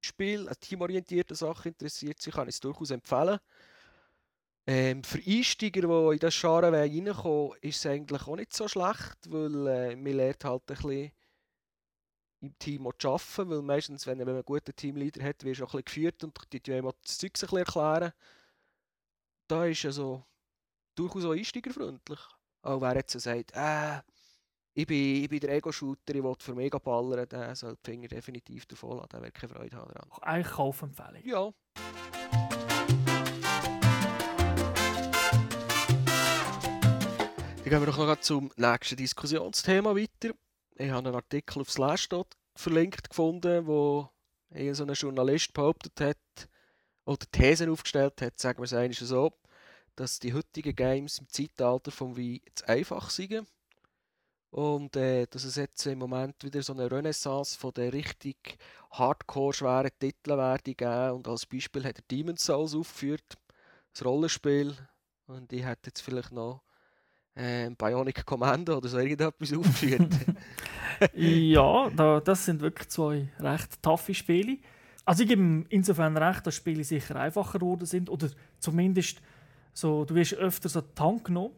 Teamspiel, 0.00 0.46
eine 0.46 0.56
teamorientierte 0.56 1.34
Sache 1.34 1.68
interessiert 1.68 2.20
sich, 2.20 2.34
kann 2.34 2.48
ich 2.48 2.54
es 2.54 2.60
durchaus 2.60 2.90
empfehlen. 2.90 3.38
Ähm, 4.66 5.02
für 5.02 5.18
Einsteiger, 5.26 5.80
die 5.80 6.14
in 6.14 6.18
das 6.18 6.38
Genre 6.38 6.72
reinkommen 6.72 7.58
ist 7.60 7.78
es 7.78 7.86
eigentlich 7.86 8.22
auch 8.22 8.36
nicht 8.36 8.54
so 8.54 8.68
schlecht, 8.68 9.18
weil 9.28 9.66
äh, 9.66 9.96
man 9.96 10.12
lernt 10.12 10.44
halt 10.44 10.62
ein 10.62 10.76
bisschen 10.76 11.12
im 12.40 12.58
Team 12.58 12.86
auch 12.86 12.92
zu 12.94 13.10
arbeiten, 13.10 13.50
weil 13.50 13.62
meistens, 13.62 14.06
wenn, 14.06 14.18
man 14.18 14.28
einen 14.28 14.44
guten 14.44 14.74
Teamleader 14.74 15.22
hat, 15.24 15.44
wirst 15.44 15.60
du 15.60 15.64
auch 15.64 15.74
ein 15.74 15.84
geführt 15.84 16.22
und 16.24 16.38
die 16.52 16.60
tun 16.60 16.92
das 17.02 17.18
Zeug 17.18 17.30
ein 17.30 17.40
bisschen 17.40 17.58
erklären. 17.58 18.12
Da 19.48 19.66
ist 19.66 19.84
also 19.84 20.24
durchaus 20.94 21.24
auch 21.24 21.32
einsteigerfreundlich. 21.32 22.20
Auch 22.62 22.80
wer 22.80 22.96
jetzt 22.96 23.12
so 23.12 23.18
sagt, 23.18 23.52
äh, 23.54 24.00
ich 24.80 24.86
bin, 24.86 25.24
ich 25.24 25.28
bin 25.28 25.40
der 25.40 25.50
Ego-Shooter, 25.56 26.14
ich 26.14 26.22
will 26.22 26.34
für 26.38 26.54
mega 26.54 26.78
ballern, 26.78 27.28
der 27.28 27.54
soll 27.54 27.76
die 27.84 27.90
Finger 27.90 28.08
definitiv 28.08 28.64
davon 28.64 28.96
lassen, 28.96 29.10
der 29.12 29.22
wird 29.22 29.34
keine 29.34 29.52
Freude 29.52 29.76
haben 29.76 29.92
daran. 29.92 30.08
Eigentlich 30.22 30.54
Kaufempfehlung. 30.54 31.22
Ja. 31.22 31.52
Dann 37.56 37.64
gehen 37.64 37.80
wir 37.80 37.86
doch 37.86 37.98
noch 37.98 38.20
zum 38.20 38.50
nächsten 38.56 38.96
Diskussionsthema 38.96 39.94
weiter. 39.94 40.34
Ich 40.76 40.90
habe 40.90 41.08
einen 41.08 41.14
Artikel 41.14 41.60
auf 41.60 41.70
Slashdot 41.70 42.34
verlinkt 42.54 43.10
gefunden, 43.10 43.66
wo 43.66 44.08
so 44.72 44.84
ein 44.84 44.92
Journalist 44.94 45.52
behauptet 45.52 46.00
hat, 46.00 46.48
oder 47.04 47.26
Thesen 47.30 47.70
aufgestellt 47.70 48.22
hat, 48.22 48.38
sagen 48.38 48.60
wir 48.60 48.64
es 48.64 48.72
eigentlich 48.72 48.98
so, 48.98 49.32
dass 49.94 50.20
die 50.20 50.32
heutigen 50.32 50.74
Games 50.74 51.18
im 51.18 51.28
Zeitalter 51.28 51.90
vom 51.90 52.16
Wii 52.16 52.40
zu 52.54 52.66
einfach 52.66 53.10
sind. 53.10 53.46
Und 54.50 54.96
äh, 54.96 55.26
dass 55.26 55.44
es 55.44 55.56
jetzt 55.56 55.86
im 55.86 55.98
Moment 55.98 56.42
wieder 56.42 56.60
so 56.62 56.72
eine 56.72 56.90
Renaissance 56.90 57.56
von 57.56 57.72
den 57.72 57.90
richtig 57.90 58.58
hardcore 58.90 59.54
schweren 59.54 59.90
Titeln 59.98 60.38
werde 60.38 60.74
geben. 60.74 61.10
Und 61.12 61.28
als 61.28 61.46
Beispiel 61.46 61.84
hat 61.84 61.98
er 61.98 62.04
Demon's 62.10 62.44
Souls 62.44 62.74
aufgeführt, 62.74 63.38
das 63.92 64.04
Rollenspiel. 64.04 64.74
Und 65.26 65.52
ich 65.52 65.64
hätte 65.64 65.86
jetzt 65.86 66.00
vielleicht 66.00 66.32
noch 66.32 66.62
äh, 67.36 67.70
Bionic 67.70 68.26
Commando 68.26 68.76
oder 68.76 68.88
so 68.88 68.98
irgendetwas 68.98 69.52
aufgeführt. 69.52 70.12
ja, 71.14 71.88
da, 71.90 72.18
das 72.18 72.44
sind 72.44 72.60
wirklich 72.60 72.88
zwei 72.88 73.28
recht 73.38 73.80
taffe 73.80 74.14
Spiele. 74.14 74.58
Also 75.04 75.22
ich 75.22 75.28
gebe 75.28 75.64
insofern 75.68 76.16
recht, 76.16 76.44
dass 76.44 76.56
Spiele 76.56 76.82
sicher 76.82 77.14
einfacher 77.16 77.60
geworden 77.60 77.86
sind 77.86 78.10
oder 78.10 78.28
zumindest 78.58 79.20
so, 79.72 80.04
du 80.04 80.16
wirst 80.16 80.34
öfter 80.34 80.68
so 80.68 80.80
Tank 80.80 81.26
genommen 81.26 81.54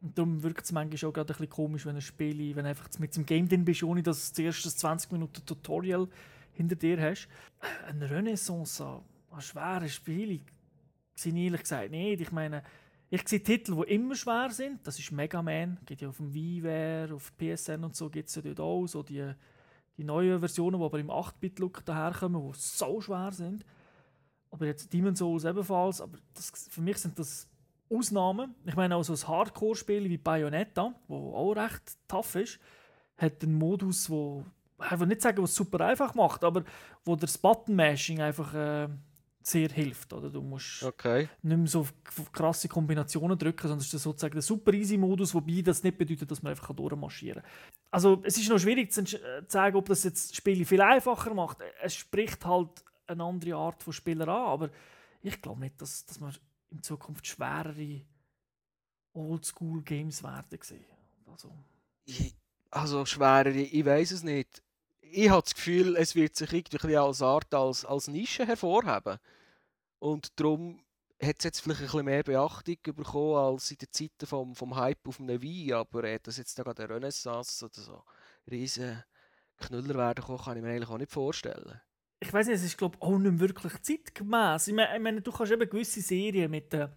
und 0.00 0.16
darum 0.16 0.42
wirkt 0.42 0.64
es 0.64 0.72
manchmal 0.72 1.08
auch 1.08 1.12
gerade 1.12 1.32
ein 1.32 1.38
bisschen 1.38 1.50
komisch, 1.50 1.86
wenn 1.86 1.96
ein 1.96 2.00
Spiel, 2.00 2.54
wenn 2.54 2.64
du 2.64 2.70
einfach 2.70 2.88
mit 2.98 3.16
dem 3.16 3.26
Game 3.26 3.48
drin 3.48 3.64
bist, 3.64 3.82
ohne 3.82 4.02
dass 4.02 4.32
du 4.32 4.42
das 4.42 4.56
erste 4.56 4.70
20 4.70 5.12
Minuten 5.12 5.44
Tutorial 5.44 6.08
hinter 6.52 6.76
dir 6.76 7.00
hast. 7.00 7.28
Eine 7.86 8.08
Renaissance 8.08 8.84
an 8.84 9.02
schweren 9.40 9.88
Spielen 9.88 10.44
sehe 11.14 11.32
ich 11.32 11.38
ehrlich 11.38 11.62
gesagt 11.62 11.90
nicht. 11.90 12.20
Ich 12.20 12.32
meine, 12.32 12.62
ich 13.10 13.26
sehe 13.26 13.42
Titel, 13.42 13.74
die 13.76 13.94
immer 13.94 14.14
schwer 14.14 14.50
sind. 14.50 14.86
Das 14.86 14.98
ist 14.98 15.10
Mega 15.10 15.42
Man, 15.42 15.78
geht 15.86 16.00
ja 16.00 16.08
auf 16.08 16.18
dem 16.18 16.32
WiiWare, 16.32 17.14
auf 17.14 17.32
PSN 17.36 17.84
und 17.84 17.96
so 17.96 18.08
gibt 18.08 18.28
es 18.28 18.34
ja 18.34 18.42
dort 18.42 18.60
auch. 18.60 18.86
So 18.86 19.02
die, 19.02 19.32
die 19.96 20.04
neuen 20.04 20.38
Versionen, 20.38 20.78
die 20.78 20.84
aber 20.84 20.98
im 20.98 21.10
8-Bit-Look 21.10 21.84
daherkommen, 21.84 22.52
die 22.52 22.58
so 22.58 23.00
schwer 23.00 23.32
sind. 23.32 23.64
Aber 24.50 24.66
jetzt 24.66 24.92
Demon's 24.92 25.18
Souls 25.18 25.44
ebenfalls. 25.44 26.00
Aber 26.00 26.18
das, 26.34 26.68
für 26.70 26.80
mich 26.80 26.98
sind 26.98 27.18
das 27.18 27.48
Ausnahmen. 27.90 28.54
Ich 28.64 28.76
meine 28.76 28.96
auch 28.96 29.02
so 29.02 29.12
ein 29.12 29.28
Hardcore-Spiel 29.28 30.08
wie 30.08 30.18
Bayonetta, 30.18 30.94
wo 31.06 31.34
auch 31.34 31.52
recht 31.52 31.96
tough 32.06 32.34
ist, 32.34 32.58
hat 33.16 33.42
einen 33.42 33.54
Modus, 33.54 34.08
wo 34.10 34.44
ich 34.90 35.00
will 35.00 35.08
nicht 35.08 35.22
sagen, 35.22 35.42
was 35.42 35.54
super 35.54 35.84
einfach 35.84 36.14
macht, 36.14 36.44
aber 36.44 36.64
wo 37.04 37.16
das 37.16 37.36
Button-Mashing 37.36 38.20
einfach 38.20 38.54
äh, 38.54 38.88
sehr 39.42 39.68
hilft. 39.70 40.12
Oder? 40.12 40.30
Du 40.30 40.40
musst 40.40 40.82
okay. 40.84 41.28
nicht 41.42 41.58
mehr 41.58 41.66
so 41.66 41.86
krasse 42.32 42.68
Kombinationen 42.68 43.38
drücken, 43.38 43.62
sondern 43.62 43.78
es 43.78 43.92
ist 43.92 44.02
sozusagen 44.02 44.34
der 44.34 44.42
super 44.42 44.72
easy 44.72 44.96
Modus, 44.96 45.34
wobei 45.34 45.62
das 45.62 45.82
nicht 45.82 45.98
bedeutet, 45.98 46.30
dass 46.30 46.42
man 46.42 46.50
einfach 46.50 46.74
durchmarschieren 46.74 47.42
kann. 47.42 47.50
Also 47.90 48.20
es 48.24 48.36
ist 48.36 48.48
noch 48.50 48.58
schwierig 48.58 48.92
zu 48.92 49.02
sagen, 49.48 49.76
ob 49.76 49.86
das 49.86 50.04
jetzt 50.04 50.30
das 50.30 50.36
Spiel 50.36 50.64
viel 50.64 50.80
einfacher 50.80 51.34
macht. 51.34 51.58
Es 51.82 51.94
spricht 51.94 52.44
halt 52.44 52.68
eine 53.06 53.24
andere 53.24 53.56
Art 53.56 53.82
von 53.82 53.92
Spieler 53.92 54.28
an, 54.28 54.46
aber 54.48 54.70
ich 55.22 55.40
glaube 55.40 55.60
nicht, 55.60 55.80
dass, 55.80 56.04
dass 56.04 56.20
man 56.20 56.32
in 56.70 56.82
Zukunft 56.82 57.26
schwerere 57.26 58.02
Oldschool-Games 59.12 60.22
werden 60.22 60.58
sehen. 60.62 60.84
Also, 61.26 61.52
also 62.70 63.06
schwerere, 63.06 63.58
ich 63.58 63.84
weiß 63.84 64.12
es 64.12 64.22
nicht. 64.22 64.62
Ich 65.00 65.30
habe 65.30 65.42
das 65.42 65.54
Gefühl, 65.54 65.96
es 65.96 66.14
wird 66.14 66.36
sich 66.36 66.52
irgendwie 66.52 66.96
als 66.96 67.22
Art, 67.22 67.54
als, 67.54 67.84
als 67.84 68.08
Nische 68.08 68.46
hervorheben. 68.46 69.18
Und 69.98 70.38
darum 70.38 70.84
hat 71.20 71.36
es 71.38 71.44
jetzt 71.44 71.60
vielleicht 71.60 71.80
ein 71.80 71.86
bisschen 71.86 72.04
mehr 72.04 72.22
Beachtung 72.22 72.76
bekommen 72.82 73.36
als 73.36 73.70
in 73.70 73.78
den 73.78 73.90
Zeiten 73.90 74.26
vom, 74.26 74.54
vom 74.54 74.76
Hype 74.76 75.08
auf 75.08 75.18
einem 75.18 75.42
Wein. 75.42 75.72
Aber 75.72 76.04
äh, 76.04 76.20
dass 76.22 76.36
jetzt 76.36 76.58
da 76.58 76.62
gerade 76.62 76.84
eine 76.84 76.94
Renaissance 76.94 77.64
oder 77.64 77.80
so 77.80 78.02
riesen 78.50 79.02
Knüller 79.56 79.94
werden 79.94 80.24
kann, 80.24 80.38
kann 80.38 80.56
ich 80.56 80.62
mir 80.62 80.70
eigentlich 80.70 80.88
auch 80.88 80.98
nicht 80.98 81.10
vorstellen 81.10 81.80
ich 82.20 82.32
weiß 82.32 82.46
nicht, 82.46 82.56
es 82.56 82.64
ist 82.64 82.78
glaube 82.78 82.98
auch 83.00 83.18
nicht 83.18 83.38
wirklich 83.38 83.80
zeitgemäß. 83.80 84.68
Ich 84.68 84.74
meine, 84.74 85.20
du 85.20 85.32
kannst 85.32 85.52
eben 85.52 85.68
gewisse 85.68 86.00
Serien 86.00 86.50
mit 86.50 86.74
äh, 86.74 86.88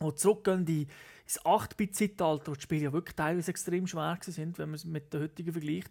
die 0.00 0.14
zurückgehen 0.14 0.64
die, 0.64 0.86
ins 1.24 1.40
8-Bit-Zeitalter, 1.40 2.52
wo 2.52 2.54
die 2.54 2.60
Spiele 2.60 2.84
ja 2.84 2.92
wirklich 2.92 3.16
teilweise 3.16 3.50
extrem 3.50 3.86
schwer 3.86 4.18
sind, 4.20 4.58
wenn 4.58 4.68
man 4.68 4.74
es 4.74 4.84
mit 4.84 5.12
den 5.12 5.22
heutigen 5.22 5.52
vergleicht. 5.52 5.90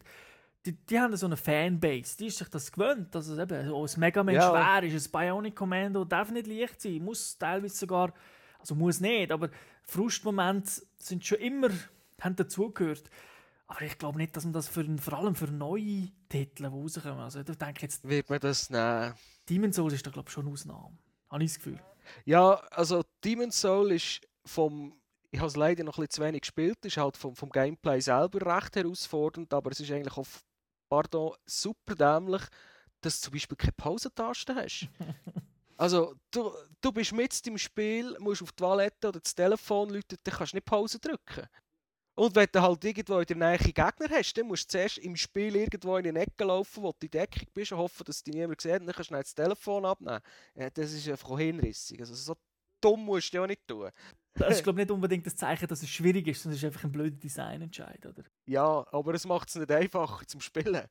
Die, 0.66 0.74
die 0.74 1.00
haben 1.00 1.16
so 1.18 1.26
eine 1.26 1.36
Fanbase, 1.36 2.18
die 2.18 2.28
ist 2.28 2.38
sich 2.38 2.48
das 2.48 2.72
gewöhnt, 2.72 3.14
dass 3.14 3.28
es 3.28 3.38
eben 3.38 3.70
oh, 3.72 3.86
ein 3.86 4.00
Mega 4.00 4.24
Man 4.24 4.36
ja. 4.36 4.50
schwer 4.50 4.84
ist, 4.90 5.08
ein 5.08 5.12
Bionic 5.12 5.56
Commando 5.56 6.06
darf 6.06 6.32
nicht 6.32 6.48
leicht 6.48 6.80
sein, 6.80 7.04
muss 7.04 7.38
teilweise 7.38 7.76
sogar, 7.76 8.14
also 8.60 8.76
muss 8.76 9.02
nicht, 9.02 9.32
aber 9.32 9.50
Frustmomente 9.84 10.72
sind 10.98 11.26
schon 11.26 11.40
immer, 11.40 11.70
haben 12.22 12.36
dazugehört. 12.36 13.10
Aber 13.74 13.82
ich 13.82 13.98
glaube 13.98 14.20
nicht, 14.20 14.36
dass 14.38 14.44
man 14.44 14.54
das 14.54 14.68
für, 14.68 14.86
vor 15.00 15.18
allem 15.18 15.34
für 15.34 15.48
neue 15.48 16.12
Titel, 16.30 16.64
die 16.64 16.66
rauskommen, 16.66 17.22
also 17.22 17.40
ich 17.40 17.46
denke 17.46 17.82
jetzt... 17.82 18.08
Wird 18.08 18.30
man 18.30 18.40
das 18.40 18.70
nehmen? 18.70 19.16
Demon's 19.50 19.78
Soul 19.78 19.92
ist 19.92 20.06
da 20.06 20.12
glaube 20.12 20.30
ich 20.30 20.34
schon 20.34 20.46
eine 20.46 20.54
Ausnahme. 20.54 20.96
Habe 21.32 21.44
ich 21.44 21.54
das 21.54 21.58
Gefühl. 21.58 21.80
Ja, 22.24 22.54
also 22.70 23.04
Demon's 23.26 23.60
Soul 23.60 23.94
ist 23.94 24.22
vom... 24.46 24.96
Ich 25.32 25.40
habe 25.40 25.48
es 25.48 25.56
leider 25.56 25.84
noch 25.84 25.98
ein 25.98 26.02
bisschen 26.02 26.12
zu 26.12 26.22
wenig 26.22 26.42
gespielt, 26.42 26.86
ist 26.86 26.98
halt 26.98 27.18
vom, 27.18 27.36
vom 27.36 27.50
Gameplay 27.50 28.00
selber 28.00 28.56
recht 28.56 28.76
herausfordernd, 28.76 29.52
aber 29.52 29.72
es 29.72 29.80
ist 29.80 29.90
eigentlich 29.90 30.18
auf, 30.18 30.44
pardon, 30.88 31.34
super 31.48 31.96
dämlich, 31.96 32.44
dass 33.02 33.22
du 33.22 33.26
zum 33.26 33.34
Beispiel 33.34 33.58
keine 33.58 33.74
Pausentaste 33.74 34.54
hast. 34.54 34.88
Also, 35.76 36.14
du, 36.30 36.52
du 36.82 36.92
bist 36.92 37.14
mit 37.14 37.36
im 37.48 37.58
Spiel, 37.58 38.16
musst 38.20 38.44
auf 38.44 38.52
die 38.52 38.58
Toilette 38.58 39.08
oder 39.08 39.20
das 39.20 39.34
Telefon 39.34 39.90
läuten, 39.90 40.20
dann 40.24 40.36
kannst 40.36 40.54
du 40.54 40.58
nicht 40.58 40.66
Pause 40.66 41.00
drücken. 41.00 41.48
Und 42.16 42.36
wenn 42.36 42.48
du 42.52 42.62
halt 42.62 42.84
irgendwo 42.84 43.20
in 43.20 43.26
der 43.26 43.38
Nähe 43.38 43.58
Gegner 43.58 44.10
hast, 44.10 44.34
dann 44.34 44.48
musst 44.48 44.66
du 44.66 44.78
zuerst 44.78 45.00
im 45.00 45.16
Spiel 45.16 45.56
irgendwo 45.56 45.98
in 45.98 46.04
die 46.04 46.20
Ecke 46.20 46.44
laufen, 46.44 46.84
wo 46.84 46.92
du 46.92 47.06
in 47.06 47.12
Deckung 47.12 47.48
bist 47.54 47.72
und 47.72 47.80
hoffen, 47.80 48.04
dass 48.06 48.24
dich 48.24 48.36
niemand 48.36 48.62
sieht 48.62 48.80
und 48.80 48.86
dann 48.86 48.96
kannst 48.96 49.10
du 49.10 49.16
das 49.16 49.34
Telefon 49.34 49.86
abnehmen. 49.86 50.20
Ja, 50.56 50.70
das 50.70 50.94
ist 50.94 51.10
einfach 51.10 51.38
hinrissig. 51.38 52.00
Also 52.00 52.14
so 52.14 52.36
dumm 52.82 53.06
musst 53.06 53.34
du 53.34 53.38
ja 53.38 53.48
nicht 53.48 53.68
tun. 53.68 53.90
Das 54.36 54.58
ist 54.58 54.64
glaube 54.64 54.82
ich 54.82 54.88
nicht 54.88 54.92
unbedingt 54.92 55.26
das 55.26 55.36
Zeichen, 55.36 55.68
dass 55.68 55.82
es 55.82 55.90
schwierig 55.90 56.28
ist, 56.28 56.44
sondern 56.44 56.58
es 56.58 56.64
ist 56.64 56.68
einfach 56.68 56.84
ein 56.84 56.92
blöder 56.92 57.18
Designentscheid, 57.18 58.06
oder? 58.06 58.24
Ja, 58.46 58.86
aber 58.92 59.16
es 59.16 59.26
macht 59.26 59.50
es 59.50 59.56
nicht 59.56 59.72
einfacher 59.72 60.28
zum 60.28 60.42
Spielen. 60.42 60.86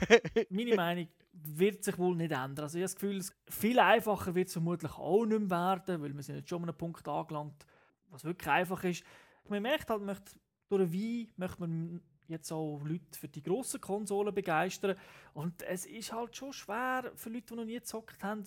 Meine 0.50 0.76
Meinung 0.76 1.08
wird 1.32 1.82
sich 1.82 1.98
wohl 1.98 2.14
nicht 2.14 2.32
ändern. 2.32 2.64
Also 2.64 2.78
ich 2.78 2.82
habe 2.82 2.92
das 2.92 2.94
Gefühl, 2.94 3.24
viel 3.48 3.78
einfacher 3.80 4.34
wird 4.34 4.46
es 4.48 4.52
vermutlich 4.52 4.92
auch 4.92 5.24
nicht 5.24 5.40
mehr 5.40 5.50
werden, 5.50 6.02
weil 6.02 6.14
wir 6.14 6.22
sind 6.22 6.36
jetzt 6.36 6.48
schon 6.48 6.62
an 6.62 6.68
einem 6.68 6.78
Punkt 6.78 7.06
angelangt, 7.08 7.66
was 8.10 8.22
wirklich 8.22 8.48
einfach 8.48 8.84
ist. 8.84 9.02
Man 9.48 9.62
merkt 9.62 9.88
halt, 9.88 10.00
man 10.00 10.06
möchte 10.14 10.38
durch 10.68 10.92
Wein 10.92 11.28
möchte 11.36 11.60
man 11.60 12.00
jetzt 12.28 12.52
auch 12.52 12.80
Leute 12.84 13.18
für 13.18 13.28
die 13.28 13.42
grossen 13.42 13.80
Konsolen 13.80 14.34
begeistern. 14.34 14.96
Und 15.32 15.62
es 15.62 15.86
ist 15.86 16.12
halt 16.12 16.36
schon 16.36 16.52
schwer 16.52 17.10
für 17.14 17.30
Leute, 17.30 17.46
die 17.46 17.54
noch 17.54 17.64
nie 17.64 17.74
gezockt 17.74 18.22
haben, 18.22 18.44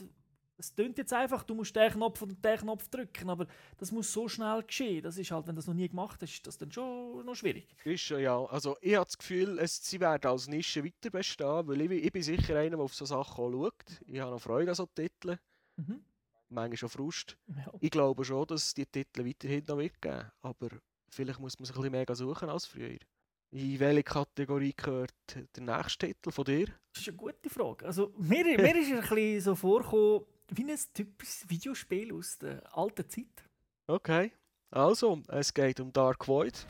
es 0.61 0.76
klingt 0.76 0.97
jetzt 0.99 1.11
einfach, 1.11 1.43
du 1.43 1.55
musst 1.55 1.76
den 1.76 1.91
Knopf 1.91 2.22
oder 2.22 2.34
den 2.34 2.59
Knopf 2.59 2.88
drücken, 2.88 3.30
aber 3.30 3.47
das 3.80 3.91
muss 3.91 4.13
so 4.13 4.28
schnell 4.28 4.61
geschehen. 4.61 5.01
Das 5.01 5.17
ist 5.17 5.32
halt, 5.32 5.47
wenn 5.47 5.55
das 5.55 5.65
noch 5.65 5.74
nie 5.74 5.89
gemacht 5.89 6.22
hast, 6.22 6.34
ist 6.34 6.45
das 6.45 6.57
dann 6.57 6.72
schon 6.72 7.26
noch 7.26 7.36
schwierig. 7.36 7.76
Ist 7.84 8.01
schon, 8.01 8.22
ja. 8.22 8.45
Also 8.45 8.78
ich 8.80 8.95
habe 8.95 9.05
das 9.05 9.17
Gefühl, 9.17 9.57
es, 9.57 9.84
sie 9.84 9.99
werden 9.99 10.30
als 10.30 10.47
Nische 10.47 10.84
weiter 10.84 11.09
bestehen, 11.09 11.67
weil 11.67 11.82
ich, 11.82 11.91
ich 11.91 12.11
bin 12.11 12.22
sicher 12.22 12.57
einer, 12.57 12.78
der 12.78 12.80
auf 12.80 12.93
so 12.93 13.05
Sachen 13.05 13.43
auch 13.43 13.51
schaut. 13.51 14.01
Ich 14.05 14.19
habe 14.19 14.32
noch 14.32 14.39
Freude 14.41 14.72
an 14.72 14.76
so 14.76 14.86
Titeln. 14.86 15.39
Mhm. 15.78 16.05
Manchmal 16.49 16.78
schon 16.78 16.89
Frust. 16.89 17.38
Ja. 17.47 17.74
Ich 17.80 17.89
glaube 17.89 18.24
schon, 18.24 18.45
dass 18.45 18.65
es 18.65 18.74
die 18.76 18.86
Titel 18.86 19.26
weiterhin 19.26 19.63
noch 19.67 19.78
wird 19.78 19.99
geben 20.01 20.32
aber 20.41 20.69
vielleicht 21.12 21.39
muss 21.39 21.59
man 21.59 21.66
sich 21.66 21.76
ein 21.76 21.82
bisschen 21.82 21.91
mehr 21.91 22.16
suchen 22.16 22.49
als 22.49 22.66
früher. 22.66 22.97
In 23.51 23.80
welche 23.80 24.03
Kategorie 24.03 24.74
gehört 24.76 25.14
der 25.55 25.64
nächste 25.64 26.07
Titel 26.07 26.32
von 26.32 26.45
dir? 26.45 26.68
Das 26.93 27.01
ist 27.01 27.09
eine 27.09 27.18
gute 27.18 27.49
Frage. 27.49 27.86
Also, 27.86 28.14
mir, 28.18 28.45
mir 28.45 28.76
ist 28.76 28.91
ein 28.91 29.01
bisschen 29.01 29.41
so 29.41 29.55
vorgekommen, 29.55 30.26
wie 30.49 30.72
ein 30.72 30.80
typisches 30.93 31.49
Videospiel 31.49 32.14
aus 32.14 32.38
der 32.38 32.78
alten 32.78 33.09
Zeit. 33.09 33.43
Okay, 33.88 34.32
also, 34.70 35.22
es 35.28 35.53
geht 35.53 35.82
um 35.82 35.91
Dark 35.91 36.26
Void. 36.28 36.66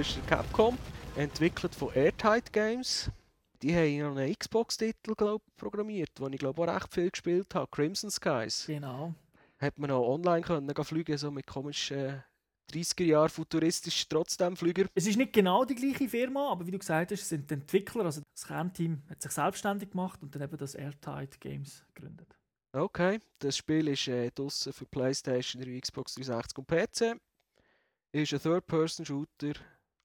Publisher 0.00 0.22
Capcom, 0.22 0.78
entwickelt 1.14 1.74
von 1.74 1.92
Airtight 1.92 2.50
Games. 2.54 3.10
Die 3.60 3.74
haben 3.74 4.16
einen 4.16 4.34
Xbox-Titel 4.34 5.14
glaub, 5.14 5.42
programmiert, 5.58 6.08
den 6.18 6.32
ich 6.32 6.38
glaube 6.38 6.62
auch 6.62 6.74
recht 6.74 6.94
viel 6.94 7.10
gespielt 7.10 7.54
habe, 7.54 7.68
Crimson 7.70 8.10
Skies. 8.10 8.64
Genau. 8.66 9.12
Hat 9.58 9.78
man 9.78 9.90
auch 9.90 10.14
online 10.14 10.40
können 10.40 10.74
fliegen, 10.84 11.18
so 11.18 11.30
mit 11.30 11.46
komischen 11.46 11.98
äh, 11.98 12.22
30er 12.72 13.04
Jahren 13.04 13.28
futuristisch 13.28 14.08
trotzdem 14.08 14.56
Flüger. 14.56 14.86
Es 14.94 15.06
ist 15.06 15.18
nicht 15.18 15.34
genau 15.34 15.66
die 15.66 15.74
gleiche 15.74 16.08
Firma, 16.08 16.50
aber 16.50 16.66
wie 16.66 16.70
du 16.70 16.78
gesagt 16.78 17.12
hast, 17.12 17.28
sind 17.28 17.50
die 17.50 17.54
Entwickler, 17.54 18.06
also 18.06 18.22
das 18.34 18.46
Kernteam 18.46 19.02
hat 19.10 19.20
sich 19.20 19.32
selbstständig 19.32 19.90
gemacht 19.90 20.22
und 20.22 20.34
dann 20.34 20.40
eben 20.40 20.56
das 20.56 20.74
Airtight 20.74 21.38
Games 21.42 21.84
gegründet. 21.92 22.38
Okay, 22.72 23.20
das 23.38 23.58
Spiel 23.58 23.86
ist 23.88 24.08
äh, 24.08 24.30
draussen 24.30 24.72
für 24.72 24.86
PlayStation 24.86 25.62
3, 25.62 25.78
Xbox 25.78 26.14
360 26.14 26.56
und 26.56 26.66
PC. 26.66 27.20
Ist 28.12 28.32
ein 28.32 28.40
Third-Person-Shooter, 28.40 29.52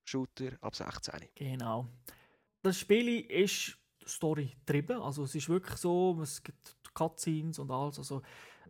Shooter 0.05 0.51
ab 0.61 0.75
16. 0.75 1.29
Genau. 1.35 1.87
Das 2.61 2.79
Spiel 2.79 3.21
ist 3.29 3.77
Story-getrieben, 4.07 5.01
also 5.01 5.23
es 5.23 5.35
ist 5.35 5.49
wirklich 5.49 5.77
so, 5.77 6.17
es 6.21 6.41
gibt 6.41 6.75
Cutscenes 6.93 7.59
und 7.59 7.71
alles, 7.71 7.97
also 7.97 8.21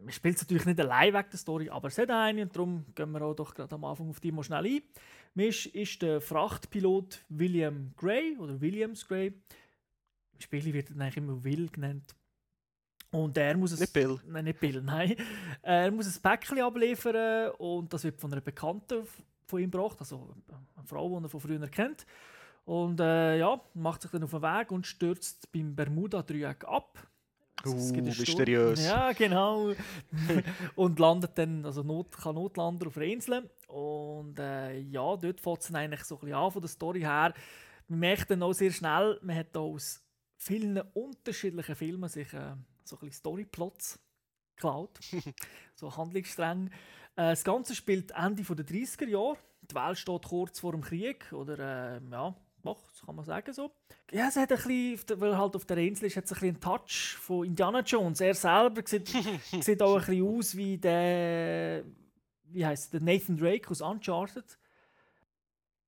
man 0.02 0.12
spielt 0.12 0.36
es 0.36 0.42
natürlich 0.42 0.66
nicht 0.66 0.80
allein 0.80 1.14
wegen 1.14 1.30
der 1.30 1.40
Story, 1.40 1.70
aber 1.70 1.88
es 1.88 1.98
hat 1.98 2.10
eine 2.10 2.44
und 2.44 2.56
darum 2.56 2.86
gehen 2.94 3.12
wir 3.12 3.22
auch 3.22 3.34
doch 3.34 3.54
gerade 3.54 3.74
am 3.76 3.86
Anfang 3.86 4.10
auf 4.10 4.20
die 4.20 4.32
mal 4.32 4.44
schnell 4.44 4.66
ein. 4.66 4.82
Misch 5.34 5.68
ist 5.68 6.02
der 6.02 6.22
Frachtpilot 6.22 7.24
William 7.30 7.94
Gray 7.96 8.38
oder 8.38 8.60
Williams 8.60 9.08
Gray. 9.08 9.28
Im 10.34 10.40
Spiel 10.40 10.74
wird 10.74 10.90
er 10.90 10.96
eigentlich 11.00 11.18
immer 11.18 11.44
Will 11.44 11.70
genannt. 11.70 12.16
Und 13.12 13.38
er 13.38 13.56
muss 13.56 13.72
es. 13.72 13.80
Nicht 13.80 13.94
Bill. 13.94 14.20
Nein, 14.26 14.46
nicht 14.46 14.60
Bill, 14.60 14.82
nein. 14.82 15.16
Er 15.62 15.92
muss 15.92 16.14
ein 16.14 16.22
Päckchen 16.22 16.60
abliefern 16.60 17.52
und 17.58 17.94
das 17.94 18.04
wird 18.04 18.20
von 18.20 18.32
einer 18.32 18.42
Bekannten 18.42 19.08
von 19.48 19.62
ihm 19.62 19.72
gebracht, 19.72 19.98
also 20.00 20.34
eine 20.76 20.88
Frau, 20.88 21.20
die 21.20 21.26
er 21.26 21.30
von 21.30 21.40
früher 21.40 21.68
kennt. 21.68 22.06
Und 22.66 23.00
äh, 23.00 23.38
ja, 23.38 23.62
macht 23.76 24.02
sich 24.02 24.12
dann 24.12 24.24
auf 24.24 24.32
den 24.32 24.42
Weg 24.42 24.72
und 24.72 24.88
stürzt 24.88 25.52
beim 25.52 25.76
Bermuda-Dreieck 25.76 26.66
ab. 26.66 27.08
Also, 27.64 27.78
es 27.78 27.92
Uh, 27.92 27.94
gibt 27.94 28.14
Sturm. 28.14 28.20
mysteriös. 28.28 28.86
Ja, 28.86 29.12
genau. 29.12 29.72
und 30.76 31.00
landet 31.00 31.32
dann, 31.38 31.66
also 31.66 31.84
Not, 31.84 32.12
kann 32.18 32.36
Notlander 32.36 32.88
auf 32.88 32.98
einer 32.98 33.06
Insel. 33.06 33.50
Und 33.68 34.40
äh, 34.40 34.80
ja, 34.80 35.16
dort 35.16 35.40
fängt 35.40 35.62
es 35.62 35.74
eigentlich 35.74 36.04
so 36.04 36.16
ein 36.16 36.22
bisschen 36.22 36.36
an 36.36 36.52
von 36.52 36.62
der 36.62 36.70
Story 36.70 37.00
her. 37.02 37.34
Man 37.88 38.00
merkt 38.00 38.32
dann 38.32 38.44
auch 38.44 38.54
sehr 38.54 38.72
schnell, 38.72 39.20
man 39.22 39.36
hat 39.36 39.56
aus 39.56 40.04
vielen 40.38 40.80
unterschiedlichen 40.94 41.76
Filmen 41.76 42.10
sich 42.10 42.34
äh, 42.34 42.56
so 42.84 42.96
ein 42.96 43.00
bisschen 43.00 43.12
Storyplots 43.12 44.00
geklaut. 44.56 45.00
so 45.76 45.96
Handlungsstränge. 45.96 46.70
Äh, 47.16 47.30
das 47.30 47.44
Ganze 47.44 47.76
spielt 47.76 48.12
Ende 48.12 48.44
der 48.44 48.66
30er 48.66 49.08
Jahre. 49.08 49.38
Die 49.70 49.76
Welt 49.76 49.98
steht 49.98 50.24
kurz 50.24 50.60
vor 50.60 50.72
dem 50.72 50.82
Krieg. 50.82 51.32
Oder 51.32 51.98
äh, 51.98 52.02
ja, 52.12 52.36
doch, 52.64 52.84
das 52.88 53.02
kann 53.06 53.16
man 53.16 53.26
sagen 53.26 53.54
so. 53.54 53.72
Ja, 54.12 54.28
es 54.28 54.36
hat 54.36 54.52
ein 54.52 54.58
bisschen, 54.58 55.22
weil 55.22 55.38
halt 55.38 55.56
auf 55.56 55.66
der 55.66 55.78
Insel 55.78 56.06
ist, 56.06 56.18
hat 56.18 56.26
es 56.26 56.32
ein 56.32 56.36
bisschen 56.36 56.56
einen 56.56 56.62
Touch 56.62 57.16
von 57.20 57.46
Indiana 57.46 57.82
Jones. 57.82 58.22
Er 58.22 58.34
selber 58.34 58.82
sieht, 58.86 59.08
sieht 59.62 59.82
auch 59.82 60.00
ein 60.00 60.06
bisschen 60.06 60.28
aus 60.28 60.56
wie 60.58 60.78
der, 60.78 61.84
wie 62.46 62.66
heißt 62.66 62.94
der 62.94 63.02
Nathan 63.02 63.38
Drake 63.38 63.70
aus 63.70 63.82
Uncharted. 63.82 64.58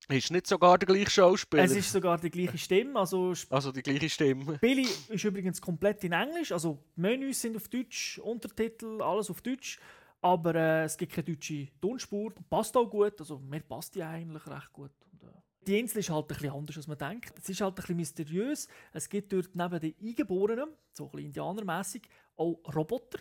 Ist 0.08 0.30
nicht 0.30 0.46
sogar 0.46 0.78
der 0.78 0.86
gleiche 0.86 1.10
Schauspieler. 1.10 1.64
Es 1.64 1.76
ist 1.76 1.92
sogar 1.92 2.18
die 2.18 2.30
gleiche 2.30 2.56
Stimme. 2.56 2.98
Also 2.98 3.34
also 3.50 3.72
die 3.72 3.82
gleiche 3.82 4.08
Stimme. 4.08 4.56
Billy 4.58 4.86
ist 5.08 5.24
übrigens 5.24 5.60
komplett 5.60 6.02
in 6.04 6.12
Englisch. 6.12 6.50
Also 6.50 6.78
Menüs 6.96 7.42
sind 7.42 7.56
auf 7.56 7.68
Deutsch, 7.68 8.18
Untertitel, 8.18 9.02
alles 9.02 9.28
auf 9.28 9.42
Deutsch. 9.42 9.78
Aber 10.20 10.54
äh, 10.54 10.84
es 10.84 10.96
gibt 10.96 11.12
keine 11.12 11.24
deutsche 11.26 11.68
Tonspur. 11.80 12.32
Passt 12.50 12.76
auch 12.76 12.86
gut. 12.90 13.18
Also 13.20 13.38
mir 13.38 13.60
passt 13.60 13.94
die 13.94 14.02
eigentlich 14.02 14.46
recht 14.46 14.72
gut. 14.72 14.90
Und, 15.12 15.22
äh, 15.28 15.32
die 15.66 15.78
Insel 15.78 15.98
ist 15.98 16.10
halt 16.10 16.24
ein 16.24 16.28
bisschen 16.28 16.52
anders, 16.52 16.76
als 16.76 16.86
man 16.88 16.98
denkt. 16.98 17.32
Es 17.38 17.48
ist 17.48 17.60
halt 17.60 17.72
ein 17.72 17.76
bisschen 17.76 17.96
mysteriös. 17.96 18.68
Es 18.92 19.08
gibt 19.08 19.32
dort 19.32 19.54
neben 19.54 19.80
den 19.80 19.94
Eingeborenen, 20.02 20.70
so 20.92 21.04
ein 21.04 21.10
bisschen 21.10 21.26
indianermässig, 21.26 22.02
auch 22.36 22.58
Roboter. 22.74 23.20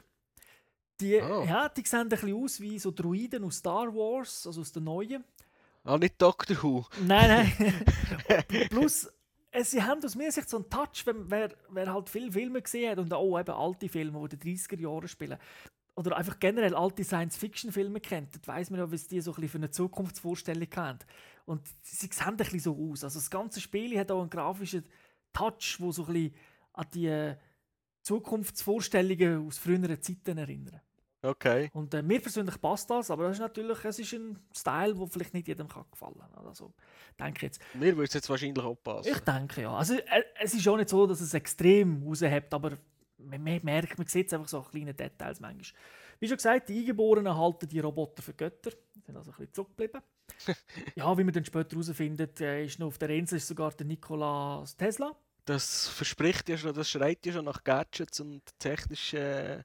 Die, 1.00 1.22
Oh. 1.22 1.44
ja, 1.44 1.70
die 1.70 1.86
sehen 1.86 2.00
ein 2.02 2.10
bisschen 2.10 2.34
aus 2.34 2.60
wie 2.60 2.80
so 2.80 2.90
Druiden 2.90 3.44
aus 3.44 3.58
Star 3.58 3.94
Wars, 3.94 4.48
also 4.48 4.62
aus 4.62 4.72
den 4.72 4.86
neuen. 4.86 5.24
Ah, 5.84 5.98
nicht 5.98 6.20
Doctor 6.20 6.62
Who. 6.64 6.86
Nein, 7.06 7.54
nein. 7.60 7.84
Plus, 8.72 9.08
äh, 9.52 9.64
sie 9.64 9.82
haben 9.84 10.04
aus 10.04 10.16
meiner 10.16 10.32
Sicht 10.32 10.50
so 10.50 10.58
einen 10.58 10.70
Touch, 10.70 11.06
wenn, 11.06 11.30
wer, 11.30 11.54
wer 11.70 11.94
halt 11.94 12.10
viele 12.10 12.32
Filme 12.32 12.62
gesehen 12.62 12.92
hat 12.92 12.98
und 13.00 13.14
auch 13.14 13.40
eben 13.40 13.52
alte 13.52 13.88
Filme, 13.88 14.28
die 14.28 14.36
in 14.36 14.40
den 14.40 14.58
30er 14.58 14.80
Jahren 14.80 15.08
spielen. 15.08 15.38
Oder 15.98 16.16
einfach 16.16 16.40
generell 16.40 16.76
alte 16.76 17.04
Science-Fiction-Filme 17.04 18.00
kennt, 18.00 18.36
dann 18.36 18.56
weiss 18.56 18.70
man 18.70 18.80
ja, 18.80 18.92
was 18.92 19.08
die 19.08 19.20
so 19.20 19.32
ein 19.32 19.36
bisschen 19.36 19.50
für 19.50 19.58
eine 19.58 19.72
Zukunftsvorstellung 19.72 20.68
haben. 20.76 21.00
Und 21.46 21.68
sie 21.82 21.96
sehen 21.96 22.12
ein 22.24 22.38
bisschen 22.38 22.60
so 22.60 22.78
aus. 22.92 23.04
Also 23.04 23.18
das 23.18 23.32
ganze 23.32 23.60
Spiel 23.60 23.98
hat 23.98 24.12
auch 24.12 24.22
einen 24.22 24.30
grafischen 24.30 24.86
Touch, 25.34 25.78
der 25.80 25.92
so 25.92 26.06
ein 26.06 26.14
bisschen 26.14 26.36
an 26.74 26.86
die 26.94 27.08
äh, 27.08 27.36
Zukunftsvorstellungen 28.04 29.48
aus 29.48 29.58
früheren 29.58 30.00
Zeiten 30.00 30.38
erinnert. 30.38 30.84
Okay. 31.24 31.72
Und 31.74 31.92
äh, 31.96 32.04
mir 32.04 32.22
persönlich 32.22 32.62
passt 32.62 32.92
das, 32.92 33.10
aber 33.10 33.24
das 33.24 33.38
ist 33.38 33.40
natürlich 33.40 33.84
es 33.84 33.98
ist 33.98 34.14
ein 34.14 34.40
Style, 34.56 34.94
der 34.94 35.08
vielleicht 35.08 35.34
nicht 35.34 35.48
jedem 35.48 35.68
kann 35.68 35.86
gefallen 35.90 36.20
kann. 36.20 36.46
Also, 36.46 36.74
denke 37.20 37.48
jetzt. 37.48 37.60
Mir 37.74 37.96
würde 37.96 38.04
es 38.04 38.14
jetzt 38.14 38.30
wahrscheinlich 38.30 38.64
auch 38.64 38.76
passen. 38.76 39.10
Ich 39.10 39.20
denke 39.22 39.64
ja. 39.64 39.76
Also, 39.76 39.96
äh, 39.96 40.24
es 40.40 40.54
ist 40.54 40.68
auch 40.68 40.78
nicht 40.78 40.90
so, 40.90 41.08
dass 41.08 41.22
es 41.22 41.34
extrem 41.34 42.04
raushebt, 42.04 42.54
aber 42.54 42.78
man, 43.30 43.44
merkt, 43.64 43.98
man 43.98 44.08
sieht 44.08 44.28
es 44.28 44.34
einfach 44.34 44.48
so 44.48 44.60
an 44.60 44.66
kleinen 44.70 44.96
Details 44.96 45.40
manchmal. 45.40 45.80
Wie 46.20 46.28
schon 46.28 46.38
gesagt, 46.38 46.70
die 46.70 46.80
Eingeborenen 46.80 47.36
halten 47.36 47.68
die 47.68 47.80
Roboter 47.80 48.24
für 48.24 48.34
Götter. 48.34 48.72
Die 48.96 49.02
sind 49.02 49.16
also 49.16 49.32
ein 49.32 49.38
bisschen 49.38 49.54
zurückgeblieben. 49.54 50.02
ja, 50.96 51.18
wie 51.18 51.24
man 51.24 51.34
dann 51.34 51.46
später 51.46 51.72
herausfindet, 51.72 52.42
äh, 52.42 52.66
ist 52.66 52.80
noch 52.80 52.88
auf 52.88 52.98
der 52.98 53.10
Insel 53.10 53.38
ist 53.38 53.48
sogar 53.48 53.72
der 53.72 53.86
Nikola 53.86 54.64
Tesla. 54.78 55.16
Das 55.46 55.88
verspricht 55.88 56.50
ja 56.50 56.58
schon, 56.58 56.74
das 56.74 56.90
schreit 56.90 57.26
ja 57.26 57.34
schon 57.34 57.46
nach 57.46 57.64
Gadgets 57.64 58.20
und 58.20 58.42
technischen 58.60 59.20
äh, 59.20 59.64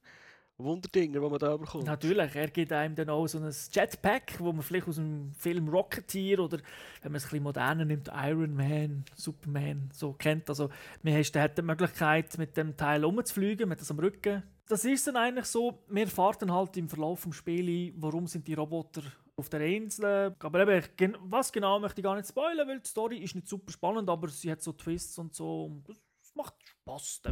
Wunderdinger, 0.58 1.20
die 1.20 1.28
man 1.28 1.38
da 1.38 1.56
bekommt. 1.56 1.84
Natürlich, 1.84 2.34
er 2.34 2.48
gibt 2.48 2.72
einem 2.72 2.94
dann 2.94 3.08
auch 3.08 3.26
so 3.26 3.38
ein 3.38 3.52
Jetpack, 3.72 4.38
wo 4.38 4.52
man 4.52 4.62
vielleicht 4.62 4.88
aus 4.88 4.96
dem 4.96 5.32
Film 5.34 5.68
Rocketeer 5.68 6.38
oder 6.38 6.58
wenn 7.02 7.12
man 7.12 7.16
es 7.16 7.24
ein 7.24 7.30
bisschen 7.30 7.42
moderner 7.42 7.84
nimmt, 7.84 8.10
Iron 8.12 8.54
Man, 8.54 9.04
Superman 9.14 9.90
so 9.92 10.12
kennt. 10.12 10.48
Also 10.48 10.70
man 11.02 11.14
hat 11.14 11.58
die 11.58 11.62
Möglichkeit, 11.62 12.38
mit 12.38 12.56
dem 12.56 12.76
Teil 12.76 13.04
umzufliegen, 13.04 13.68
mit 13.68 13.80
das 13.80 13.90
am 13.90 13.98
Rücken. 13.98 14.42
Das 14.66 14.84
ist 14.84 15.06
dann 15.06 15.16
eigentlich 15.16 15.46
so, 15.46 15.82
wir 15.88 16.06
fahren 16.06 16.36
dann 16.40 16.52
halt 16.52 16.76
im 16.76 16.88
Verlauf 16.88 17.24
des 17.24 17.36
Spiels, 17.36 17.94
warum 17.96 18.26
sind 18.26 18.46
die 18.46 18.54
Roboter 18.54 19.02
auf 19.36 19.48
der 19.48 19.60
Insel. 19.62 20.34
Aber 20.38 20.68
eben, 20.68 21.16
was 21.24 21.52
genau 21.52 21.78
möchte 21.78 22.00
ich 22.00 22.04
gar 22.04 22.16
nicht 22.16 22.28
spoilern, 22.28 22.68
weil 22.68 22.80
die 22.80 22.88
Story 22.88 23.18
ist 23.18 23.34
nicht 23.34 23.48
super 23.48 23.72
spannend, 23.72 24.08
aber 24.08 24.28
sie 24.28 24.50
hat 24.50 24.62
so 24.62 24.72
Twists 24.72 25.18
und 25.18 25.34
so. 25.34 25.64
Und 25.64 25.88
es 25.88 26.34
macht 26.34 26.54
Spaß, 26.64 27.22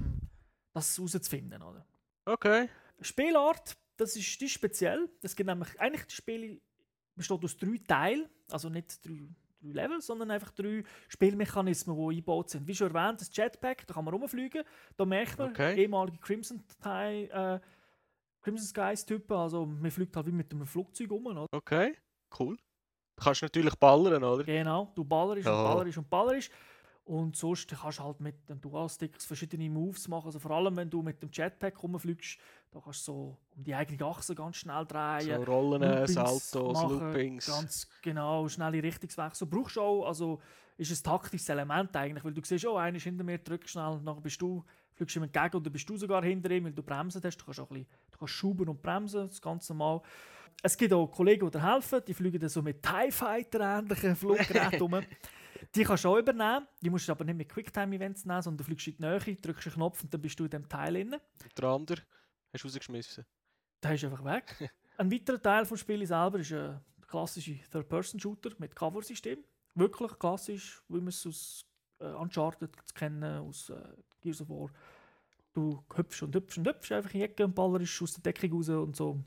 das 0.75 0.97
herauszufinden. 0.99 1.62
Oder? 1.62 1.87
Okay. 2.27 2.68
Spielart, 3.01 3.76
das 3.96 4.16
ist, 4.16 4.40
die 4.40 4.48
speziell. 4.48 5.09
Es 5.22 5.34
gibt 5.36 5.46
nämlich, 5.48 5.78
eigentlich 5.80 6.05
das 6.05 6.14
Spiel 6.14 6.61
besteht 7.14 7.44
aus 7.44 7.57
drei 7.57 7.78
Teilen, 7.86 8.28
also 8.51 8.68
nicht 8.68 9.05
drei, 9.05 9.28
drei 9.61 9.72
Level, 9.72 10.01
sondern 10.01 10.30
einfach 10.30 10.51
drei 10.53 10.82
Spielmechanismen, 11.09 11.96
die 11.96 12.03
eingebaut 12.11 12.51
sind. 12.51 12.66
Wie 12.66 12.74
schon 12.74 12.94
erwähnt, 12.94 13.20
das 13.20 13.34
Jetpack, 13.34 13.86
da 13.86 13.94
kann 13.94 14.05
man 14.05 14.14
rumfliegen. 14.14 14.64
Da 14.96 15.05
merkt 15.05 15.38
man, 15.38 15.51
Okay. 15.51 15.76
ehemalige 15.82 16.18
Crimson, 16.18 16.62
Teil, 16.80 17.24
äh, 17.30 17.61
Crimson 18.42 18.66
Skies 18.66 19.05
Typen, 19.05 19.36
also 19.36 19.66
man 19.66 19.90
fliegt 19.90 20.16
halt 20.16 20.26
wie 20.26 20.32
mit 20.32 20.51
einem 20.53 20.66
Flugzeug 20.66 21.11
um. 21.11 21.26
Oder? 21.26 21.46
Okay. 21.53 21.94
Cool. 22.38 22.57
Du 23.16 23.24
kannst 23.24 23.42
natürlich 23.42 23.74
ballern, 23.74 24.24
oder? 24.24 24.44
Genau, 24.44 24.90
du 24.94 25.05
ballerisch 25.05 25.44
und 25.44 25.53
Ja. 25.53 25.62
ballerisch 25.62 25.98
und 25.98 26.09
ballerisch. 26.09 26.48
Und 27.11 27.34
sonst 27.34 27.66
kannst 27.66 27.98
du 27.98 28.04
halt 28.04 28.20
mit 28.20 28.48
den 28.48 28.61
Dual-Sticks 28.61 29.26
verschiedene 29.26 29.68
Moves 29.68 30.06
machen. 30.06 30.26
Also 30.26 30.38
vor 30.38 30.52
allem, 30.52 30.76
wenn 30.76 30.88
du 30.88 31.02
mit 31.02 31.20
dem 31.20 31.28
Jetpack 31.32 31.82
rumfliegst, 31.82 32.38
da 32.70 32.78
kannst 32.78 33.00
du 33.08 33.12
so 33.12 33.36
um 33.56 33.64
die 33.64 33.74
eigene 33.74 34.04
Achse 34.04 34.32
ganz 34.32 34.58
schnell 34.58 34.86
drehen. 34.86 35.44
So 35.44 35.52
Rollen, 35.52 35.82
Loopings 35.82 36.12
Saltos, 36.12 36.72
machen, 36.72 37.00
Loopings. 37.00 37.46
Ganz 37.46 37.88
genau, 38.00 38.46
schnelle 38.46 38.80
Richtungswechsel. 38.80 39.48
Brauchst 39.48 39.74
du 39.74 39.80
auch, 39.80 40.06
also 40.06 40.40
ist 40.76 40.92
ein 40.92 41.02
taktisches 41.02 41.48
Element 41.48 41.96
eigentlich, 41.96 42.22
weil 42.22 42.32
du 42.32 42.42
siehst, 42.44 42.64
oh, 42.64 42.76
einer 42.76 42.96
ist 42.96 43.02
hinter 43.02 43.24
mir, 43.24 43.38
drück 43.38 43.68
schnell, 43.68 43.98
nachher 44.04 44.20
bist 44.20 44.40
du, 44.40 44.64
fliegst 44.92 45.16
ihm 45.16 45.24
entgegen 45.24 45.56
oder 45.56 45.68
bist 45.68 45.90
du 45.90 45.96
sogar 45.96 46.22
hinter 46.22 46.52
ihm, 46.52 46.66
weil 46.66 46.72
du 46.72 46.84
bremsen 46.84 47.20
hast. 47.24 47.38
Du 47.38 47.44
kannst 47.44 47.58
auch 47.58 47.70
ein 47.70 47.78
bisschen, 47.80 47.88
du 48.12 48.18
kannst 48.18 48.34
schuben 48.34 48.68
und 48.68 48.80
bremsen, 48.80 49.26
das 49.26 49.42
ganze 49.42 49.74
Mal. 49.74 50.00
Es 50.62 50.76
gibt 50.76 50.92
auch 50.92 51.08
Kollegen, 51.08 51.44
die 51.44 51.58
dir 51.58 51.74
helfen, 51.74 52.02
die 52.06 52.14
fliegen 52.14 52.38
dann 52.38 52.50
so 52.50 52.62
mit 52.62 52.80
TIE 52.84 53.11
Fighter-ähnlichen 53.11 54.14
Fluggeräten 54.14 54.80
rum. 54.80 55.02
Die 55.75 55.85
kannst 55.85 56.05
du 56.05 56.09
auch 56.09 56.18
übernehmen, 56.18 56.66
die 56.81 56.91
musst 56.91 57.07
du 57.07 57.12
aber 57.12 57.25
nicht 57.25 57.37
mit 57.37 57.49
Quicktime-Events 57.49 58.25
nehmen, 58.25 58.43
sondern 58.43 58.59
du 58.59 58.64
fliegst 58.64 58.89
in 58.89 58.97
die 58.97 59.03
Nähe, 59.03 59.37
drückst 59.37 59.66
einen 59.68 59.75
Knopf 59.75 60.03
und 60.03 60.12
dann 60.12 60.21
bist 60.21 60.39
du 60.41 60.45
in 60.45 60.51
dem 60.51 60.68
Teil 60.68 60.95
drin. 60.95 61.16
Der 61.57 61.64
andere 61.64 62.03
hast 62.53 62.64
du 62.64 62.68
rausgeschmissen. 62.68 63.25
Der 63.83 63.95
ist 63.95 64.05
einfach 64.05 64.25
weg. 64.25 64.71
Ein 64.99 65.12
weiterer 65.12 65.41
Teil 65.41 65.64
des 65.64 65.81
Spiels 65.81 66.09
selber 66.09 66.41
ist 66.41 66.53
ein 66.53 66.81
klassischer 67.07 67.55
Third-Person-Shooter 67.73 68.51
mit 68.59 68.77
Cover-System. 68.77 69.39
Wirklich 69.75 70.18
klassisch, 70.18 70.83
wie 70.89 70.99
man 70.99 71.09
es 71.09 71.27
aus 71.27 71.64
äh, 72.01 72.05
Uncharted 72.05 72.71
kennen, 72.95 73.39
aus 73.39 73.71
äh, 73.71 73.77
Gears 74.21 74.43
of 74.43 74.51
War. 74.51 74.71
Du 75.55 75.83
hüpfst 75.95 76.23
und 76.23 76.35
hüpfst 76.35 76.59
und 76.59 76.66
hüpfst 76.68 76.93
einfach 76.93 77.14
in 77.14 77.21
die 77.21 77.25
Ecke 77.25 77.45
und 77.45 77.55
ballerst 77.55 78.03
aus 78.03 78.12
der 78.14 78.33
Deckung 78.33 78.59
raus 78.59 78.68
und 78.68 78.97
so. 78.97 79.18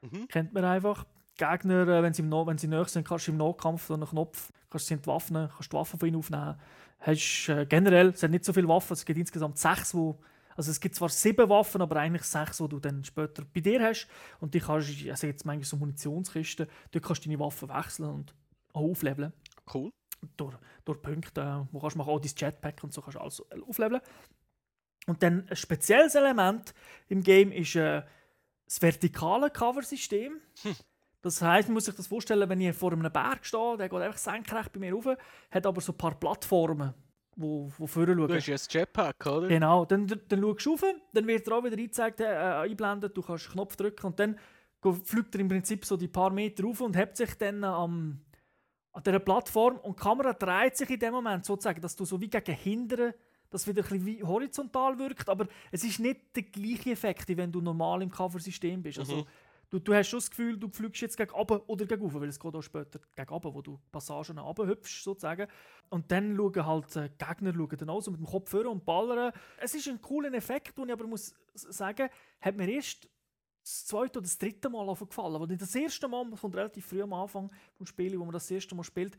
Mhm. 0.00 0.26
Kennt 0.28 0.52
man 0.52 0.64
einfach. 0.64 1.06
Gegner, 1.36 1.86
äh, 1.86 2.02
wenn 2.02 2.12
sie, 2.12 2.22
im 2.22 2.28
no 2.28 2.46
wenn 2.46 2.58
sie 2.58 2.68
nahe 2.68 2.88
sind, 2.88 3.06
kannst 3.06 3.28
du 3.28 3.32
im 3.32 3.38
Nahkampf 3.38 3.86
so 3.86 3.94
einen 3.94 4.06
Knopf, 4.06 4.52
kannst 4.74 4.90
du 4.90 4.94
entwaffnen, 4.94 5.48
kannst 5.48 5.72
die 5.72 5.76
Waffen 5.76 6.00
von 6.00 6.08
ihnen 6.08 6.18
aufnehmen. 6.18 6.56
Hast, 6.98 7.48
äh, 7.48 7.64
generell, 7.66 8.08
es 8.08 8.22
hat 8.22 8.30
nicht 8.30 8.44
so 8.44 8.52
viele 8.52 8.68
Waffen, 8.68 8.94
es 8.94 9.04
gibt 9.04 9.18
insgesamt 9.18 9.58
sechs, 9.58 9.94
wo 9.94 10.18
also 10.56 10.70
es 10.70 10.80
gibt 10.80 10.94
zwar 10.94 11.08
sieben 11.08 11.48
Waffen, 11.48 11.82
aber 11.82 11.96
eigentlich 11.96 12.22
sechs, 12.22 12.58
die 12.58 12.68
du 12.68 12.78
dann 12.78 13.04
später 13.04 13.44
bei 13.44 13.60
dir 13.60 13.82
hast. 13.82 14.06
Und 14.40 14.54
die 14.54 14.60
kannst 14.60 14.88
du, 14.88 15.10
also 15.10 15.26
jetzt 15.26 15.44
manchmal 15.44 15.64
so 15.64 15.76
Munitionskisten, 15.76 16.68
dort 16.92 17.04
kannst 17.04 17.24
du 17.24 17.28
deine 17.28 17.40
Waffen 17.40 17.68
wechseln 17.68 18.08
und 18.08 18.34
auch 18.72 18.90
aufleveln. 18.90 19.32
Cool. 19.72 19.90
Durch, 20.36 20.54
durch 20.84 21.02
Punkte, 21.02 21.66
wo 21.72 21.80
kannst 21.80 21.94
du 21.94 21.98
machen, 21.98 22.10
auch 22.10 22.20
dein 22.20 22.32
Jetpack 22.36 22.84
und 22.84 22.92
so 22.92 23.02
kannst 23.02 23.16
du 23.16 23.20
alles 23.20 23.42
aufleveln. 23.66 24.00
Und 25.06 25.22
dann 25.22 25.48
ein 25.48 25.56
spezielles 25.56 26.14
Element 26.14 26.72
im 27.08 27.22
Game 27.22 27.50
ist 27.50 27.74
äh, 27.74 28.02
das 28.64 28.80
vertikale 28.80 29.50
Cover-System. 29.50 30.40
Hm. 30.62 30.76
Das 31.24 31.40
heisst, 31.40 31.68
man 31.68 31.74
muss 31.74 31.86
sich 31.86 31.94
das 31.94 32.06
vorstellen, 32.06 32.46
wenn 32.48 32.60
ich 32.60 32.76
vor 32.76 32.92
einem 32.92 33.10
Berg 33.10 33.46
stehe, 33.46 33.76
der 33.78 33.88
geht 33.88 34.00
einfach 34.00 34.18
senkrecht 34.18 34.72
bei 34.72 34.80
mir 34.80 34.92
rauf, 34.92 35.06
hat 35.50 35.66
aber 35.66 35.80
so 35.80 35.92
ein 35.92 35.98
paar 35.98 36.14
Plattformen, 36.14 36.92
wo, 37.36 37.72
wo 37.78 37.86
vorne 37.86 38.14
schauen. 38.14 38.28
Du 38.28 38.34
hast 38.34 38.46
ja 38.46 38.54
ein 38.56 38.60
Jetpack, 38.68 39.26
oder? 39.26 39.48
Genau, 39.48 39.86
dann, 39.86 40.06
dann 40.06 40.40
schaust 40.40 40.66
du 40.66 40.70
rauf, 40.72 40.84
dann 41.14 41.26
wird 41.26 41.46
dir 41.46 41.54
auch 41.54 41.64
wieder 41.64 41.78
eingezeigt, 41.78 42.20
äh, 42.20 42.26
einblendet, 42.26 43.16
du 43.16 43.22
kannst 43.22 43.46
einen 43.46 43.52
Knopf 43.54 43.76
drücken 43.76 44.06
und 44.06 44.20
dann 44.20 44.38
fliegt 45.04 45.34
er 45.34 45.40
im 45.40 45.48
Prinzip 45.48 45.86
so 45.86 45.96
die 45.96 46.08
paar 46.08 46.30
Meter 46.30 46.62
rauf 46.64 46.82
und 46.82 46.94
hebt 46.94 47.16
sich 47.16 47.34
dann 47.38 47.64
am, 47.64 48.20
an 48.92 49.02
dieser 49.02 49.18
Plattform 49.18 49.78
und 49.78 49.98
die 49.98 50.02
Kamera 50.02 50.34
dreht 50.34 50.76
sich 50.76 50.90
in 50.90 51.00
dem 51.00 51.14
Moment 51.14 51.46
sozusagen, 51.46 51.80
dass 51.80 51.96
du 51.96 52.04
so 52.04 52.20
wie 52.20 52.28
gegen 52.28 52.54
hindern, 52.54 53.14
das 53.48 53.66
wieder 53.66 53.82
ein 53.82 54.04
bisschen 54.04 54.26
horizontal 54.28 54.98
wirkt, 54.98 55.28
aber 55.28 55.46
es 55.70 55.84
ist 55.84 56.00
nicht 56.00 56.36
der 56.36 56.42
gleiche 56.42 56.90
Effekt, 56.90 57.28
wie 57.28 57.36
wenn 57.38 57.50
du 57.50 57.62
normal 57.62 58.02
im 58.02 58.10
Cover-System 58.10 58.82
bist. 58.82 58.98
Also, 58.98 59.16
Mhm. 59.16 59.24
Du, 59.74 59.80
du 59.80 59.94
hast 59.94 60.08
schon 60.08 60.18
das 60.18 60.30
Gefühl, 60.30 60.56
du 60.56 60.68
fliegst 60.68 61.02
jetzt 61.02 61.16
gegen 61.16 61.32
oben 61.32 61.60
oder 61.66 61.84
gegen 61.84 62.02
rauf, 62.02 62.14
weil 62.14 62.28
es 62.28 62.38
geht 62.38 62.54
auch 62.54 62.62
später 62.62 63.00
gegen 63.14 63.30
oben, 63.30 63.54
wo 63.54 63.60
du 63.60 63.80
Passagen 63.90 64.38
runterhüpfst 64.38 65.02
sozusagen. 65.02 65.48
Und 65.90 66.10
dann 66.10 66.36
schauen 66.36 66.64
halt 66.64 66.96
äh, 66.96 67.10
Gegner 67.18 67.52
schauen 67.52 67.76
dann 67.78 67.90
auch 67.90 68.00
so 68.00 68.10
mit 68.10 68.20
dem 68.20 68.26
Kopf 68.26 68.50
vor 68.50 68.66
und 68.66 68.84
ballern. 68.84 69.32
Es 69.58 69.74
ist 69.74 69.88
ein 69.88 70.00
cooler 70.00 70.32
Effekt, 70.32 70.78
den 70.78 70.86
ich 70.86 70.92
aber 70.92 71.06
muss 71.06 71.34
sagen, 71.54 72.08
hat 72.40 72.56
mir 72.56 72.68
erst 72.68 73.08
das 73.62 73.86
zweite 73.86 74.18
oder 74.18 74.22
das 74.22 74.38
dritte 74.38 74.68
Mal 74.68 74.94
gefallen. 74.94 75.40
Weil 75.40 75.56
das 75.56 75.74
erste 75.74 76.06
Mal, 76.06 76.30
kommt 76.30 76.54
relativ 76.54 76.86
früh 76.86 77.02
am 77.02 77.12
Anfang 77.12 77.50
des 77.80 77.88
Spiels, 77.88 78.18
wo 78.18 78.24
man 78.24 78.32
das 78.32 78.50
erste 78.50 78.74
Mal 78.74 78.84
spielt, 78.84 79.16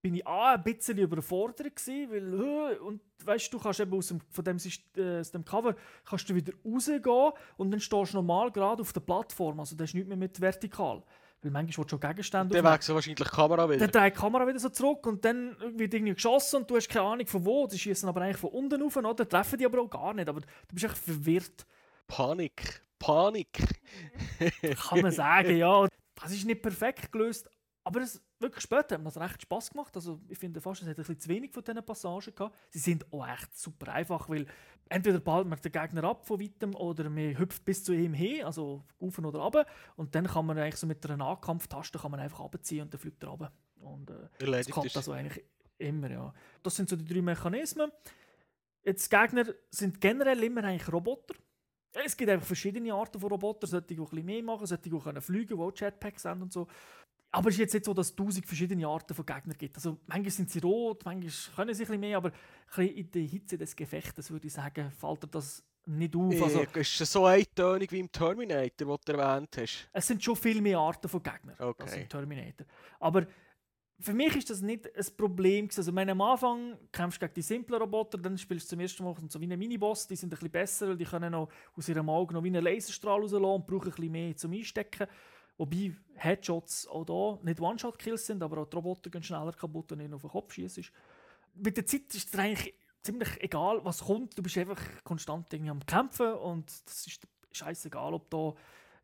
bin 0.00 0.14
ich 0.14 0.26
A, 0.26 0.54
ein 0.54 0.62
bisschen 0.62 0.98
überfordert 0.98 1.74
gewesen, 1.74 2.10
weil, 2.10 2.74
äh, 2.74 2.78
und 2.78 3.00
weißt 3.24 3.52
du, 3.52 3.58
kannst 3.58 3.80
eben 3.80 3.92
aus 3.92 4.08
dem, 4.08 4.20
von 4.30 4.44
dem, 4.44 4.58
äh, 4.96 5.20
aus 5.20 5.30
dem 5.30 5.44
Cover 5.44 5.74
kannst 6.04 6.28
du 6.30 6.34
wieder 6.34 6.52
rausgehen 6.64 7.32
und 7.56 7.70
dann 7.70 7.80
stehst 7.80 8.12
du 8.12 8.16
normal 8.16 8.52
gerade 8.52 8.80
auf 8.80 8.92
der 8.92 9.00
Plattform, 9.00 9.58
also 9.60 9.76
das 9.76 9.90
ist 9.90 9.94
nicht 9.94 10.08
mehr 10.08 10.16
mit 10.16 10.40
vertikal. 10.40 11.02
Weil 11.40 11.52
manchmal 11.52 11.78
willst 11.78 11.92
du 11.92 11.96
schon 11.96 12.00
Gegenstände 12.00 12.60
Dann 12.60 12.72
wechselt 12.72 12.94
wahrscheinlich 12.96 13.28
die 13.28 13.36
Kamera 13.36 13.68
wieder. 13.68 13.86
Dann 13.86 13.90
dreht 13.90 14.16
die 14.16 14.20
Kamera 14.20 14.46
wieder 14.46 14.58
so 14.58 14.70
zurück 14.70 15.06
und 15.06 15.24
dann 15.24 15.56
wird 15.76 15.94
irgendwie 15.94 16.14
geschossen 16.14 16.56
und 16.62 16.70
du 16.70 16.76
hast 16.76 16.88
keine 16.88 17.06
Ahnung 17.06 17.26
von 17.26 17.44
wo. 17.44 17.66
Die 17.68 17.78
schießen 17.78 18.08
aber 18.08 18.22
eigentlich 18.22 18.38
von 18.38 18.50
unten 18.50 18.82
rauf, 18.82 18.96
oder? 18.96 19.28
Treffen 19.28 19.56
die 19.56 19.64
aber 19.64 19.80
auch 19.80 19.90
gar 19.90 20.14
nicht. 20.14 20.28
Aber 20.28 20.40
du 20.40 20.46
bist 20.72 20.86
echt 20.86 20.98
verwirrt, 20.98 21.64
Panik. 22.08 22.82
Panik. 22.98 23.52
kann 24.88 25.00
man 25.00 25.12
sagen, 25.12 25.56
ja. 25.56 25.86
Das 26.20 26.32
ist 26.32 26.44
nicht 26.46 26.62
perfekt 26.62 27.12
gelöst, 27.12 27.48
aber 27.88 28.02
es, 28.02 28.22
wirklich 28.38 28.62
später 28.62 28.96
hat 28.96 29.02
mir 29.02 29.10
das 29.10 29.18
recht 29.18 29.40
Spaß 29.40 29.70
gemacht. 29.70 29.96
Also 29.96 30.20
ich 30.28 30.36
finde 30.36 30.60
fast, 30.60 30.82
es 30.82 30.88
hat 30.88 30.96
ein 30.96 30.98
bisschen 30.98 31.20
zu 31.20 31.28
wenig 31.30 31.54
von 31.54 31.64
diesen 31.64 31.82
Passagen 31.82 32.34
gehabt. 32.34 32.54
Sie 32.68 32.80
sind 32.80 33.10
auch 33.10 33.26
echt 33.26 33.56
super 33.56 33.90
einfach, 33.94 34.28
weil 34.28 34.46
entweder 34.90 35.18
ballt 35.20 35.48
man 35.48 35.58
den 35.58 35.72
Gegner 35.72 36.04
ab 36.04 36.26
von 36.26 36.38
weitem 36.38 36.74
oder 36.74 37.08
man 37.08 37.38
hüpft 37.38 37.64
bis 37.64 37.82
zu 37.82 37.94
ihm 37.94 38.12
hin, 38.12 38.44
also 38.44 38.84
rauf 39.00 39.18
oder 39.18 39.38
runter. 39.38 39.66
Und 39.96 40.14
dann 40.14 40.26
kann 40.26 40.44
man 40.44 40.58
eigentlich 40.58 40.76
so 40.76 40.86
mit 40.86 41.02
einer 41.06 41.16
Nahkampftaste 41.16 41.98
kann 41.98 42.10
man 42.10 42.20
einfach 42.20 42.40
abziehen 42.40 42.82
und 42.82 42.92
dann 42.92 43.00
fliegt 43.00 43.22
er 43.22 43.30
runter. 43.30 43.52
Und, 43.80 44.10
äh, 44.10 44.28
Das 44.84 44.84
ist. 44.84 44.96
also 44.98 45.12
eigentlich 45.12 45.42
immer, 45.78 46.10
ja. 46.10 46.34
Das 46.62 46.76
sind 46.76 46.90
so 46.90 46.96
die 46.96 47.06
drei 47.06 47.22
Mechanismen. 47.22 47.90
Jetzt 48.84 49.08
Gegner 49.08 49.46
sind 49.70 49.98
generell 49.98 50.42
immer 50.42 50.62
eigentlich 50.62 50.92
Roboter. 50.92 51.36
Es 51.92 52.14
gibt 52.14 52.30
einfach 52.30 52.46
verschiedene 52.46 52.92
Arten 52.92 53.18
von 53.18 53.30
Robotern, 53.30 53.68
solche, 53.68 53.86
die 53.86 53.96
ein 53.96 54.04
bisschen 54.04 54.26
mehr 54.26 54.42
machen, 54.42 54.66
solche, 54.66 54.82
die 54.82 54.92
auch 54.92 55.04
können 55.04 55.22
fliegen 55.22 55.56
die 55.56 55.62
auch 55.62 55.72
Jetpacks 55.74 56.26
haben 56.26 56.42
und 56.42 56.52
so. 56.52 56.68
Aber 57.30 57.48
es 57.50 57.56
ist 57.56 57.60
jetzt 57.60 57.74
nicht 57.74 57.84
so, 57.84 57.92
dass 57.92 58.08
es 58.10 58.16
tausend 58.16 58.46
verschiedene 58.46 58.86
Arten 58.86 59.14
von 59.14 59.26
Gegnern 59.26 59.56
gibt. 59.58 59.76
Also 59.76 59.98
manchmal 60.06 60.30
sind 60.30 60.50
sie 60.50 60.60
rot, 60.60 61.04
manchmal 61.04 61.54
können 61.56 61.74
sie 61.74 61.82
ein 61.82 61.86
bisschen 61.86 62.00
mehr, 62.00 62.16
aber 62.16 62.28
ein 62.30 62.34
bisschen 62.68 62.96
in 62.96 63.10
der 63.10 63.22
Hitze 63.22 63.58
des 63.58 63.76
Gefechtes, 63.76 64.30
würde 64.30 64.46
ich 64.46 64.52
sagen, 64.52 64.90
fällt 64.90 65.24
dir 65.24 65.28
das 65.28 65.62
nicht 65.84 66.14
auf. 66.16 66.42
Also, 66.42 66.60
ist 66.62 67.00
es 67.00 67.12
so 67.12 67.24
eintönig 67.26 67.90
wie 67.92 68.00
im 68.00 68.10
Terminator, 68.12 68.96
den 68.96 68.96
du 69.04 69.12
erwähnt 69.12 69.56
hast? 69.58 69.88
es 69.92 70.06
sind 70.06 70.22
schon 70.22 70.36
viel 70.36 70.60
mehr 70.60 70.78
Arten 70.78 71.08
von 71.08 71.22
Gegnern 71.22 71.56
Okay. 71.58 71.82
als 71.82 71.96
im 71.96 72.08
Terminator. 72.08 72.66
Aber 73.00 73.26
für 74.00 74.12
mich 74.14 74.36
ist 74.36 74.48
das 74.50 74.60
nicht 74.60 74.86
ein 74.86 75.16
Problem. 75.16 75.66
gewesen. 75.66 75.80
Also, 75.80 75.94
wenn 75.94 76.08
am 76.08 76.20
Anfang 76.20 76.78
kämpfst 76.92 77.20
du 77.20 77.26
gegen 77.26 77.34
die 77.34 77.42
simplen 77.42 77.80
Roboter, 77.80 78.16
dann 78.18 78.38
spielst 78.38 78.66
du 78.66 78.70
zum 78.70 78.80
ersten 78.80 79.02
Mal 79.04 79.14
so 79.28 79.40
wie 79.40 79.44
einen 79.44 79.58
Miniboss, 79.58 80.06
die 80.06 80.14
sind 80.16 80.28
ein 80.28 80.36
bisschen 80.36 80.50
besser, 80.50 80.88
weil 80.88 80.96
die 80.96 81.04
können 81.04 81.32
noch 81.32 81.48
aus 81.74 81.88
ihrem 81.88 82.08
Auge 82.08 82.32
noch 82.34 82.44
wie 82.44 82.48
einen 82.48 82.62
Laserstrahl 82.62 83.20
rauslassen 83.20 83.44
und 83.44 83.66
brauchen 83.66 83.88
ein 83.88 83.94
bisschen 83.94 84.12
mehr 84.12 84.36
zum 84.36 84.52
Einstecken. 84.52 85.08
Wobei 85.58 85.92
Headshots 86.14 86.86
auch 86.86 87.04
da 87.04 87.44
nicht 87.44 87.60
One-Shot-Kills 87.60 88.26
sind, 88.26 88.42
aber 88.42 88.58
auch 88.58 88.66
die 88.66 88.76
Roboter 88.76 89.10
gehen 89.10 89.22
schneller 89.22 89.52
kaputt, 89.52 89.90
wenn 89.90 90.08
du 90.08 90.16
auf 90.16 90.22
den 90.22 90.30
Kopf 90.30 90.52
schießt. 90.54 90.80
Mit 91.54 91.76
der 91.76 91.84
Zeit 91.84 92.14
ist 92.14 92.32
es 92.32 92.38
eigentlich 92.38 92.74
ziemlich 93.02 93.42
egal, 93.42 93.84
was 93.84 94.04
kommt. 94.04 94.38
Du 94.38 94.42
bist 94.42 94.56
einfach 94.56 94.80
konstant 95.02 95.52
irgendwie 95.52 95.70
am 95.70 95.84
Kämpfen 95.84 96.32
und 96.34 96.70
das 96.86 97.06
ist 97.06 97.26
scheißegal, 97.52 98.14
ob 98.14 98.30
da 98.30 98.54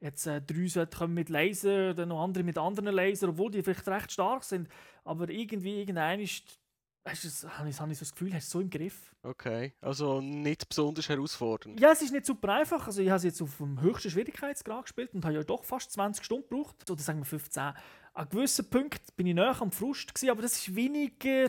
jetzt 0.00 0.26
äh, 0.26 0.40
drei 0.40 0.66
sollten 0.68 0.96
kommen 0.96 1.14
mit 1.14 1.28
Laser, 1.28 1.94
dann 1.94 2.10
noch 2.10 2.22
andere 2.22 2.44
mit 2.44 2.58
anderen 2.58 2.94
Laser, 2.94 3.30
obwohl 3.30 3.50
die 3.50 3.62
vielleicht 3.62 3.88
recht 3.88 4.12
stark 4.12 4.44
sind. 4.44 4.68
Aber 5.02 5.28
irgendwie, 5.28 5.80
irgendein 5.80 6.20
ist, 6.20 6.60
hast 7.04 7.24
du 7.24 7.28
es- 7.28 7.46
habe 7.58 7.68
ich, 7.68 7.78
habe 7.80 7.92
ich 7.92 7.98
so 7.98 8.04
das 8.04 8.12
Gefühl, 8.12 8.34
hast 8.34 8.48
du 8.48 8.58
so 8.58 8.60
im 8.60 8.70
Griff. 8.70 9.14
Okay. 9.22 9.72
Also 9.80 10.20
nicht 10.20 10.68
besonders 10.68 11.08
herausfordernd. 11.08 11.80
Ja, 11.80 11.92
es 11.92 12.02
ist 12.02 12.12
nicht 12.12 12.26
super 12.26 12.52
einfach. 12.54 12.86
Also 12.86 13.00
ich 13.02 13.08
habe 13.08 13.18
es 13.18 13.24
jetzt 13.24 13.40
auf 13.42 13.56
dem 13.58 13.80
höchsten 13.80 14.10
Schwierigkeitsgrad 14.10 14.82
gespielt 14.84 15.14
und 15.14 15.24
habe 15.24 15.34
ja 15.34 15.42
doch 15.42 15.64
fast 15.64 15.90
20 15.92 16.24
Stunden 16.24 16.48
gebraucht. 16.48 16.90
Oder 16.90 17.00
sagen 17.00 17.20
wir 17.20 17.24
15. 17.24 17.72
An 18.14 18.28
gewissen 18.28 18.68
Punkten 18.70 19.12
bin 19.16 19.26
ich 19.26 19.34
näher 19.34 19.60
am 19.60 19.70
Frust 19.72 20.14
gewesen, 20.14 20.30
aber 20.30 20.42
das 20.42 20.56
ist 20.56 20.74
weniger 20.74 21.48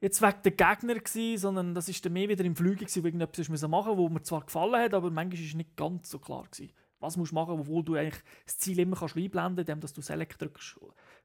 jetzt 0.00 0.20
wegen 0.22 0.42
der 0.44 0.52
Gegner 0.52 0.94
gewesen, 0.94 1.38
sondern 1.40 1.74
das 1.74 1.88
ist 1.88 2.04
dann 2.04 2.12
mehr 2.12 2.28
wieder 2.28 2.44
im 2.44 2.54
gewesen, 2.54 3.02
wo 3.02 3.06
irgendetwas 3.06 3.48
müssen 3.48 3.70
machen, 3.70 3.96
wo 3.96 4.08
mir 4.08 4.22
zwar 4.22 4.44
gefallen 4.44 4.74
hat, 4.80 4.94
aber 4.94 5.10
manchmal 5.10 5.40
ist 5.40 5.48
es 5.48 5.54
nicht 5.54 5.74
ganz 5.76 6.10
so 6.10 6.18
klar 6.18 6.44
gewesen. 6.50 6.70
Was 7.00 7.16
musst 7.16 7.32
du 7.32 7.34
machen, 7.34 7.58
obwohl 7.60 7.82
du 7.84 7.94
eigentlich 7.94 8.22
das 8.44 8.58
Ziel 8.58 8.78
immer 8.78 8.96
kannst 8.96 9.16
einblenden, 9.16 9.58
indem 9.60 9.80
dass 9.80 9.92
du 9.92 10.00
Select 10.00 10.40
drückst, 10.40 10.78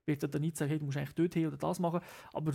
wird 0.05 0.33
dann 0.33 0.41
nicht 0.41 0.57
sagen, 0.57 0.69
hey, 0.69 0.79
du 0.79 0.85
musst 0.85 0.97
eigentlich 0.97 1.13
dort 1.15 1.33
hin 1.33 1.47
oder 1.47 1.57
das 1.57 1.79
machen. 1.79 2.01
Aber 2.33 2.53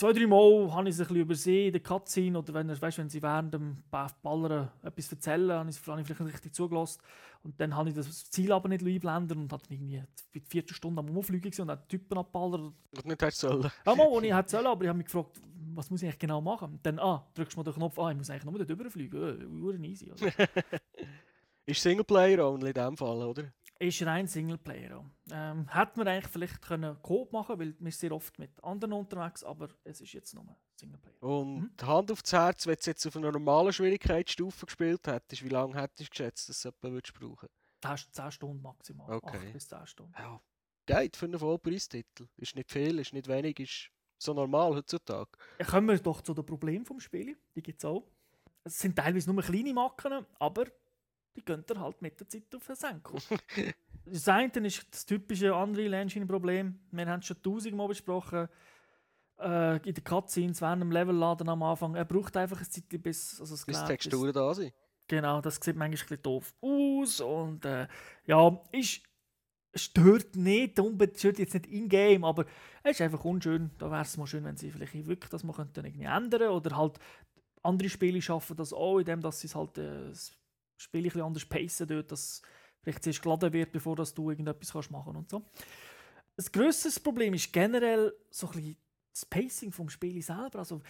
zwei, 0.00 0.12
drei 0.12 0.26
Mal 0.26 0.72
habe 0.72 0.88
ich 0.88 0.94
es 0.94 1.00
ein 1.00 1.04
bisschen 1.06 1.16
übersehen 1.22 1.66
in 1.66 1.72
der 1.72 1.82
Cutscene 1.82 2.38
oder 2.38 2.54
wenn, 2.54 2.68
weißt, 2.68 2.98
wenn 2.98 3.08
sie 3.10 3.22
während 3.22 3.52
dem 3.54 3.82
Ba- 3.90 4.06
Ballern 4.22 4.70
etwas 4.82 5.12
erzählen, 5.12 5.52
habe 5.52 5.70
ich, 5.70 5.76
es- 5.76 5.86
habe 5.86 6.00
ich 6.00 6.06
vielleicht 6.06 6.20
nicht 6.22 6.32
richtig 6.34 6.54
zugelassen. 6.54 7.00
Und 7.42 7.58
dann 7.60 7.74
habe 7.76 7.88
ich 7.90 7.94
das 7.94 8.30
Ziel 8.30 8.52
aber 8.52 8.68
nicht 8.68 8.84
einblenden 8.84 9.38
und 9.42 9.52
hat 9.52 9.62
irgendwie 9.70 10.02
die 10.34 10.40
vierte 10.40 10.74
Stunde 10.74 11.00
am 11.00 11.16
Umfliegen 11.16 11.52
und 11.60 11.70
hat 11.70 11.88
Typen 11.88 12.18
abballert. 12.18 12.60
Und 12.60 13.04
nicht 13.04 13.22
hättest 13.22 13.40
sollen. 13.40 13.70
Ja, 13.86 13.94
mal, 13.94 14.10
wo 14.10 14.20
ich 14.20 14.34
hätte 14.34 14.50
sollen, 14.50 14.66
aber 14.66 14.82
ich 14.84 14.88
habe 14.88 14.98
mich 14.98 15.06
gefragt, 15.06 15.40
was 15.74 15.90
muss 15.90 16.02
ich 16.02 16.08
eigentlich 16.08 16.18
genau 16.18 16.40
machen? 16.40 16.72
Und 16.72 16.84
dann, 16.86 16.98
ah, 16.98 17.26
drückst 17.34 17.54
du 17.56 17.60
mal 17.60 17.64
den 17.64 17.74
Knopf, 17.74 17.98
ah, 17.98 18.10
ich 18.10 18.16
muss 18.16 18.30
eigentlich 18.30 18.44
nur 18.44 18.58
dort 18.58 18.70
rüberfliegen. 18.70 19.82
Äh, 19.82 19.86
easy. 19.86 20.10
Also. 20.10 20.26
Ist 21.66 21.82
Singleplayer 21.82 22.48
only 22.50 22.68
in 22.68 22.74
dem 22.74 22.96
Fall, 22.96 23.22
oder? 23.22 23.52
Ist 23.80 24.02
rein 24.02 24.26
Singleplayer. 24.26 25.04
Ähm, 25.32 25.66
hätte 25.72 25.98
man 25.98 26.06
eigentlich 26.06 26.30
vielleicht 26.30 26.60
können 26.62 27.00
Coop 27.02 27.32
machen 27.32 27.58
weil 27.58 27.74
wir 27.78 27.92
sehr 27.92 28.12
oft 28.12 28.38
mit 28.38 28.62
anderen 28.62 28.92
unterwegs, 28.92 29.42
aber 29.42 29.70
es 29.84 30.00
ist 30.00 30.12
jetzt 30.12 30.34
nur 30.34 30.44
Singleplayer. 30.76 31.22
Und 31.22 31.60
mhm. 31.60 31.70
Hand 31.82 32.12
aufs 32.12 32.32
Herz, 32.32 32.66
wenn 32.66 32.76
du 32.76 32.90
jetzt 32.90 33.06
auf 33.06 33.16
einer 33.16 33.32
normalen 33.32 33.72
Schwierigkeitsstufe 33.72 34.66
gespielt 34.66 35.06
hättest, 35.06 35.42
wie 35.42 35.48
lange 35.48 35.80
hättest 35.80 36.00
du 36.00 36.10
geschätzt, 36.10 36.48
dass 36.48 36.62
du 36.62 36.70
würdest 36.82 37.14
brauchen? 37.14 37.48
Das 37.80 37.92
hast 37.92 38.14
10 38.14 38.30
Stunden 38.32 38.62
maximal. 38.62 39.10
Okay. 39.10 39.38
8 39.38 39.52
bis 39.54 39.68
10 39.68 39.86
Stunden. 39.86 40.14
Ja, 40.18 40.40
geht 40.84 41.16
für 41.16 41.26
einen 41.26 41.38
Vollpreistitel. 41.38 42.28
Ist 42.36 42.54
nicht 42.54 42.70
viel, 42.70 42.98
ist 42.98 43.14
nicht 43.14 43.28
wenig, 43.28 43.60
ist 43.60 43.90
so 44.18 44.34
normal 44.34 44.74
heutzutage. 44.74 45.30
Ja, 45.58 45.64
kommen 45.64 45.88
wir 45.88 45.98
doch 45.98 46.20
zu 46.20 46.34
den 46.34 46.44
Problemen 46.44 46.84
des 46.84 47.02
Spiels. 47.02 47.38
Die 47.56 47.62
gibt 47.62 47.82
es 47.82 47.84
auch. 47.86 48.06
Es 48.62 48.78
sind 48.78 48.94
teilweise 48.94 49.32
nur 49.32 49.42
kleine 49.42 49.72
Macken, 49.72 50.26
aber 50.38 50.66
die 51.36 51.44
gehen 51.44 51.64
ihr 51.68 51.80
halt 51.80 52.02
mit 52.02 52.18
der 52.18 52.28
Zeit 52.28 52.54
auf 52.54 52.66
den 52.66 52.76
Senkel. 52.76 53.20
das 54.06 54.28
eine 54.28 54.66
ist 54.66 54.86
das 54.90 55.06
typische 55.06 55.54
Unreal 55.54 55.94
Engine-Problem. 55.94 56.78
Wir 56.90 57.06
haben 57.06 57.20
es 57.20 57.26
schon 57.26 57.42
tausendmal 57.42 57.88
besprochen. 57.88 58.48
Äh, 59.38 59.76
in 59.88 59.94
den 59.94 60.04
Cutscenes 60.04 60.60
während 60.60 60.82
dem 60.82 60.92
Levelladen 60.92 61.48
am 61.48 61.62
Anfang. 61.62 61.94
Er 61.94 62.04
braucht 62.04 62.36
einfach 62.36 62.60
ein 62.60 62.70
Zeit, 62.70 63.02
bis 63.02 63.40
also 63.40 63.54
das 63.54 63.64
bis 63.64 63.84
Texturen 63.84 64.32
da 64.32 64.52
sind. 64.52 64.72
Genau, 65.08 65.40
das 65.40 65.56
sieht 65.56 65.76
manchmal 65.76 65.86
ein 65.86 65.90
bisschen 65.92 66.22
doof 66.22 66.54
aus. 66.60 67.20
Und 67.20 67.64
äh, 67.64 67.88
ja, 68.26 68.60
ist, 68.70 69.02
stört 69.74 70.36
nicht, 70.36 70.78
stört 71.16 71.38
jetzt 71.38 71.54
nicht 71.54 71.66
in-game, 71.66 72.24
aber 72.24 72.44
es 72.82 72.92
ist 72.92 73.00
einfach 73.00 73.24
unschön. 73.24 73.70
Da 73.78 73.90
wäre 73.90 74.02
es 74.02 74.16
mal 74.16 74.26
schön, 74.26 74.44
wenn 74.44 74.56
sie 74.56 74.70
vielleicht 74.70 74.94
wirklich 75.06 75.30
das 75.30 75.42
mal 75.42 75.54
könnten 75.54 75.84
irgendwie 75.84 76.04
ändern 76.04 76.50
oder 76.50 76.76
halt 76.76 76.98
andere 77.62 77.88
Spiele 77.88 78.22
schaffen 78.22 78.56
das 78.56 78.72
auch, 78.72 78.98
indem 78.98 79.20
dass 79.20 79.40
sie 79.40 79.46
es 79.46 79.54
halt 79.54 79.78
äh, 79.78 80.08
das 80.08 80.32
Spiel 80.80 81.00
ein 81.00 81.04
bisschen 81.04 81.22
anders 81.22 81.44
pacen 81.44 81.86
dort, 81.86 82.10
dass 82.10 82.42
vielleicht 82.82 83.02
zuerst 83.02 83.22
geladen 83.22 83.52
wird, 83.52 83.72
bevor 83.72 83.96
dass 83.96 84.14
du 84.14 84.30
irgendetwas 84.30 84.72
kannst 84.72 84.90
machen 84.90 85.16
und 85.16 85.30
so. 85.30 85.42
Das 86.36 86.50
grösste 86.50 86.88
Problem 87.00 87.34
ist 87.34 87.52
generell 87.52 88.14
so 88.30 88.46
ein 88.48 88.52
bisschen 88.52 88.76
das 89.12 89.24
Pacing 89.26 89.72
vom 89.72 89.90
Spiel 89.90 90.22
selber, 90.22 90.60
also 90.60 90.80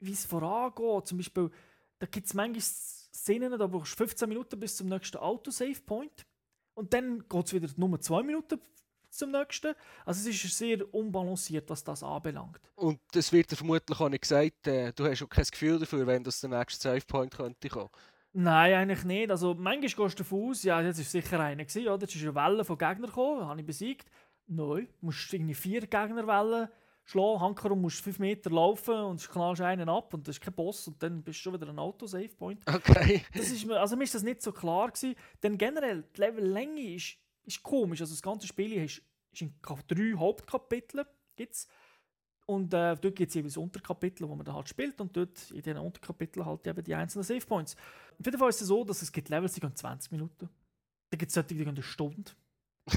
wie 0.00 0.12
es 0.12 0.26
vorangeht. 0.26 1.06
Zum 1.06 1.18
Beispiel, 1.18 1.50
da 1.98 2.06
gibt 2.06 2.26
es 2.26 2.34
manchmal 2.34 2.60
Szenen, 2.60 3.58
da 3.58 3.66
brauchst 3.66 3.92
du 3.92 3.96
15 3.98 4.28
Minuten 4.28 4.58
bis 4.58 4.76
zum 4.76 4.88
nächsten 4.88 5.16
Autosave-Point 5.16 6.26
und 6.74 6.92
dann 6.92 7.26
geht 7.28 7.46
es 7.46 7.52
wieder 7.54 7.68
nur 7.76 8.00
2 8.00 8.22
Minuten 8.22 8.60
zum 9.10 9.30
nächsten. 9.30 9.74
Also 10.04 10.28
es 10.28 10.44
ist 10.44 10.58
sehr 10.58 10.92
unbalanciert, 10.92 11.70
was 11.70 11.84
das 11.84 12.02
anbelangt. 12.02 12.60
Und 12.74 13.00
es 13.14 13.32
wird 13.32 13.50
dir 13.50 13.56
vermutlich 13.56 14.00
auch 14.00 14.08
nicht 14.08 14.22
gesagt, 14.22 14.66
äh, 14.66 14.92
du 14.92 15.04
hast 15.04 15.22
auch 15.22 15.28
kein 15.28 15.44
Gefühl 15.44 15.78
dafür, 15.78 16.06
wenn 16.06 16.24
das 16.24 16.40
der 16.40 16.50
nächste 16.50 16.88
Save-Point 16.88 17.34
könnte 17.34 17.68
kommen. 17.68 17.90
Nein, 18.34 18.74
eigentlich 18.74 19.04
nicht. 19.04 19.30
Also 19.30 19.54
manchmal 19.54 19.80
gehst 19.80 20.18
du 20.18 20.22
davon 20.22 20.50
aus, 20.50 20.62
ja, 20.62 20.80
jetzt 20.80 20.98
war 20.98 21.04
sicher 21.04 21.40
einer, 21.40 21.64
gewesen, 21.64 21.88
oder? 21.88 22.02
Jetzt 22.02 22.16
ist 22.16 22.22
eine 22.22 22.34
Welle 22.34 22.64
von 22.64 22.78
Gegnern 22.78 23.06
gekommen, 23.06 23.46
habe 23.46 23.60
ich 23.60 23.66
besiegt. 23.66 24.10
Nein, 24.46 24.88
du 25.00 25.06
musst 25.06 25.32
irgendwie 25.32 25.54
vier 25.54 25.80
Gegnerwellen 25.82 26.68
schlagen, 27.04 27.40
Hankerum 27.40 27.80
musst 27.80 28.00
fünf 28.00 28.18
Meter 28.18 28.50
laufen 28.50 28.94
und 28.94 29.28
knallst 29.28 29.60
einen 29.60 29.88
ab 29.88 30.14
und 30.14 30.26
das 30.28 30.36
ist 30.36 30.42
kein 30.42 30.54
Boss 30.54 30.86
und 30.88 31.02
dann 31.02 31.22
bist 31.22 31.40
du 31.40 31.42
schon 31.42 31.54
wieder 31.54 31.68
ein 31.68 31.78
Auto-Save-Point. 31.78 32.62
Okay. 32.66 33.24
Das 33.34 33.50
ist 33.50 33.66
mir, 33.66 33.80
also 33.80 33.96
mir 33.96 34.04
ist 34.04 34.14
das 34.14 34.22
nicht 34.22 34.40
so 34.42 34.52
klar 34.52 34.90
gewesen, 34.90 35.14
denn 35.42 35.58
generell, 35.58 36.04
die 36.16 36.20
Levellänge 36.20 36.94
ist, 36.94 37.16
ist 37.44 37.62
komisch. 37.62 38.00
Also 38.00 38.14
das 38.14 38.22
ganze 38.22 38.46
Spiel 38.46 38.72
ist, 38.72 39.02
ist 39.32 39.42
in 39.42 39.54
drei 39.88 40.14
Hauptkapitel 40.16 41.04
gibt's. 41.36 41.68
Und 42.46 42.74
äh, 42.74 42.96
dort 42.96 43.14
gibt 43.14 43.28
es 43.28 43.34
jeweils 43.34 43.56
Unterkapitel, 43.56 44.28
wo 44.28 44.34
man 44.34 44.44
dann 44.44 44.54
halt 44.54 44.68
spielt 44.68 45.00
und 45.00 45.16
dort 45.16 45.50
in 45.50 45.62
diesen 45.62 45.78
Unterkapiteln 45.78 46.44
halt 46.44 46.66
eben 46.66 46.82
die 46.82 46.94
einzelnen 46.94 47.24
Save 47.24 47.46
Points. 47.46 47.76
Auf 48.18 48.26
jeden 48.26 48.38
Fall 48.38 48.48
ist 48.48 48.60
es 48.60 48.68
so, 48.68 48.84
dass 48.84 49.00
es 49.02 49.12
gibt 49.12 49.28
Levels, 49.28 49.52
die 49.54 49.60
gehen 49.60 49.74
20 49.74 50.12
Minuten. 50.12 50.48
Dann 51.10 51.18
gibt 51.18 51.28
es 51.28 51.34
solche, 51.34 51.48
die 51.48 51.56
gehen 51.56 51.68
eine 51.68 51.82
Stunde. 51.82 52.32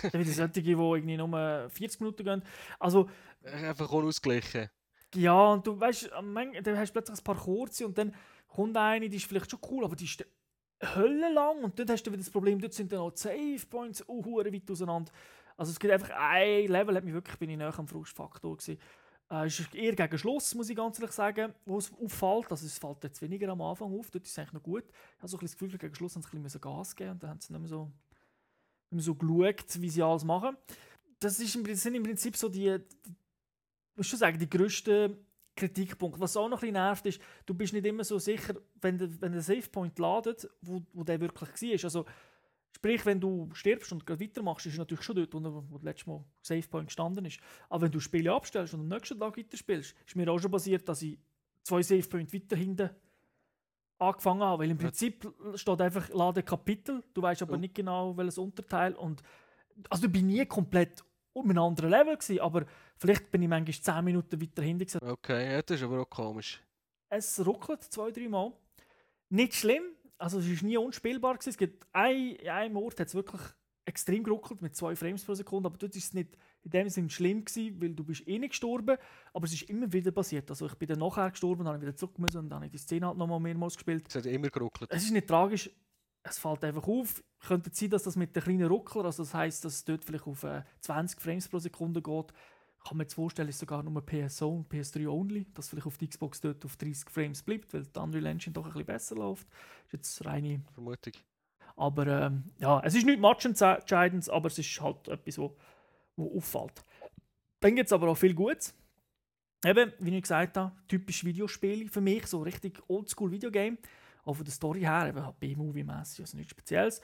dann 0.01 0.11
gibt 0.11 0.27
es 0.27 0.35
solche, 0.37 0.61
die 0.61 0.71
irgendwie 0.71 1.17
nur 1.17 1.69
40 1.69 1.99
Minuten 2.01 2.23
gehen. 2.23 2.43
Also... 2.79 3.09
Einfach 3.43 3.91
unausgeglichen. 3.91 4.69
Ja, 5.13 5.53
und 5.53 5.65
du 5.65 5.79
weißt, 5.79 6.11
dann 6.11 6.77
hast 6.77 6.89
du 6.89 6.93
plötzlich 6.93 7.19
ein 7.19 7.23
paar 7.23 7.37
kurze 7.37 7.85
und 7.85 7.97
dann 7.97 8.13
kommt 8.47 8.75
eine, 8.75 9.07
die 9.07 9.17
ist 9.17 9.25
vielleicht 9.25 9.51
schon 9.51 9.59
cool, 9.69 9.85
aber 9.85 9.95
die 9.95 10.05
ist 10.05 10.25
Hölle 10.81 11.31
lang 11.33 11.63
und 11.63 11.79
dort 11.79 11.89
hast 11.89 12.03
du 12.03 12.11
wieder 12.11 12.21
das 12.21 12.29
Problem, 12.29 12.59
dort 12.59 12.73
sind 12.73 12.91
dann 12.91 12.99
auch 12.99 13.15
Save 13.15 13.65
Points 13.69 14.03
uh, 14.09 14.37
weit 14.37 14.69
auseinander. 14.69 15.11
Also 15.57 15.71
es 15.71 15.79
gibt 15.79 15.93
einfach 15.93 16.09
ein 16.09 16.67
Level, 16.67 16.95
hat 16.95 17.03
mich 17.05 17.13
wirklich, 17.13 17.37
bin 17.37 17.49
ich 17.49 17.57
näher 17.57 17.77
am 17.77 17.87
Frustfaktor 17.87 18.57
gewesen. 18.57 18.77
Äh, 19.31 19.47
ist 19.47 19.73
eher 19.73 19.95
gegen 19.95 20.17
Schluss, 20.17 20.53
muss 20.53 20.69
ich 20.69 20.75
ganz 20.75 20.99
ehrlich 20.99 21.13
sagen, 21.13 21.53
wo 21.65 21.77
es 21.77 21.91
auffällt. 21.93 22.51
Also 22.51 22.65
es 22.65 22.77
fällt 22.77 23.03
jetzt 23.03 23.21
weniger 23.21 23.49
am 23.49 23.61
Anfang 23.61 23.91
auf, 23.97 24.11
dort 24.11 24.25
ist 24.25 24.31
es 24.31 24.39
eigentlich 24.39 24.53
noch 24.53 24.63
gut. 24.63 24.83
Ich 24.87 25.17
habe 25.19 25.27
so 25.27 25.37
ein 25.37 25.41
das 25.41 25.53
Gefühl, 25.53 25.77
gegen 25.77 25.95
Schluss 25.95 26.15
haben 26.15 26.21
sie 26.21 26.37
ein 26.37 26.43
bisschen 26.43 26.61
Gas 26.61 26.95
geben 26.95 27.11
und 27.11 27.23
dann 27.23 27.31
haben 27.31 27.41
sie 27.41 27.51
nicht 27.51 27.59
mehr 27.59 27.69
so, 27.69 27.91
nicht 28.91 28.93
mehr 28.93 29.01
so 29.01 29.15
geschaut, 29.15 29.81
wie 29.81 29.89
sie 29.89 30.03
alles 30.03 30.23
machen. 30.23 30.55
Das, 31.19 31.39
ist, 31.39 31.57
das 31.67 31.81
sind 31.81 31.95
im 31.95 32.03
Prinzip 32.03 32.37
so 32.37 32.49
die, 32.49 32.77
die 32.77 33.15
muss 33.95 34.07
schon 34.07 34.19
sagen, 34.19 34.37
die 34.37 34.49
grössten 34.49 35.17
Kritikpunkte. 35.55 36.19
Was 36.19 36.37
auch 36.37 36.49
noch 36.49 36.57
ein 36.57 36.61
bisschen 36.61 36.73
nervt, 36.73 37.05
ist, 37.05 37.21
du 37.45 37.53
bist 37.53 37.73
nicht 37.73 37.85
immer 37.85 38.03
so 38.03 38.19
sicher, 38.19 38.55
wenn 38.81 38.97
der, 38.97 39.21
wenn 39.21 39.31
der 39.31 39.41
Savepoint 39.41 39.97
ladet, 39.97 40.47
wo, 40.61 40.81
wo 40.93 41.03
der 41.03 41.19
wirklich 41.19 41.49
war. 41.49 41.83
Also, 41.85 42.05
Sprich, 42.75 43.05
wenn 43.05 43.21
du 43.21 43.49
stirbst 43.53 43.93
und 43.93 44.05
weitermachst, 44.09 44.65
ist 44.65 44.73
es 44.73 44.77
natürlich 44.77 45.01
schon 45.01 45.15
dort, 45.15 45.33
wo, 45.33 45.63
wo 45.69 45.77
das 45.77 45.83
letzte 45.83 46.09
Mal 46.09 46.25
Savepoint 46.41 46.87
gestanden 46.87 47.23
ist. 47.23 47.39
Aber 47.69 47.83
wenn 47.83 47.91
du 47.91 48.01
Spiele 48.01 48.33
abstellst 48.33 48.73
und 48.73 48.81
am 48.81 48.89
nächsten 48.89 49.17
Tag 49.17 49.37
weiterspielst, 49.37 49.95
ist 50.05 50.15
mir 50.17 50.29
auch 50.29 50.39
schon 50.39 50.51
passiert, 50.51 50.87
dass 50.89 51.01
ich 51.01 51.17
zwei 51.63 51.81
Savepoints 51.81 52.33
weiter 52.33 52.57
hinten 52.57 52.89
angefangen 53.97 54.43
habe. 54.43 54.63
Weil 54.63 54.71
im 54.71 54.77
Prinzip 54.77 55.25
steht 55.55 55.79
einfach 55.79 56.09
Lade 56.09 56.43
Kapitel, 56.43 57.01
du 57.13 57.21
weißt 57.21 57.43
aber 57.43 57.53
oh. 57.53 57.57
nicht 57.57 57.75
genau, 57.75 58.17
welches 58.17 58.37
Unterteil. 58.37 58.93
Und, 58.95 59.23
also 59.89 60.03
du 60.03 60.09
bin 60.09 60.27
nie 60.27 60.45
komplett 60.45 61.01
um 61.31 61.49
einen 61.49 61.59
anderen 61.59 61.91
Level 61.91 62.17
gewesen, 62.17 62.41
aber 62.41 62.65
vielleicht 62.97 63.31
bin 63.31 63.41
ich 63.41 63.47
manchmal 63.47 63.95
10 63.95 64.03
Minuten 64.03 64.41
weiter 64.41 64.63
hinten. 64.63 64.99
Okay, 65.01 65.61
das 65.65 65.77
ist 65.77 65.83
aber 65.83 66.01
auch 66.01 66.09
komisch. 66.09 66.61
Es 67.07 67.45
ruckelt 67.45 67.83
zwei, 67.83 68.11
drei 68.11 68.27
Mal. 68.27 68.51
Nicht 69.29 69.53
schlimm, 69.53 69.94
also 70.17 70.39
es 70.39 70.47
war 70.47 70.67
nie 70.67 70.77
unspielbar. 70.77 71.35
Gewesen. 71.35 71.49
Es 71.49 71.57
gibt 71.57 71.85
ein, 71.91 72.37
einem 72.47 72.77
Ort 72.77 72.99
hat 72.99 73.07
es 73.07 73.15
wirklich 73.15 73.41
extrem 73.85 74.23
geruckelt 74.23 74.61
mit 74.61 74.75
zwei 74.75 74.95
Frames 74.95 75.23
pro 75.23 75.35
Sekunde, 75.35 75.67
aber 75.67 75.77
dort 75.77 75.93
war 75.93 75.99
es 75.99 76.13
nicht 76.13 76.37
in 76.63 76.71
dem 76.71 76.89
Sinne 76.89 77.09
schlimm 77.09 77.45
gewesen, 77.45 77.79
weil 77.79 77.93
du 77.93 78.03
bist 78.03 78.27
eh 78.27 78.39
nicht 78.39 78.51
gestorben, 78.51 78.97
aber 79.33 79.45
es 79.45 79.53
ist 79.53 79.69
immer 79.69 79.91
wieder 79.93 80.11
passiert. 80.11 80.49
Also 80.49 80.65
ich 80.65 80.75
bin 80.75 80.87
dann 80.87 80.99
nachher 80.99 81.29
gestorben, 81.29 81.59
dann 81.59 81.73
habe 81.73 81.77
ich 81.77 81.83
wieder 81.83 81.95
zurück 81.95 82.17
müssen 82.17 82.39
und 82.39 82.49
dann 82.49 82.57
habe 82.57 82.65
ich 82.65 82.71
die 82.71 82.79
Szene 82.79 83.05
halt 83.05 83.17
nochmal 83.17 83.39
mehrmals 83.39 83.75
gespielt. 83.75 84.05
Es 84.09 84.15
hat 84.15 84.25
immer 84.25 84.49
geruckelt. 84.49 84.89
Es 84.91 85.03
ist 85.03 85.11
nicht 85.11 85.27
tragisch, 85.27 85.69
es 86.23 86.39
fällt 86.39 86.63
einfach 86.63 86.87
auf. 86.87 87.23
Könnte 87.39 87.69
sein, 87.71 87.91
dass 87.91 88.03
das 88.03 88.15
mit 88.15 88.35
den 88.35 88.41
kleinen 88.41 88.67
Ruckler, 88.67 89.05
also 89.05 89.21
das 89.21 89.33
heisst, 89.35 89.63
dass 89.63 89.75
es 89.75 89.85
dort 89.85 90.03
vielleicht 90.03 90.25
auf 90.25 90.43
äh, 90.43 90.63
20 90.81 91.21
Frames 91.21 91.47
pro 91.47 91.59
Sekunde 91.59 92.01
geht, 92.01 92.33
kann 92.85 92.97
man 92.97 93.05
jetzt 93.05 93.15
vorstellen, 93.15 93.49
ist 93.49 93.59
sogar 93.59 93.81
nur 93.81 94.05
PSO 94.05 94.57
und 94.57 94.71
PS3 94.71 95.07
only, 95.07 95.47
dass 95.53 95.69
vielleicht 95.69 95.87
auf 95.87 95.97
der 95.97 96.07
Xbox 96.07 96.39
dort 96.39 96.63
auf 96.63 96.77
30 96.77 97.09
Frames 97.09 97.41
bleibt, 97.41 97.73
weil 97.73 97.83
die 97.83 97.99
Unreal 97.99 98.27
Engine 98.27 98.53
doch 98.53 98.65
ein 98.65 98.71
bisschen 98.71 98.85
besser 98.85 99.15
läuft. 99.15 99.47
Das 99.49 99.85
ist 99.85 99.93
jetzt 99.93 100.25
reine 100.25 100.61
Vermutung. 100.73 101.13
Aber 101.75 102.05
ähm, 102.07 102.43
ja, 102.59 102.79
es 102.85 102.93
ist 102.93 103.05
nicht 103.05 103.19
matchentscheidend, 103.19 104.29
aber 104.29 104.47
es 104.47 104.59
ist 104.59 104.79
halt 104.79 105.07
etwas, 105.07 105.37
wo, 105.39 105.57
wo 106.15 106.37
auffällt. 106.37 106.85
Dann 107.59 107.75
gibt 107.75 107.87
es 107.87 107.93
aber 107.93 108.07
auch 108.07 108.17
viel 108.17 108.35
Gutes. 108.35 108.75
Eben, 109.65 109.91
wie 109.99 110.15
ich 110.15 110.21
gesagt 110.21 110.55
habe, 110.55 110.71
typisch 110.87 111.25
Videospiele 111.25 111.89
für 111.89 112.01
mich, 112.01 112.27
so 112.27 112.43
richtig 112.43 112.81
oldschool 112.87 113.31
Videogame. 113.31 113.77
Auch 114.23 114.35
von 114.35 114.45
der 114.45 114.53
Story 114.53 114.81
her, 114.81 115.07
eben 115.07 115.25
halt 115.25 115.39
B-Movie-mäßig, 115.39 116.21
also 116.21 116.37
nichts 116.37 116.51
Spezielles. 116.51 117.01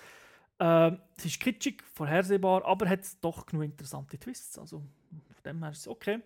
Äh, 0.59 0.91
es 1.17 1.25
ist 1.25 1.39
kitschig, 1.39 1.83
vorhersehbar, 1.93 2.65
aber 2.65 2.87
hat 2.87 2.99
doch 3.21 3.47
genug 3.47 3.63
interessante 3.63 4.19
Twists. 4.19 4.59
Also 4.59 4.83
von 5.41 5.53
dem 5.53 5.63
her 5.63 5.71
ist 5.71 5.79
es 5.79 5.87
okay. 5.87 6.21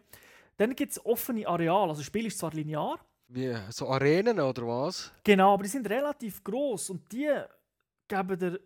Dann 0.58 0.76
gibt 0.76 0.92
es 0.92 1.06
offene 1.06 1.48
Areale. 1.48 1.90
Also 1.90 2.02
das 2.02 2.06
Spiel 2.06 2.26
ist 2.26 2.40
zwar 2.40 2.52
linear. 2.52 3.00
Wie, 3.28 3.56
so 3.70 3.90
Arenen 3.90 4.40
oder 4.40 4.68
was? 4.68 5.12
Genau, 5.24 5.54
aber 5.54 5.64
die 5.64 5.70
sind 5.70 5.90
relativ 5.90 6.44
groß 6.44 6.92
und 6.92 7.12
die 7.12 7.32
geben 8.08 8.40
dir 8.40 8.60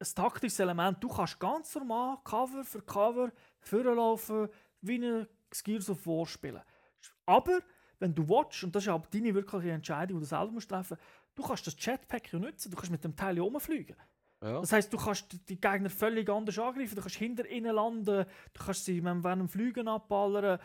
ein 0.00 0.14
taktisches 0.14 0.58
Element. 0.60 1.02
Du 1.02 1.08
kannst 1.08 1.38
ganz 1.38 1.74
normal 1.74 2.18
Cover 2.24 2.64
für 2.64 2.82
Cover 2.82 3.30
vorlaufen, 3.60 4.48
wie 4.80 4.98
ein 4.98 5.26
Gears 5.64 5.90
of 5.90 6.06
War 6.06 6.26
spielen. 6.26 6.62
Aber 7.26 7.60
wenn 7.98 8.14
du 8.14 8.28
watch 8.28 8.64
und 8.64 8.74
das 8.74 8.84
ist 8.84 8.88
auch 8.88 9.06
deine 9.06 9.34
wirkliche 9.34 9.70
Entscheidung, 9.70 10.18
die 10.18 10.24
du 10.24 10.28
selber 10.28 10.52
musst 10.52 10.68
treffen 10.68 10.96
du 11.36 11.42
kannst 11.42 11.66
das 11.66 11.76
Jetpack 11.78 12.32
ja 12.32 12.38
nutzen, 12.38 12.70
du 12.70 12.76
kannst 12.76 12.90
mit 12.90 13.04
dem 13.04 13.14
Teil 13.14 13.38
rumfliegen. 13.38 13.96
Ja. 14.42 14.60
Das 14.60 14.72
heißt, 14.72 14.92
du 14.92 14.98
kannst 14.98 15.48
die 15.48 15.60
Gegner 15.60 15.90
völlig 15.90 16.28
anders 16.28 16.58
angreifen, 16.58 16.94
du 16.94 17.00
kannst 17.00 17.16
hinter 17.16 17.48
ihnen 17.48 17.74
landen, 17.74 18.26
du 18.52 18.64
kannst 18.64 18.84
sie 18.84 19.02
während 19.02 19.24
dem 19.24 19.48
Fliegen 19.48 19.88
abballern. 19.88 20.58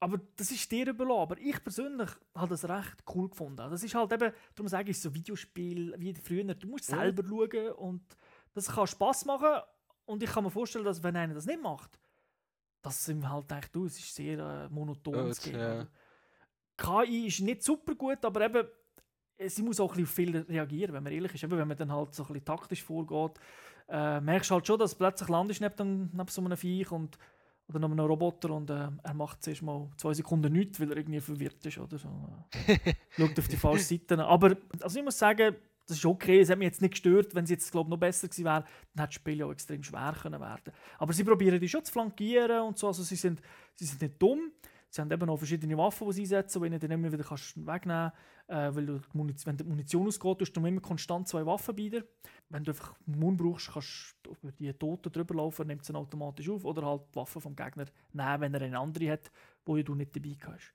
Aber 0.00 0.20
das 0.36 0.50
ist 0.50 0.70
dir 0.70 0.88
überlassen. 0.88 1.20
Aber 1.20 1.38
ich 1.38 1.62
persönlich 1.62 2.10
habe 2.34 2.50
das 2.50 2.68
recht 2.68 3.02
cool 3.14 3.28
gefunden. 3.28 3.70
Das 3.70 3.82
ist 3.82 3.94
halt 3.94 4.12
eben, 4.12 4.32
darum 4.54 4.68
sage 4.68 4.90
ich, 4.90 5.00
so 5.00 5.12
Videospiel 5.12 5.94
wie 5.98 6.14
früher. 6.14 6.54
Du 6.54 6.68
musst 6.68 6.88
ja. 6.88 6.98
selber 6.98 7.24
schauen 7.26 7.72
und 7.72 8.02
das 8.54 8.68
kann 8.68 8.86
Spaß 8.86 9.24
machen. 9.24 9.60
Und 10.04 10.22
ich 10.22 10.30
kann 10.30 10.44
mir 10.44 10.50
vorstellen, 10.50 10.84
dass 10.84 11.02
wenn 11.02 11.16
einer 11.16 11.34
das 11.34 11.46
nicht 11.46 11.60
macht, 11.60 11.98
das 12.80 13.04
sind 13.04 13.28
halt 13.28 13.50
echt 13.52 13.74
du, 13.74 13.86
es 13.86 13.98
ist 13.98 14.14
sehr 14.14 14.38
äh, 14.38 14.68
monoton. 14.72 15.34
Ja, 15.52 15.86
KI 16.76 17.26
ist 17.26 17.40
nicht 17.40 17.62
super 17.64 17.94
gut, 17.96 18.24
aber 18.24 18.42
eben 18.42 18.66
sie 19.46 19.62
muss 19.62 19.80
auch 19.80 19.94
ein 19.94 20.04
bisschen 20.04 20.32
viel 20.32 20.36
reagieren, 20.36 20.94
wenn 20.94 21.02
man 21.02 21.12
ehrlich 21.12 21.34
ist. 21.34 21.44
Eben, 21.44 21.56
wenn 21.56 21.68
man 21.68 21.76
dann 21.76 21.92
halt 21.92 22.14
so 22.14 22.24
ein 22.24 22.28
bisschen 22.28 22.44
taktisch 22.44 22.82
vorgeht. 22.82 23.38
äh, 23.88 24.20
merkst 24.20 24.50
halt 24.50 24.66
schon, 24.66 24.78
dass 24.78 24.94
plötzlich 24.94 25.28
landest 25.28 25.60
neben, 25.60 26.10
neben 26.12 26.28
so 26.28 26.42
einem 26.42 26.56
Viech 26.56 26.90
und 26.90 27.18
oder 27.68 27.80
neben 27.80 27.92
einem 27.92 28.06
Roboter 28.06 28.50
und 28.50 28.70
äh, 28.70 28.88
er 29.02 29.14
macht 29.14 29.42
zuerst 29.42 29.62
mal 29.62 29.90
zwei 29.98 30.14
Sekunden 30.14 30.52
nichts, 30.52 30.80
weil 30.80 30.90
er 30.90 30.96
irgendwie 30.96 31.20
verwirrt 31.20 31.64
ist 31.66 31.78
oder 31.78 31.98
so. 31.98 32.08
Schaut 33.10 33.38
auf 33.38 33.48
die 33.48 33.56
falsche 33.56 33.84
Seite. 33.84 34.24
Aber 34.24 34.56
also 34.80 34.98
ich 34.98 35.04
muss 35.04 35.18
sagen, 35.18 35.54
das 35.86 35.98
ist 35.98 36.04
okay. 36.04 36.40
Es 36.40 36.50
hat 36.50 36.58
mich 36.58 36.66
jetzt 36.66 36.82
nicht 36.82 36.92
gestört. 36.92 37.34
Wenn 37.34 37.44
es 37.44 37.50
jetzt 37.50 37.70
glaub, 37.70 37.88
noch 37.88 37.96
besser 37.98 38.28
gewesen 38.28 38.44
wäre, 38.44 38.64
dann 38.94 39.04
hätte 39.04 39.06
das 39.06 39.14
Spiel 39.14 39.38
ja 39.38 39.46
auch 39.46 39.52
extrem 39.52 39.82
schwer 39.82 40.14
können 40.20 40.40
werden 40.40 40.72
Aber 40.98 41.12
sie 41.12 41.24
probieren 41.24 41.60
die 41.60 41.68
schon 41.68 41.84
zu 41.84 41.92
flankieren 41.92 42.62
und 42.62 42.78
so. 42.78 42.86
Also 42.86 43.02
sie 43.02 43.16
sind, 43.16 43.40
sie 43.74 43.86
sind 43.86 44.00
nicht 44.00 44.20
dumm. 44.20 44.52
Sie 44.90 45.00
haben 45.00 45.10
eben 45.10 45.28
auch 45.28 45.36
verschiedene 45.36 45.76
Waffen, 45.76 46.06
die 46.08 46.14
sie 46.14 46.22
einsetzen, 46.22 46.62
die 46.62 46.70
du 46.70 46.78
dann 46.78 46.90
immer 46.92 47.12
wieder 47.12 47.24
kannst 47.24 47.56
wegnehmen 47.56 48.10
kannst. 48.46 48.72
Äh, 48.72 48.74
weil 48.74 48.86
du 48.86 48.98
die 48.98 49.16
Munition, 49.16 49.46
wenn 49.50 49.56
die 49.58 49.64
Munition 49.64 50.06
ausgeht, 50.06 50.38
hast 50.40 50.52
du 50.52 50.66
immer 50.66 50.80
konstant 50.80 51.28
zwei 51.28 51.44
Waffen 51.44 51.76
bei 51.76 51.88
dir. 51.88 52.06
Wenn 52.48 52.64
du 52.64 52.70
einfach 52.70 52.94
Mund 53.04 53.38
brauchst, 53.38 53.70
kannst 53.72 54.16
du 54.22 54.34
über 54.42 54.52
die 54.52 54.72
Toten 54.72 55.12
drüber 55.12 55.34
laufen, 55.34 55.66
nimmt 55.66 55.84
sie 55.84 55.94
automatisch 55.94 56.48
auf. 56.48 56.64
Oder 56.64 56.86
halt 56.86 57.02
die 57.12 57.16
Waffe 57.16 57.40
vom 57.40 57.54
Gegner 57.54 57.84
nehmen, 58.12 58.40
wenn 58.40 58.54
er 58.54 58.62
eine 58.62 58.78
andere 58.78 59.12
hat, 59.12 59.30
wo 59.66 59.76
du 59.76 59.94
nicht 59.94 60.16
dabei 60.16 60.36
hast. 60.46 60.72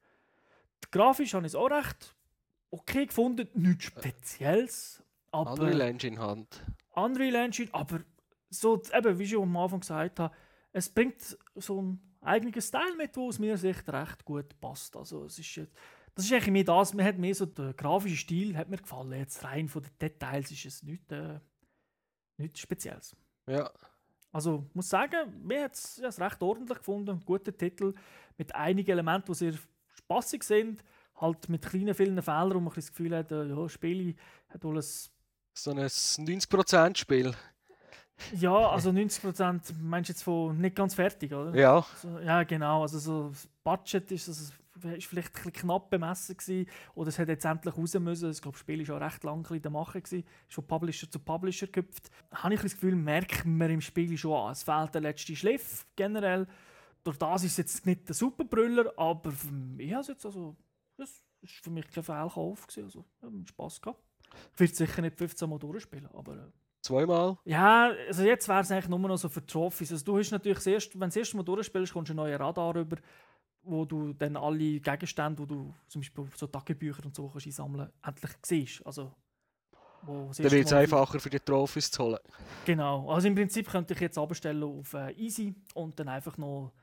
Grafisch 0.91 1.34
habe 1.34 1.47
ich 1.47 1.53
es 1.53 1.55
auch 1.55 1.72
recht 1.72 2.16
okay 2.74 3.05
gefunden, 3.05 3.47
nichts 3.53 3.86
Spezielles. 3.86 5.03
Aber 5.32 5.53
Unreal 5.53 5.82
Engine 5.82 6.20
Hand. 6.20 6.64
Unreal 6.91 7.36
Engine, 7.36 7.70
aber 7.72 8.01
so, 8.49 8.82
eben, 8.93 9.18
wie 9.18 9.24
ich 9.24 9.32
schon 9.32 9.43
am 9.43 9.57
Anfang 9.57 9.80
gesagt 9.80 10.20
habe, 10.20 10.36
es 10.72 10.89
bringt 10.89 11.38
so 11.55 11.80
einen 11.80 12.12
eigenen 12.24 12.61
Style 12.61 12.95
mit, 12.97 13.15
der 13.15 13.24
aus 13.24 13.39
meiner 13.39 13.57
Sicht 13.57 13.88
recht 13.89 14.26
gut 14.26 14.59
passt. 14.59 14.95
Also 14.95 15.26
es 15.26 15.39
ist 15.39 15.67
das 16.15 16.26
ist 16.26 16.34
eigentlich 16.34 16.51
mehr 16.51 16.63
das, 16.63 16.93
mir 16.93 17.03
hat 17.03 17.17
mehr 17.17 17.34
so 17.34 17.45
der 17.45 17.74
grafische 17.74 18.17
Stil 18.17 18.55
hat 18.55 18.69
mir 18.69 18.78
gefallen. 18.78 19.13
Jetzt 19.13 19.43
rein 19.43 19.67
von 19.67 19.82
den 19.82 19.91
Details 19.99 20.51
ist 20.51 20.65
es 20.65 20.84
nichts, 20.84 21.11
äh, 21.11 21.39
nichts 22.38 22.59
Spezielles. 22.59 23.15
Ja. 23.47 23.71
Also 24.32 24.69
muss 24.74 24.89
sagen, 24.89 25.41
mir 25.43 25.63
hat 25.63 25.74
es 25.74 26.19
recht 26.19 26.41
ordentlich 26.41 26.80
gefunden, 26.80 27.21
guter 27.26 27.55
Titel 27.55 27.93
mit 28.38 28.53
einigen 28.53 28.91
Elementen, 28.91 29.32
die 29.32 29.38
sehr 29.38 29.53
spaßig 29.95 30.43
sind, 30.43 30.84
halt 31.15 31.49
mit 31.49 31.65
kleinen, 31.65 31.93
vielen 31.93 32.21
Fehlern, 32.21 32.55
wo 32.55 32.59
man 32.59 32.74
das 32.74 32.89
Gefühl 32.89 33.15
hat, 33.15 33.32
äh, 33.32 33.45
ja, 33.45 33.69
Spiele 33.69 34.15
hat 34.49 34.63
wohl 34.63 34.78
ein... 34.78 34.86
So 35.55 35.69
ein 35.71 35.78
90%-Spiel. 35.78 37.36
Ja, 38.36 38.70
also 38.70 38.89
90% 38.91 39.74
meinst 39.82 40.09
du 40.09 40.14
jetzt 40.14 40.24
von 40.24 40.57
nicht 40.57 40.76
ganz 40.76 40.93
fertig, 40.93 41.34
oder? 41.34 41.55
Ja. 41.55 41.86
So, 42.01 42.20
ja, 42.20 42.43
genau. 42.43 42.82
Also 42.82 42.99
so 42.99 43.30
das 43.30 43.47
Budget 43.64 44.11
ist, 44.11 44.28
also, 44.28 44.53
ist 44.95 45.07
vielleicht 45.07 45.45
ein 45.45 45.53
knapp 45.53 45.89
bemessen 45.89 46.38
gewesen, 46.38 46.70
oder 46.95 47.09
es 47.09 47.20
hat 47.20 47.28
jetzt 47.28 47.45
endlich 47.45 47.76
raus 47.78 47.93
müssen. 47.95 48.32
Ich 48.32 48.41
glaube, 48.41 48.55
das 48.55 48.61
Spiel 48.61 48.80
war 48.80 48.86
schon 48.86 49.03
recht 49.03 49.24
lange 49.24 49.47
in 49.49 49.61
der 49.61 49.72
Mache 49.72 50.01
gewesen, 50.01 50.26
ist 50.47 50.55
von 50.55 50.66
Publisher 50.66 51.09
zu 51.09 51.20
Publisher 51.20 51.68
gehüpft. 51.68 52.09
Habe 52.34 52.53
ich 52.53 52.61
das 52.61 52.74
Gefühl, 52.74 52.95
merkt 52.95 53.45
man 53.45 53.70
im 53.70 53.82
Spiel 53.82 54.18
schon 54.18 54.34
an. 54.34 54.51
Es 54.51 54.64
fehlt 54.64 54.93
der 54.93 55.01
letzte 55.01 55.36
Schliff 55.36 55.86
generell. 55.95 56.47
Durch 57.03 57.18
das 57.18 57.43
ist 57.43 57.51
es 57.51 57.57
jetzt 57.57 57.86
nicht 57.86 58.07
der 58.07 58.16
Superbrüller, 58.16 58.93
aber 58.97 59.34
ich 59.78 59.91
habe 59.91 60.01
es 60.01 60.07
jetzt 60.07 60.26
also 60.26 60.55
das 60.97 61.24
war 61.41 61.49
für 61.64 61.70
mich 61.72 61.89
kein 61.89 62.03
Fehlkauf. 62.03 62.68
Also, 62.78 63.05
ich 63.18 63.24
habe 63.24 63.47
Spass 63.47 63.82
gehabt. 63.82 64.01
Ich 64.53 64.59
werde 64.59 64.76
sicher 64.76 65.01
nicht 65.01 65.18
15 65.18 65.49
Mal 65.49 65.59
durchspielen, 65.59 66.07
aber... 66.14 66.51
Zweimal? 66.84 67.38
Ja, 67.45 67.93
also 68.07 68.23
jetzt 68.23 68.47
wäre 68.49 68.59
es 68.59 68.69
eigentlich 68.69 68.89
nur 68.89 68.99
noch 68.99 69.15
so 69.17 69.29
für 69.29 69.45
Trophys. 69.45 69.93
Also 69.93 70.03
du 70.03 70.17
hast 70.17 70.31
natürlich 70.31 70.57
das 70.57 70.67
erste, 70.67 70.93
wenn 70.95 71.01
du 71.01 71.05
das 71.07 71.15
erste 71.15 71.38
Mal 71.38 71.43
durchspielst, 71.43 71.93
kommst 71.93 72.09
du 72.09 72.13
ein 72.13 72.17
neues 72.17 72.38
Radar 72.38 72.75
rüber, 72.75 72.97
wo 73.63 73.86
du 73.86 74.11
dann 74.11 74.36
alle 74.36 74.81
Gegenstände, 74.81 75.43
die 75.43 75.47
du 75.47 75.73
zum 75.88 76.01
Beispiel 76.01 76.25
so 76.36 76.47
Tagebücher 76.47 77.05
und 77.05 77.15
so 77.15 77.29
kannst 77.29 77.47
einsammeln 77.47 77.89
endlich 78.05 78.31
siehst. 78.41 78.86
Also, 78.86 79.13
dann 80.05 80.36
wird 80.38 80.65
es 80.65 80.73
einfacher 80.73 81.21
für 81.21 81.29
die 81.29 81.39
Trophys 81.39 81.89
zu 81.89 82.03
holen. 82.03 82.19
Genau. 82.65 83.09
Also 83.09 83.29
im 83.29 83.36
Prinzip 83.36 83.69
könnte 83.69 83.93
ich 83.93 84.01
jetzt 84.01 84.17
abstellen 84.17 84.63
auf 84.63 84.93
äh, 84.93 85.13
Easy 85.13 85.55
und 85.75 85.97
dann 85.97 86.09
einfach 86.09 86.38
noch 86.38 86.73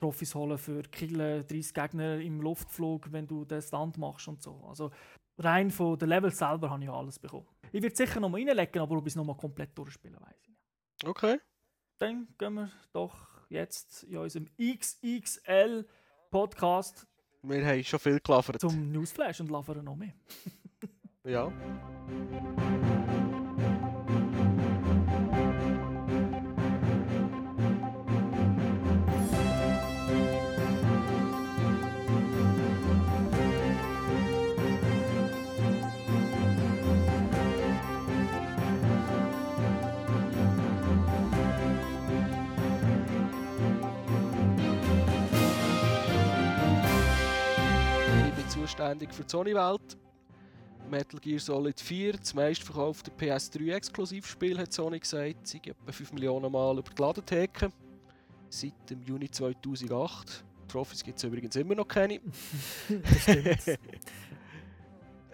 Profis 0.00 0.34
holen 0.34 0.58
für 0.58 0.82
Killen, 0.82 1.46
30 1.46 1.72
Gegner 1.72 2.18
im 2.18 2.40
Luftflug, 2.40 3.12
wenn 3.12 3.28
du 3.28 3.44
den 3.44 3.62
Stand 3.62 3.98
machst 3.98 4.26
und 4.26 4.42
so. 4.42 4.64
Also 4.68 4.90
rein 5.38 5.70
von 5.70 5.96
den 5.96 6.08
Levels 6.08 6.38
selber 6.38 6.70
habe 6.70 6.82
ich 6.82 6.90
alles 6.90 7.20
bekommen. 7.20 7.46
Ich 7.72 7.82
werde 7.82 7.96
sicher 7.96 8.20
noch 8.20 8.28
mal 8.28 8.38
reinlegen, 8.42 8.80
aber 8.82 8.96
ob 8.96 9.06
ich 9.06 9.12
es 9.12 9.16
noch 9.16 9.24
mal 9.24 9.36
komplett 9.36 9.76
durchspielen 9.76 10.20
weiß 10.20 10.36
ich 10.42 10.48
nicht. 10.48 11.06
Okay. 11.06 11.40
Dann 11.98 12.28
gehen 12.38 12.54
wir 12.54 12.70
doch 12.92 13.28
jetzt 13.48 14.04
in 14.04 14.16
unserem 14.18 14.48
XXL 14.58 15.86
Podcast. 16.30 17.06
Wir 17.42 17.66
haben 17.66 17.84
schon 17.84 18.00
viel 18.00 18.20
gelaufen. 18.20 18.58
Zum 18.58 18.90
Newsflash 18.92 19.40
und 19.40 19.50
laufen 19.50 19.84
noch 19.84 19.96
mehr. 19.96 20.14
ja. 21.24 21.52
zuständig 48.74 49.14
für 49.14 49.22
die 49.22 49.30
Sony-Welt. 49.30 49.96
Metal 50.90 51.20
Gear 51.20 51.38
Solid 51.38 51.80
4, 51.80 52.14
das 52.14 52.34
meistverkaufte 52.34 53.12
PS3-Exklusivspiel, 53.12 54.58
hat 54.58 54.72
Sony 54.72 54.98
gesagt, 54.98 55.46
sie 55.46 55.58
etwa 55.58 55.92
5 55.92 56.12
Millionen 56.12 56.50
Mal 56.50 56.76
über 56.76 56.90
die 56.90 57.00
Ladentheke. 57.00 57.70
Seit 58.48 58.90
dem 58.90 59.00
Juni 59.02 59.30
2008. 59.30 60.44
Trophys 60.68 61.04
gibt 61.04 61.18
es 61.18 61.24
übrigens 61.24 61.54
immer 61.56 61.76
noch 61.76 61.86
keine. 61.86 62.14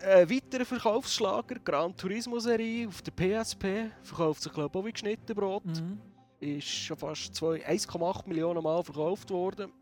Ein 0.03 0.31
weiterer 0.31 0.65
Verkaufsschlager, 0.67 1.57
Gran 1.65 1.97
Turismo-Serie 1.97 2.89
auf 2.89 3.03
der 3.03 3.13
PSP, 3.13 3.91
verkauft 4.03 4.43
sich 4.43 4.53
glaube 4.53 4.79
ich 4.79 4.83
auch 4.83 4.87
wie 4.87 4.93
geschnitten 4.93 5.35
Brot. 5.35 5.65
Mhm. 5.65 5.99
Ist 6.41 6.69
schon 6.69 6.97
fast 6.97 7.43
1,8 7.43 8.29
Millionen 8.29 8.63
Mal 8.63 8.85
verkauft 8.85 9.31
worden. 9.31 9.73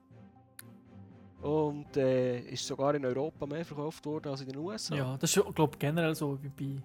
Und 1.43 1.97
äh, 1.97 2.41
ist 2.41 2.67
sogar 2.67 2.95
in 2.95 3.05
Europa 3.05 3.47
mehr 3.47 3.65
verkauft 3.65 4.05
worden 4.07 4.29
als 4.29 4.41
in 4.41 4.49
den 4.49 4.59
USA. 4.59 4.97
Ja, 4.97 5.17
das 5.17 5.37
ist 5.37 5.55
glaube 5.55 5.73
ich 5.75 5.79
generell 5.79 6.15
so 6.15 6.39
wie 6.43 6.49
bei 6.49 6.83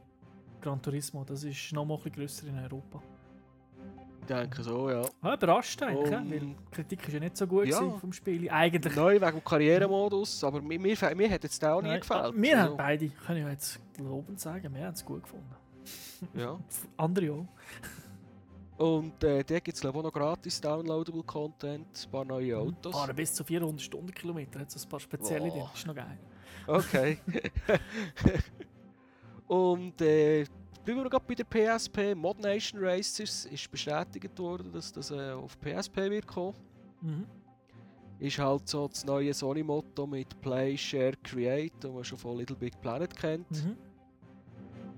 Gran 0.61 0.81
Turismo. 0.81 1.23
Das 1.23 1.43
ist 1.43 1.73
noch 1.73 1.85
mal 1.85 1.99
ein 2.03 2.11
grösser 2.11 2.47
in 2.47 2.57
Europa. 2.59 3.01
Ich 4.21 4.27
denke 4.27 4.63
so, 4.63 4.89
ja. 4.89 5.01
ja 5.21 5.33
überrascht 5.33 5.83
eigentlich, 5.83 6.17
um, 6.17 6.31
weil 6.31 6.39
die 6.39 6.55
Kritik 6.71 7.07
ist 7.07 7.13
ja 7.13 7.19
nicht 7.19 7.35
so 7.35 7.45
gut 7.45 7.67
ja. 7.67 7.89
vom 7.97 8.13
Spiel. 8.13 8.49
Eigentlich. 8.49 8.95
Neu 8.95 9.19
wegen 9.19 9.31
dem 9.31 9.43
Karrieremodus, 9.43 10.43
aber 10.45 10.61
mir, 10.61 10.79
mir, 10.79 10.95
mir 11.15 11.29
hat 11.29 11.43
jetzt 11.43 11.65
auch 11.65 11.81
nie 11.81 11.99
gefallen. 11.99 12.39
Mir 12.39 12.57
also. 12.57 12.69
haben 12.69 12.77
beide, 12.77 13.09
kann 13.09 13.35
ich 13.35 13.45
jetzt 13.45 13.81
lobend 13.97 14.39
sagen, 14.39 14.73
wir 14.73 14.85
haben 14.85 14.93
es 14.93 15.03
gut 15.03 15.23
gefunden. 15.23 15.55
Ja. 16.35 16.57
Andere 16.97 17.33
auch. 17.33 17.47
Und 18.77 19.23
äh, 19.23 19.43
da 19.43 19.59
gibt 19.59 19.77
es 19.77 19.85
auch 19.85 19.93
noch 19.93 20.11
gratis 20.11 20.59
downloadable 20.59 21.23
Content, 21.23 21.87
ein 21.87 22.11
paar 22.11 22.25
neue 22.25 22.55
mhm. 22.55 22.69
Autos. 22.69 22.93
Fahren 22.93 23.15
bis 23.15 23.33
zu 23.33 23.43
400 23.43 23.81
Stundenkilometer, 23.81 24.59
hat 24.59 24.69
es 24.69 24.83
ein 24.83 24.89
paar 24.89 24.99
spezielle 24.99 25.51
oh. 25.51 25.67
Das 25.69 25.79
ist 25.79 25.87
noch 25.87 25.95
geil. 25.95 26.19
Okay. 26.65 27.19
Und 29.47 30.01
äh, 30.01 30.45
bleiben 30.83 31.03
wir 31.03 31.09
gerade 31.09 31.25
bei 31.27 31.35
der 31.35 31.43
PSP. 31.43 32.15
Mod 32.15 32.39
Nation 32.39 32.83
Racers 32.83 33.45
ist 33.45 33.69
bestätigt 33.69 34.37
worden, 34.39 34.71
dass 34.71 34.91
das 34.91 35.11
äh, 35.11 35.31
auf 35.31 35.59
PSP 35.59 35.97
wird 36.09 36.25
kommen. 36.25 36.55
Mhm. 37.01 37.27
Ist 38.19 38.39
halt 38.39 38.67
so 38.67 38.87
das 38.87 39.05
neue 39.05 39.33
Sony-Motto 39.33 40.07
mit 40.07 40.39
Play, 40.41 40.77
Share, 40.77 41.13
Create, 41.21 41.73
das 41.79 41.91
man 41.91 42.03
schon 42.03 42.17
von 42.17 42.37
Little 42.37 42.55
Big 42.55 42.79
Planet 42.81 43.15
kennt. 43.15 43.51
Mhm. 43.51 43.77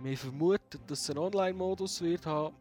Wir 0.04 0.18
vermuten, 0.18 0.80
dass 0.88 1.02
es 1.02 1.10
einen 1.10 1.20
Online-Modus 1.20 2.02
wird 2.02 2.26
haben 2.26 2.56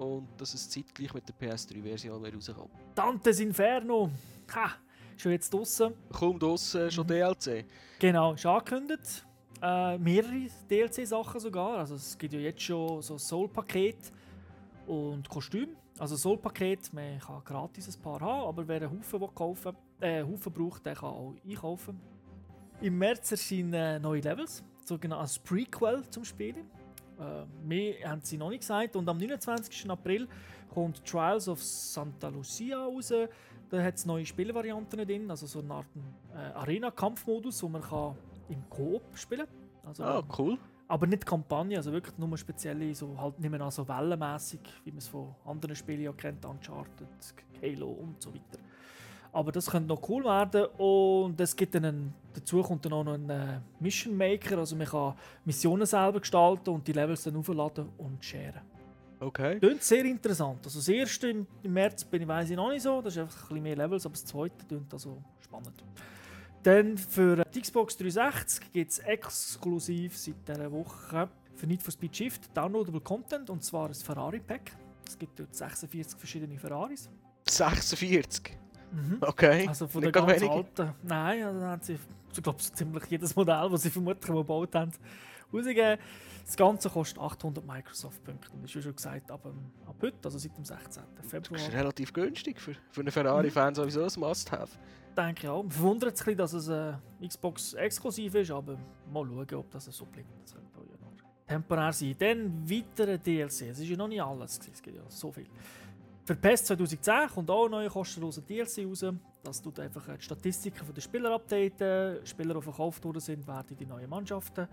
und 0.00 0.28
dass 0.38 0.54
es 0.54 0.68
zeitgleich 0.68 1.12
mit 1.12 1.24
der 1.28 1.34
PS3-Version 1.34 2.24
rauskommt. 2.24 2.70
Dantes 2.94 3.38
Inferno! 3.40 4.10
Ha! 4.54 4.70
Schon 5.16 5.32
jetzt 5.32 5.52
draußen. 5.52 5.92
Kaum 6.10 6.38
draußen, 6.38 6.90
schon 6.90 7.04
mhm. 7.04 7.08
DLC. 7.08 7.66
Genau, 7.98 8.32
ist 8.32 8.46
angekündigt. 8.46 9.26
Äh, 9.62 9.98
mehrere 9.98 10.46
DLC-Sachen 10.70 11.40
sogar. 11.40 11.78
Also 11.78 11.96
es 11.96 12.16
gibt 12.16 12.32
ja 12.32 12.40
jetzt 12.40 12.62
schon 12.62 13.02
so 13.02 13.18
Soul-Paket 13.18 14.10
und 14.86 15.28
Kostüm. 15.28 15.76
Also 15.98 16.16
Soul-Paket, 16.16 16.94
man 16.94 17.18
kann 17.18 17.44
gratis 17.44 17.94
ein 17.94 18.00
paar 18.00 18.20
haben, 18.20 18.48
aber 18.48 18.66
wer 18.66 18.76
einen 18.76 18.90
Haufen, 18.90 19.34
kaufen, 19.34 19.76
äh, 20.00 20.20
einen 20.20 20.32
Haufen 20.32 20.50
braucht, 20.50 20.86
der 20.86 20.94
kann 20.94 21.10
auch 21.10 21.34
einkaufen. 21.46 22.00
Im 22.80 22.96
März 22.96 23.32
erscheinen 23.32 24.00
neue 24.00 24.22
Levels, 24.22 24.64
sogenanntes 24.86 25.38
Prequel 25.38 26.08
zum 26.08 26.24
Spielen. 26.24 26.79
Äh, 27.20 27.44
mehr 27.66 28.10
haben 28.10 28.22
sie 28.22 28.38
noch 28.38 28.50
nicht 28.50 28.60
gesagt. 28.60 28.96
Und 28.96 29.08
am 29.08 29.18
29. 29.18 29.90
April 29.90 30.28
kommt 30.72 31.04
Trials 31.04 31.48
of 31.48 31.62
Santa 31.62 32.28
Lucia 32.28 32.78
raus. 32.78 33.12
Da 33.68 33.82
hat 33.82 33.94
es 33.94 34.06
neue 34.06 34.26
Spielvarianten 34.26 35.06
drin, 35.06 35.30
also 35.30 35.46
so 35.46 35.60
eine 35.60 35.74
Art 35.74 35.86
äh, 36.34 36.38
Arena-Kampfmodus, 36.58 37.62
wo 37.62 37.68
man 37.68 37.82
kann 37.82 38.16
im 38.48 38.68
Koop 38.68 39.02
spielen 39.14 39.46
kann. 39.46 39.88
Also, 39.88 40.04
ah, 40.04 40.22
cool. 40.38 40.58
Aber 40.88 41.06
nicht 41.06 41.24
Kampagne, 41.24 41.76
also 41.76 41.92
wirklich 41.92 42.18
nur 42.18 42.36
spezielle, 42.36 42.92
so 42.96 43.16
halt 43.16 43.38
nicht 43.38 43.50
mehr 43.50 43.70
so 43.70 43.86
wellenmässig, 43.86 44.60
wie 44.84 44.90
man 44.90 44.98
es 44.98 45.06
von 45.06 45.36
anderen 45.44 45.76
Spielen 45.76 46.02
ja 46.02 46.12
kennt, 46.12 46.44
Uncharted, 46.44 47.06
Halo 47.62 47.90
und 47.90 48.20
so 48.20 48.34
weiter. 48.34 48.58
Aber 49.32 49.52
das 49.52 49.70
könnte 49.70 49.88
noch 49.88 50.08
cool 50.08 50.24
werden 50.24 50.66
und 50.76 51.40
es 51.40 51.54
gibt 51.54 51.74
dann 51.74 51.84
einen, 51.84 52.14
dazu 52.34 52.62
kommt 52.62 52.84
dann 52.84 52.92
auch 52.92 53.04
noch 53.04 53.14
ein 53.14 53.30
äh, 53.30 53.60
Mission 53.78 54.16
Maker, 54.16 54.58
also 54.58 54.74
man 54.74 54.86
kann 54.86 55.14
Missionen 55.44 55.86
selber 55.86 56.20
gestalten 56.20 56.70
und 56.70 56.86
die 56.86 56.92
Levels 56.92 57.22
dann 57.22 57.36
aufladen 57.36 57.88
und 57.98 58.24
sharen. 58.24 58.60
Okay. 59.20 59.58
Klingt 59.58 59.82
sehr 59.82 60.04
interessant. 60.04 60.60
Also 60.64 60.78
das 60.78 60.88
erste 60.88 61.28
im, 61.28 61.46
im 61.62 61.72
März 61.72 62.04
bin 62.04 62.22
ich, 62.22 62.28
weiss 62.28 62.50
ich 62.50 62.56
noch 62.56 62.70
nicht 62.70 62.82
so, 62.82 63.00
das 63.02 63.14
ist 63.14 63.20
einfach 63.20 63.42
ein 63.42 63.48
bisschen 63.48 63.62
mehr 63.62 63.76
Levels, 63.76 64.04
aber 64.04 64.14
das 64.14 64.24
zweite 64.24 64.66
klingt 64.66 64.92
also 64.92 65.22
spannend. 65.38 65.84
Dann 66.62 66.98
für 66.98 67.44
die 67.54 67.60
Xbox 67.60 67.96
360 67.96 68.72
gibt 68.72 68.90
es 68.90 68.98
exklusiv 68.98 70.16
seit 70.16 70.46
dieser 70.46 70.70
Woche 70.72 71.28
für 71.54 71.66
Need 71.66 71.82
for 71.82 71.92
Speed 71.92 72.16
Shift 72.16 72.56
downloadable 72.56 73.00
Content 73.00 73.48
und 73.48 73.62
zwar 73.62 73.88
ein 73.88 73.94
Ferrari 73.94 74.40
Pack. 74.40 74.72
Es 75.06 75.18
gibt 75.18 75.38
dort 75.38 75.54
46 75.54 76.18
verschiedene 76.18 76.58
Ferraris. 76.58 77.08
46? 77.48 78.56
Mhm. 78.92 79.18
Okay. 79.20 79.66
Also 79.68 79.86
von 79.88 80.02
Nicht 80.02 80.14
der 80.14 80.22
ganz 80.22 80.40
wenige. 80.40 80.52
alten. 80.54 80.94
Nein, 81.02 81.42
also 81.44 81.60
da 81.60 81.66
haben 81.70 81.82
sie, 81.82 81.98
ich 82.32 82.42
glaube, 82.42 82.62
so 82.62 82.72
ziemlich 82.72 83.04
jedes 83.06 83.34
Modell, 83.36 83.68
das 83.70 83.82
sie 83.82 83.90
vermutlich 83.90 84.28
mal 84.30 84.38
gebaut 84.38 84.74
haben, 84.74 84.90
rausgegeben. 85.52 85.98
Das 86.46 86.56
Ganze 86.56 86.90
kostet 86.90 87.18
800 87.18 87.64
Microsoft-Punkte. 87.64 88.48
Das 88.60 88.70
ist 88.70 88.76
wie 88.76 88.82
schon 88.82 88.96
gesagt, 88.96 89.30
ab, 89.30 89.40
ähm, 89.44 89.70
ab 89.86 89.94
heute, 90.02 90.16
also 90.24 90.38
seit 90.38 90.56
dem 90.56 90.64
16. 90.64 91.02
Das 91.16 91.26
Februar, 91.30 91.60
ist 91.60 91.72
relativ 91.72 92.12
günstig 92.12 92.60
für, 92.60 92.74
für 92.90 93.00
einen 93.00 93.06
Mhm. 93.06 93.10
Ferrari-Fan 93.12 93.74
sowieso 93.74 94.02
ein 94.02 94.10
Must-Have. 94.16 94.70
denke 95.16 95.42
ich 95.44 95.48
auch. 95.48 95.62
Mich 95.62 95.72
Verwundert 95.74 96.14
es 96.14 96.20
ein 96.22 96.24
bisschen, 96.24 96.38
dass 96.38 96.52
es 96.54 96.68
äh, 96.68 96.94
Xbox 97.26 97.74
exklusiv 97.74 98.34
ist, 98.34 98.50
aber 98.50 98.76
mal 99.12 99.24
schauen, 99.26 99.54
ob 99.54 99.70
das 99.70 99.84
so 99.84 100.06
bleibt. 100.06 100.28
Das 100.42 100.54
ja 100.54 100.60
temporär 101.46 101.92
sein. 101.92 102.14
Dann 102.18 102.70
weitere 102.70 103.18
DLC. 103.18 103.62
Es 103.70 103.78
ist 103.80 103.88
ja 103.88 103.96
noch 103.96 104.06
nicht 104.08 104.22
alles, 104.22 104.58
gewesen. 104.58 104.72
es 104.74 104.82
gibt 104.82 104.96
ja 104.96 105.02
so 105.08 105.32
viel. 105.32 105.46
Für 106.30 106.36
PES 106.36 106.66
2010 106.66 107.28
kommt 107.34 107.50
auch 107.50 107.64
ein 107.64 107.72
neuer 107.72 107.90
kostenloser 107.90 108.40
DLC 108.42 108.86
raus. 108.86 109.04
Das 109.42 109.60
tut 109.60 109.80
einfach 109.80 110.06
äh, 110.06 110.16
die 110.16 110.22
Statistiken 110.22 110.94
der 110.94 111.00
Spieler 111.00 111.32
updaten. 111.32 112.24
Spieler, 112.24 112.54
die 112.54 112.62
verkauft 112.62 113.04
worden 113.04 113.18
sind, 113.18 113.48
werden 113.48 113.70
in 113.70 113.76
die 113.76 113.86
neuen 113.86 114.08
Mannschaften 114.08 114.68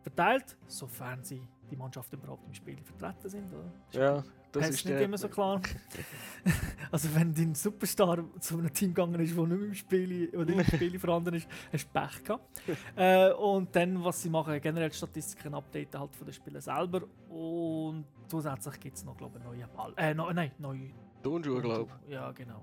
verteilt, 0.00 0.56
sofern 0.66 1.22
sie 1.22 1.42
die 1.70 1.76
Mannschaften 1.76 2.16
überhaupt 2.16 2.46
im 2.46 2.54
Spiel 2.54 2.76
vertreten 2.82 3.28
sind. 3.28 3.52
Oder? 3.52 4.00
Ja, 4.00 4.24
das 4.52 4.70
ist 4.70 4.84
nicht 4.86 5.00
immer 5.00 5.18
so 5.18 5.28
klar. 5.28 5.60
also 6.90 7.14
wenn 7.14 7.34
dein 7.34 7.54
Superstar 7.54 8.24
zu 8.40 8.58
einem 8.58 8.72
Team 8.72 8.94
gegangen 8.94 9.20
ist, 9.20 9.36
das 9.36 9.46
nicht 9.46 9.62
im 9.62 9.74
Spiel, 9.74 10.28
oder 10.36 10.52
im 10.52 10.64
Spiel 10.64 10.98
vorhanden 10.98 11.34
ist, 11.34 11.48
hast 11.72 11.86
du 11.86 12.00
Pech 12.00 12.24
gehabt. 12.24 12.62
äh, 12.96 13.32
und 13.32 13.74
dann, 13.74 14.02
was 14.02 14.22
sie 14.22 14.30
machen, 14.30 14.60
generell 14.60 14.92
Statistiken 14.92 15.54
updaten 15.54 16.00
halt 16.00 16.14
von 16.14 16.26
den 16.26 16.32
Spielen 16.32 16.60
selber. 16.60 17.02
Und 17.28 18.06
zusätzlich 18.28 18.80
gibt 18.80 18.96
es 18.96 19.04
noch, 19.04 19.16
glaube 19.16 19.38
ich, 19.38 19.44
neue 19.44 19.66
Ball. 19.68 19.92
Äh, 19.96 20.14
no, 20.14 20.32
nein, 20.32 20.52
neue. 20.58 20.90
Turnschuhe, 21.22 21.60
glaube 21.60 21.90
Ja, 22.08 22.30
genau. 22.32 22.62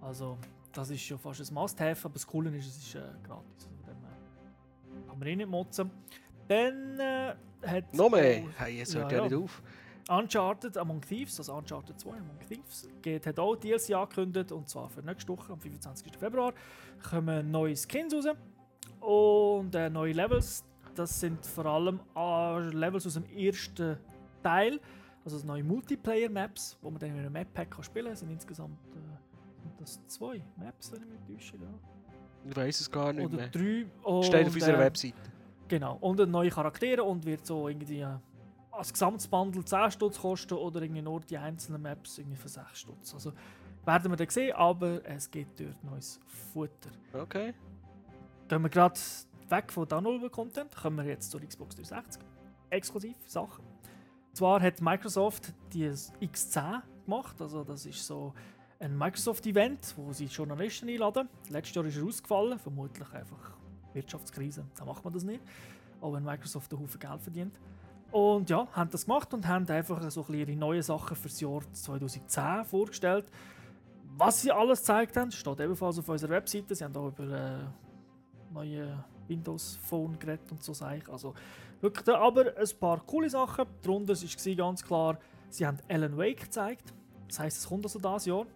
Also, 0.00 0.36
das 0.72 0.90
ist 0.90 1.02
schon 1.02 1.18
fast 1.18 1.40
ein 1.40 1.54
Must-Have, 1.54 2.04
aber 2.04 2.14
das 2.14 2.26
Coole 2.26 2.54
ist, 2.56 2.66
es 2.66 2.76
ist 2.78 2.94
äh, 2.96 3.00
gratis. 3.26 3.68
Also, 3.70 3.82
dem 3.86 4.02
her 4.02 5.06
kann 5.06 5.18
man 5.18 5.28
eh 5.28 5.36
nicht 5.36 5.48
motzen. 5.48 5.90
Dann 6.48 6.98
äh, 7.00 7.34
hat 7.66 7.84
ich. 7.92 7.98
Noch 7.98 8.10
mehr? 8.10 8.42
auch- 8.42 8.60
Hey, 8.60 8.78
jetzt 8.78 8.94
hört 8.94 9.10
ja, 9.12 9.18
ja. 9.18 9.24
nicht 9.24 9.34
auf. 9.34 9.62
Uncharted 10.08 10.76
Among 10.76 11.00
Thieves, 11.00 11.38
also 11.38 11.54
Uncharted 11.54 11.98
2 11.98 12.10
Among 12.10 12.38
Thieves, 12.46 12.86
geht, 13.00 13.26
hat 13.26 13.38
auch 13.38 13.56
DLC 13.56 13.94
angekündigt 13.94 14.52
und 14.52 14.68
zwar 14.68 14.90
für 14.90 15.00
nächste 15.02 15.32
Woche, 15.32 15.50
am 15.52 15.58
25. 15.58 16.12
Februar, 16.18 16.52
kommen 17.08 17.50
neue 17.50 17.74
Skins 17.74 18.12
raus 18.14 18.26
und 19.00 19.74
äh, 19.74 19.88
neue 19.88 20.12
Levels. 20.12 20.62
Das 20.94 21.18
sind 21.20 21.44
vor 21.46 21.64
allem 21.66 22.00
äh, 22.14 22.58
Levels 22.76 23.06
aus 23.06 23.14
dem 23.14 23.24
ersten 23.34 23.96
Teil, 24.42 24.78
also 25.24 25.44
neue 25.46 25.64
Multiplayer-Maps, 25.64 26.76
wo 26.82 26.90
man 26.90 27.00
dann 27.00 27.10
in 27.10 27.18
einem 27.20 27.32
Map-Pack 27.32 27.70
kann 27.70 27.82
spielen 27.82 28.04
kann. 28.04 28.12
Es 28.12 28.20
sind 28.20 28.30
insgesamt 28.30 28.76
äh, 28.88 29.62
sind 29.62 29.80
das 29.80 30.06
zwei 30.06 30.42
Maps, 30.58 30.92
wenn 30.92 31.00
ich 31.02 31.08
mich 31.08 31.38
täusche. 31.38 31.56
Ja. 31.56 32.50
Ich 32.50 32.54
weiß 32.56 32.80
es 32.82 32.90
gar 32.90 33.10
nicht 33.14 33.24
Oder 33.24 33.36
mehr. 33.36 33.48
drei. 33.48 33.86
Und, 34.02 34.24
Steht 34.26 34.46
auf 34.48 34.54
unserer 34.54 34.76
äh, 34.76 34.80
Webseite. 34.80 35.16
Genau. 35.68 35.96
Und 36.00 36.18
neue 36.28 36.50
Charaktere 36.50 37.02
und 37.02 37.24
wird 37.24 37.46
so 37.46 37.68
irgendwie 37.68 38.00
äh, 38.00 38.16
als 38.70 38.92
Gesamtbundle 38.92 39.64
10 39.64 39.90
Stutz 39.92 40.20
kosten 40.20 40.54
oder 40.54 40.82
irgendwie 40.82 41.02
nur 41.02 41.20
die 41.20 41.38
einzelnen 41.38 41.82
Maps 41.82 42.18
irgendwie 42.18 42.36
für 42.36 42.48
6 42.48 42.78
Stutz. 42.78 43.14
Also 43.14 43.32
werden 43.84 44.10
wir 44.10 44.16
dann 44.16 44.28
sehen, 44.28 44.54
aber 44.54 45.04
es 45.04 45.30
gibt 45.30 45.60
dort 45.60 45.82
neues 45.84 46.20
Futter. 46.52 46.90
Okay. 47.12 47.54
Gehen 48.48 48.62
wir 48.62 48.68
gerade 48.68 49.00
weg 49.48 49.72
von 49.72 49.86
Downloadable 49.86 50.30
Content, 50.30 50.74
kommen 50.74 50.98
wir 50.98 51.04
jetzt 51.04 51.30
zur 51.30 51.40
Xbox 51.40 51.76
360. 51.76 52.22
Exklusiv 52.70 53.16
Sachen. 53.26 53.64
Zwar 54.32 54.60
hat 54.60 54.80
Microsoft 54.80 55.52
die 55.72 55.88
X10 55.88 56.82
gemacht, 57.04 57.40
also 57.40 57.62
das 57.62 57.86
ist 57.86 58.04
so 58.06 58.34
ein 58.80 58.98
Microsoft-Event, 58.98 59.94
wo 59.96 60.12
sie 60.12 60.26
Journalisten 60.26 60.88
einladen. 60.88 61.28
Letztes 61.48 61.74
Jahr 61.76 61.84
ist 61.84 61.96
er 61.96 62.04
ausgefallen, 62.04 62.58
vermutlich 62.58 63.10
einfach 63.12 63.53
Wirtschaftskrise, 63.94 64.64
da 64.76 64.84
macht 64.84 65.04
man 65.04 65.12
das 65.12 65.24
nicht. 65.24 65.40
Auch 66.00 66.12
wenn 66.12 66.24
Microsoft 66.24 66.72
einen 66.72 66.82
Haufen 66.82 67.00
Geld 67.00 67.22
verdient. 67.22 67.58
Und 68.12 68.48
ja, 68.48 68.68
haben 68.72 68.90
das 68.90 69.06
gemacht 69.06 69.34
und 69.34 69.46
haben 69.48 69.68
einfach 69.68 70.08
so 70.10 70.24
ein 70.28 70.34
ihre 70.34 70.54
neuen 70.54 70.82
Sachen 70.82 71.16
fürs 71.16 71.40
Jahr 71.40 71.62
2010 71.72 72.64
vorgestellt. 72.64 73.26
Was 74.16 74.42
sie 74.42 74.52
alles 74.52 74.80
gezeigt 74.80 75.16
haben, 75.16 75.32
steht 75.32 75.58
ebenfalls 75.58 75.98
auf 75.98 76.08
unserer 76.08 76.30
Webseite. 76.30 76.74
Sie 76.74 76.84
haben 76.84 76.94
auch 76.96 77.08
über 77.08 77.24
äh, 77.24 78.52
neue 78.52 79.04
Windows 79.26 79.78
Phone 79.82 80.16
geredet 80.18 80.50
und 80.52 80.62
so 80.62 80.72
Sachen. 80.72 81.02
Also 81.10 81.34
wirklich, 81.80 82.14
aber 82.14 82.56
ein 82.56 82.78
paar 82.78 83.00
coole 83.04 83.28
Sachen. 83.28 83.66
Darunter 83.82 84.14
war 84.14 84.54
ganz 84.54 84.84
klar, 84.84 85.18
sie 85.50 85.66
haben 85.66 85.78
Alan 85.88 86.16
Wake 86.16 86.42
gezeigt. 86.42 86.94
Das 87.26 87.40
heisst, 87.40 87.58
es 87.58 87.68
kommt 87.68 87.84
also 87.84 87.98
dieses 87.98 88.26
Jahr. 88.26 88.46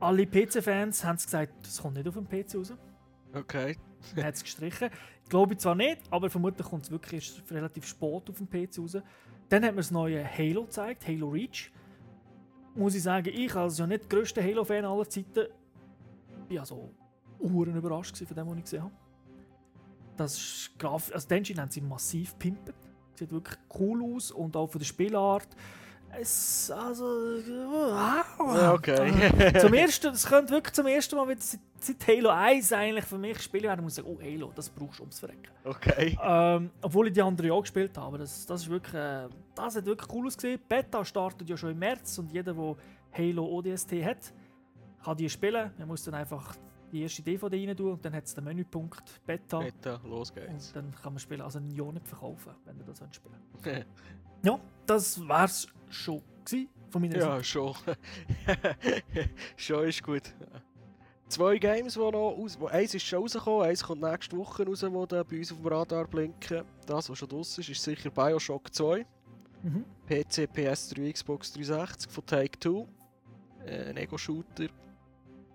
Alle 0.00 0.26
PC-Fans 0.26 1.04
haben 1.04 1.16
gesagt, 1.16 1.66
es 1.66 1.80
kommt 1.80 1.96
nicht 1.96 2.08
auf 2.08 2.14
dem 2.14 2.26
PC 2.26 2.54
raus. 2.54 2.72
Okay. 3.34 3.76
Man 4.16 4.24
hat 4.24 4.34
es 4.34 4.42
gestrichen. 4.42 4.90
Ich 5.24 5.28
glaube 5.28 5.56
zwar 5.56 5.74
nicht, 5.74 5.98
aber 6.10 6.30
vermutlich 6.30 6.66
kommt 6.66 6.84
es 6.84 6.90
wirklich 6.90 7.42
relativ 7.50 7.86
spät 7.86 8.30
auf 8.30 8.36
dem 8.36 8.48
PC 8.48 8.78
raus. 8.78 8.98
Dann 9.48 9.62
hat 9.64 9.70
man 9.70 9.76
das 9.76 9.90
neue 9.90 10.24
Halo 10.24 10.64
gezeigt, 10.64 11.06
Halo 11.06 11.28
Reach. 11.28 11.70
Muss 12.74 12.94
ich 12.94 13.02
sagen, 13.02 13.28
ich 13.32 13.54
als 13.54 13.78
ja 13.78 13.86
nicht 13.86 14.02
der 14.02 14.18
grösste 14.18 14.42
Halo-Fan 14.42 14.84
aller 14.84 15.08
Zeiten, 15.08 15.46
bin 16.48 16.58
also 16.58 16.90
uhren 17.38 17.76
überrascht 17.76 18.16
von 18.18 18.36
dem, 18.36 18.46
was 18.48 18.56
ich 18.56 18.62
gesehen 18.64 18.82
habe. 18.82 18.92
Das 20.16 20.34
ist 20.36 20.78
Graf 20.78 21.10
also 21.12 21.34
Engine 21.34 21.60
haben 21.60 21.70
sie 21.70 21.80
massiv 21.80 22.38
pimpert. 22.38 22.76
Sieht 23.14 23.30
wirklich 23.30 23.58
cool 23.78 24.14
aus 24.14 24.30
und 24.30 24.56
auch 24.56 24.66
von 24.68 24.78
der 24.78 24.86
Spielart. 24.86 25.48
Es, 26.18 26.70
also, 26.70 27.04
wow. 27.04 28.74
Okay. 28.74 29.58
zum 29.60 29.74
ersten, 29.74 30.12
das 30.12 30.26
könnte 30.26 30.52
wirklich 30.52 30.74
zum 30.74 30.86
ersten 30.86 31.16
Mal 31.16 31.28
wieder 31.28 31.40
seit, 31.40 31.60
seit 31.78 32.06
Halo 32.08 32.30
1 32.30 32.72
eigentlich 32.72 33.04
für 33.04 33.18
mich 33.18 33.40
spielen 33.40 33.64
werden. 33.64 33.82
muss 33.82 33.98
ich 33.98 34.04
sagen, 34.04 34.16
oh 34.16 34.22
Halo, 34.22 34.52
das 34.54 34.68
brauchst 34.70 34.98
du 34.98 35.02
ums 35.02 35.18
Verrecken. 35.18 35.48
okay. 35.64 36.18
Ähm, 36.22 36.70
obwohl 36.82 37.08
ich 37.08 37.12
die 37.12 37.22
anderen 37.22 37.50
auch 37.50 37.62
gespielt 37.62 37.96
habe, 37.96 38.06
aber 38.06 38.18
das, 38.18 38.46
das 38.46 38.62
ist 38.62 38.70
wirklich, 38.70 38.94
äh, 38.94 39.28
das 39.54 39.76
hat 39.76 39.86
wirklich 39.86 40.12
cool 40.12 40.26
ausgesehen. 40.26 40.60
Beta 40.68 41.04
startet 41.04 41.48
ja 41.48 41.56
schon 41.56 41.70
im 41.70 41.78
März 41.78 42.18
und 42.18 42.32
jeder, 42.32 42.54
der 42.54 42.76
Halo 43.16 43.44
ODST 43.44 43.92
hat, 44.04 44.32
kann 45.04 45.16
die 45.16 45.28
spielen. 45.28 45.70
Man 45.78 45.88
muss 45.88 46.04
dann 46.04 46.14
einfach 46.14 46.56
die 46.92 47.02
erste 47.02 47.22
DVD 47.22 47.66
rein 47.66 47.76
tun 47.76 47.92
und 47.92 48.04
dann 48.04 48.14
hat 48.14 48.24
es 48.24 48.34
den 48.34 48.44
Menüpunkt 48.44 49.20
Beta. 49.26 49.58
Beta, 49.58 50.00
los 50.04 50.32
geht's. 50.32 50.68
Und 50.68 50.76
dann 50.76 50.94
kann 50.94 51.12
man 51.12 51.20
spielen, 51.20 51.40
also 51.40 51.58
einen 51.58 51.70
Ja 51.70 51.90
nicht 51.92 52.06
verkaufen, 52.06 52.52
wenn 52.64 52.78
ihr 52.78 52.84
das 52.84 53.02
spielen 53.12 53.36
Ja, 54.42 54.60
das 54.86 55.20
wär's 55.26 55.66
schon 55.88 56.22
gewesen 56.44 56.68
von 56.90 57.02
meiner 57.02 57.18
ja, 57.18 57.42
schon. 57.42 57.74
schon 59.56 59.86
ist 59.86 60.02
gut. 60.02 60.22
Zwei 61.28 61.58
Games, 61.58 61.94
die 61.94 61.98
noch 61.98 62.36
aus... 62.38 62.58
Eins 62.70 62.94
ist 62.94 63.04
schon 63.04 63.20
rausgekommen, 63.22 63.68
eins 63.68 63.82
kommt 63.82 64.00
nächste 64.00 64.36
Woche 64.36 64.64
raus, 64.64 64.84
wo 64.88 65.06
da 65.06 65.24
bei 65.24 65.38
uns 65.38 65.50
auf 65.50 65.58
dem 65.58 65.66
Radar 65.66 66.06
blinken. 66.06 66.62
Das, 66.86 67.10
was 67.10 67.18
schon 67.18 67.28
draussen 67.28 67.60
ist, 67.62 67.68
ist 67.68 67.82
sicher 67.82 68.10
Bioshock 68.10 68.72
2. 68.72 69.04
Mhm. 69.62 69.84
PC, 70.06 70.48
PS3, 70.54 71.12
Xbox 71.12 71.52
360 71.52 72.12
von 72.12 72.26
Take-Two. 72.26 72.86
Äh, 73.66 73.90
ein 73.90 73.96
Ego-Shooter. 73.96 74.68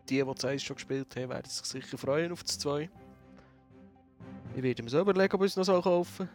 Die, 0.10 0.18
die 0.18 0.24
das 0.24 0.44
eins 0.44 0.64
schon 0.64 0.76
gespielt 0.76 1.16
haben, 1.16 1.30
werden 1.30 1.50
sich 1.50 1.66
sicher 1.66 1.98
freuen 1.98 2.34
auf 2.34 2.44
das 2.44 2.60
2. 2.60 2.90
Ich 4.56 4.64
werde 4.64 4.84
mir 4.84 4.90
selber 4.90 5.12
überlegen, 5.12 5.34
ob 5.36 5.44
ich 5.44 5.52
es 5.52 5.56
noch 5.56 5.64
so 5.64 5.82
kaufen 5.82 6.28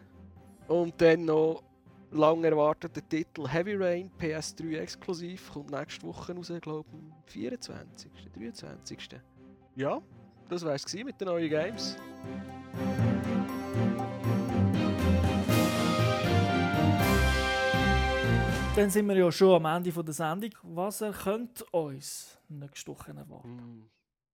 soll. 0.67 0.77
Und 0.77 0.99
dann 0.99 1.25
noch 1.25 1.61
lang 2.11 2.43
erwarteter 2.43 3.01
Titel 3.07 3.47
Heavy 3.47 3.75
Rain, 3.75 4.11
PS3 4.19 4.79
exklusiv, 4.79 5.51
kommt 5.51 5.71
nächste 5.71 6.05
Woche 6.05 6.33
raus, 6.33 6.51
glaube 6.61 6.87
ich, 6.89 6.93
am 6.93 7.13
24., 7.25 8.11
23. 8.35 9.19
Ja, 9.75 10.01
das 10.49 10.65
war 10.65 10.73
es 10.73 10.93
mit 10.93 11.19
den 11.19 11.27
neuen 11.27 11.49
Games. 11.49 11.97
Dann 18.75 18.91
sind 18.91 19.07
wir 19.07 19.17
ja 19.17 19.31
schon 19.31 19.55
am 19.55 19.65
Ende 19.65 19.91
der 19.91 20.13
Sendung. 20.13 20.51
Was 20.61 21.03
könnt 21.23 21.63
uns 21.73 22.37
nächste 22.47 22.91
Woche 22.91 23.09
erwarten? 23.09 23.59
Hm. 23.59 23.89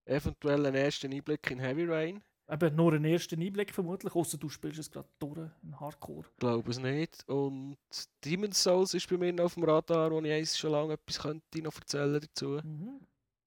Eventuell 0.06 0.66
einen 0.66 0.76
ersten 0.76 1.14
Einblick 1.14 1.50
in 1.50 1.60
Heavy 1.60 1.86
Rain. 1.86 2.22
Eben 2.50 2.76
nur 2.76 2.94
einen 2.94 3.06
ersten 3.06 3.42
Einblick 3.42 3.74
vermutlich, 3.74 4.14
außer 4.14 4.38
du 4.38 4.50
spielst 4.50 4.80
es 4.80 4.92
gerade 4.92 5.08
durch, 5.20 5.50
in 5.64 5.80
Hardcore. 5.80 6.26
Ich 6.32 6.38
glaube 6.40 6.72
es 6.72 6.80
nicht. 6.80 7.28
Und 7.30 7.78
Demon's 8.26 8.62
Souls 8.62 8.94
ist 8.94 9.10
bei 9.10 9.18
mir 9.18 9.34
noch 9.34 9.46
auf 9.46 9.54
dem 9.56 9.64
Radar, 9.64 10.12
wo 10.12 10.20
ich 10.22 10.32
eins 10.32 10.58
schon 10.58 10.72
lange 10.72 10.94
etwas 10.94 11.20
könnte 11.20 11.62
noch 11.62 11.76
erzählen 11.76 12.20
dazu. 12.22 12.60
Mhm. 12.64 13.00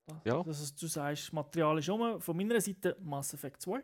Das, 0.06 0.16
Ja. 0.24 0.42
das 0.42 0.60
ist, 0.60 0.80
du 0.80 0.86
sagst, 0.86 1.32
Material 1.32 1.78
ist 1.78 1.88
um. 1.88 2.20
Von 2.20 2.36
meiner 2.36 2.60
Seite 2.60 2.96
Mass 3.02 3.34
Effect 3.34 3.60
2. 3.62 3.82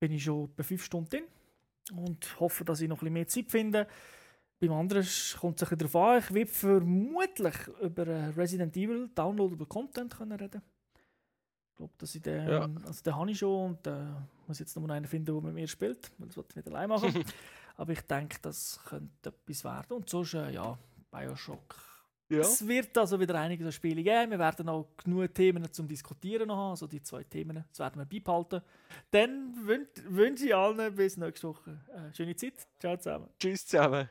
Bin 0.00 0.12
ich 0.12 0.24
schon 0.24 0.52
bei 0.54 0.62
5 0.64 0.84
Stunden 0.84 1.08
drin 1.10 1.24
und 1.96 2.40
hoffe, 2.40 2.64
dass 2.64 2.80
ich 2.80 2.88
noch 2.88 2.96
ein 2.96 3.00
bisschen 3.00 3.12
mehr 3.12 3.26
Zeit 3.28 3.50
finde. 3.50 3.86
Beim 4.60 4.72
anderen 4.72 5.06
kommt 5.40 5.60
es 5.62 5.72
ein 5.72 5.76
bisschen 5.76 5.78
darauf 5.78 5.96
an. 5.96 6.18
Ich 6.18 6.34
werde 6.34 6.50
vermutlich 6.50 7.54
über 7.80 8.06
äh, 8.06 8.26
Resident 8.30 8.76
Evil 8.76 9.08
Downloadable 9.14 9.66
Content 9.66 10.16
können 10.16 10.32
reden 10.38 10.62
Ich 11.72 11.76
glaube, 11.76 11.92
dass 11.98 12.14
ich 12.14 12.22
den, 12.22 12.48
Ja. 12.48 12.68
also 12.86 13.02
den 13.02 13.16
habe 13.16 13.30
ich 13.30 13.38
schon 13.38 13.70
und 13.70 13.86
äh, 13.86 14.04
muss 14.46 14.58
jetzt 14.58 14.76
noch 14.76 14.88
einen 14.88 15.06
finden, 15.06 15.26
der 15.34 15.42
mit 15.42 15.54
mir 15.54 15.66
spielt, 15.66 16.12
weil 16.18 16.28
das 16.28 16.36
ich 16.36 16.56
nicht 16.56 16.68
allein 16.68 16.88
machen. 16.88 17.12
Aber 17.76 17.92
ich 17.92 18.02
denke, 18.02 18.36
das 18.42 18.78
könnte 18.84 19.30
etwas 19.30 19.64
werden. 19.64 19.92
Und 19.96 20.08
sonst, 20.10 20.34
äh, 20.34 20.50
ja, 20.52 20.78
Bioshock 21.10 21.74
Ja. 22.28 22.40
es 22.40 22.66
wird 22.68 22.96
also 22.98 23.18
wieder 23.18 23.34
einige 23.40 23.64
so 23.64 23.70
Spiele 23.70 24.02
geben. 24.02 24.30
Wir 24.32 24.38
werden 24.38 24.68
auch 24.68 24.86
genug 25.02 25.34
Themen 25.34 25.72
zum 25.72 25.88
Diskutieren 25.88 26.48
noch 26.48 26.56
haben. 26.56 26.70
Also 26.70 26.86
die 26.86 27.02
zwei 27.02 27.24
Themen, 27.24 27.64
das 27.70 27.78
werden 27.78 27.98
wir 27.98 28.04
beibehalten. 28.06 28.60
Dann 29.10 29.54
wün 29.66 29.86
wünsche 30.08 30.44
ich 30.46 30.54
allen 30.54 30.94
bis 30.94 31.16
nächste 31.16 31.48
Woche 31.48 31.80
eine 31.94 32.14
schöne 32.14 32.36
Zeit. 32.36 32.66
Ciao 32.78 32.96
zusammen. 32.98 33.28
Tschüss 33.38 33.66
zusammen. 33.66 34.08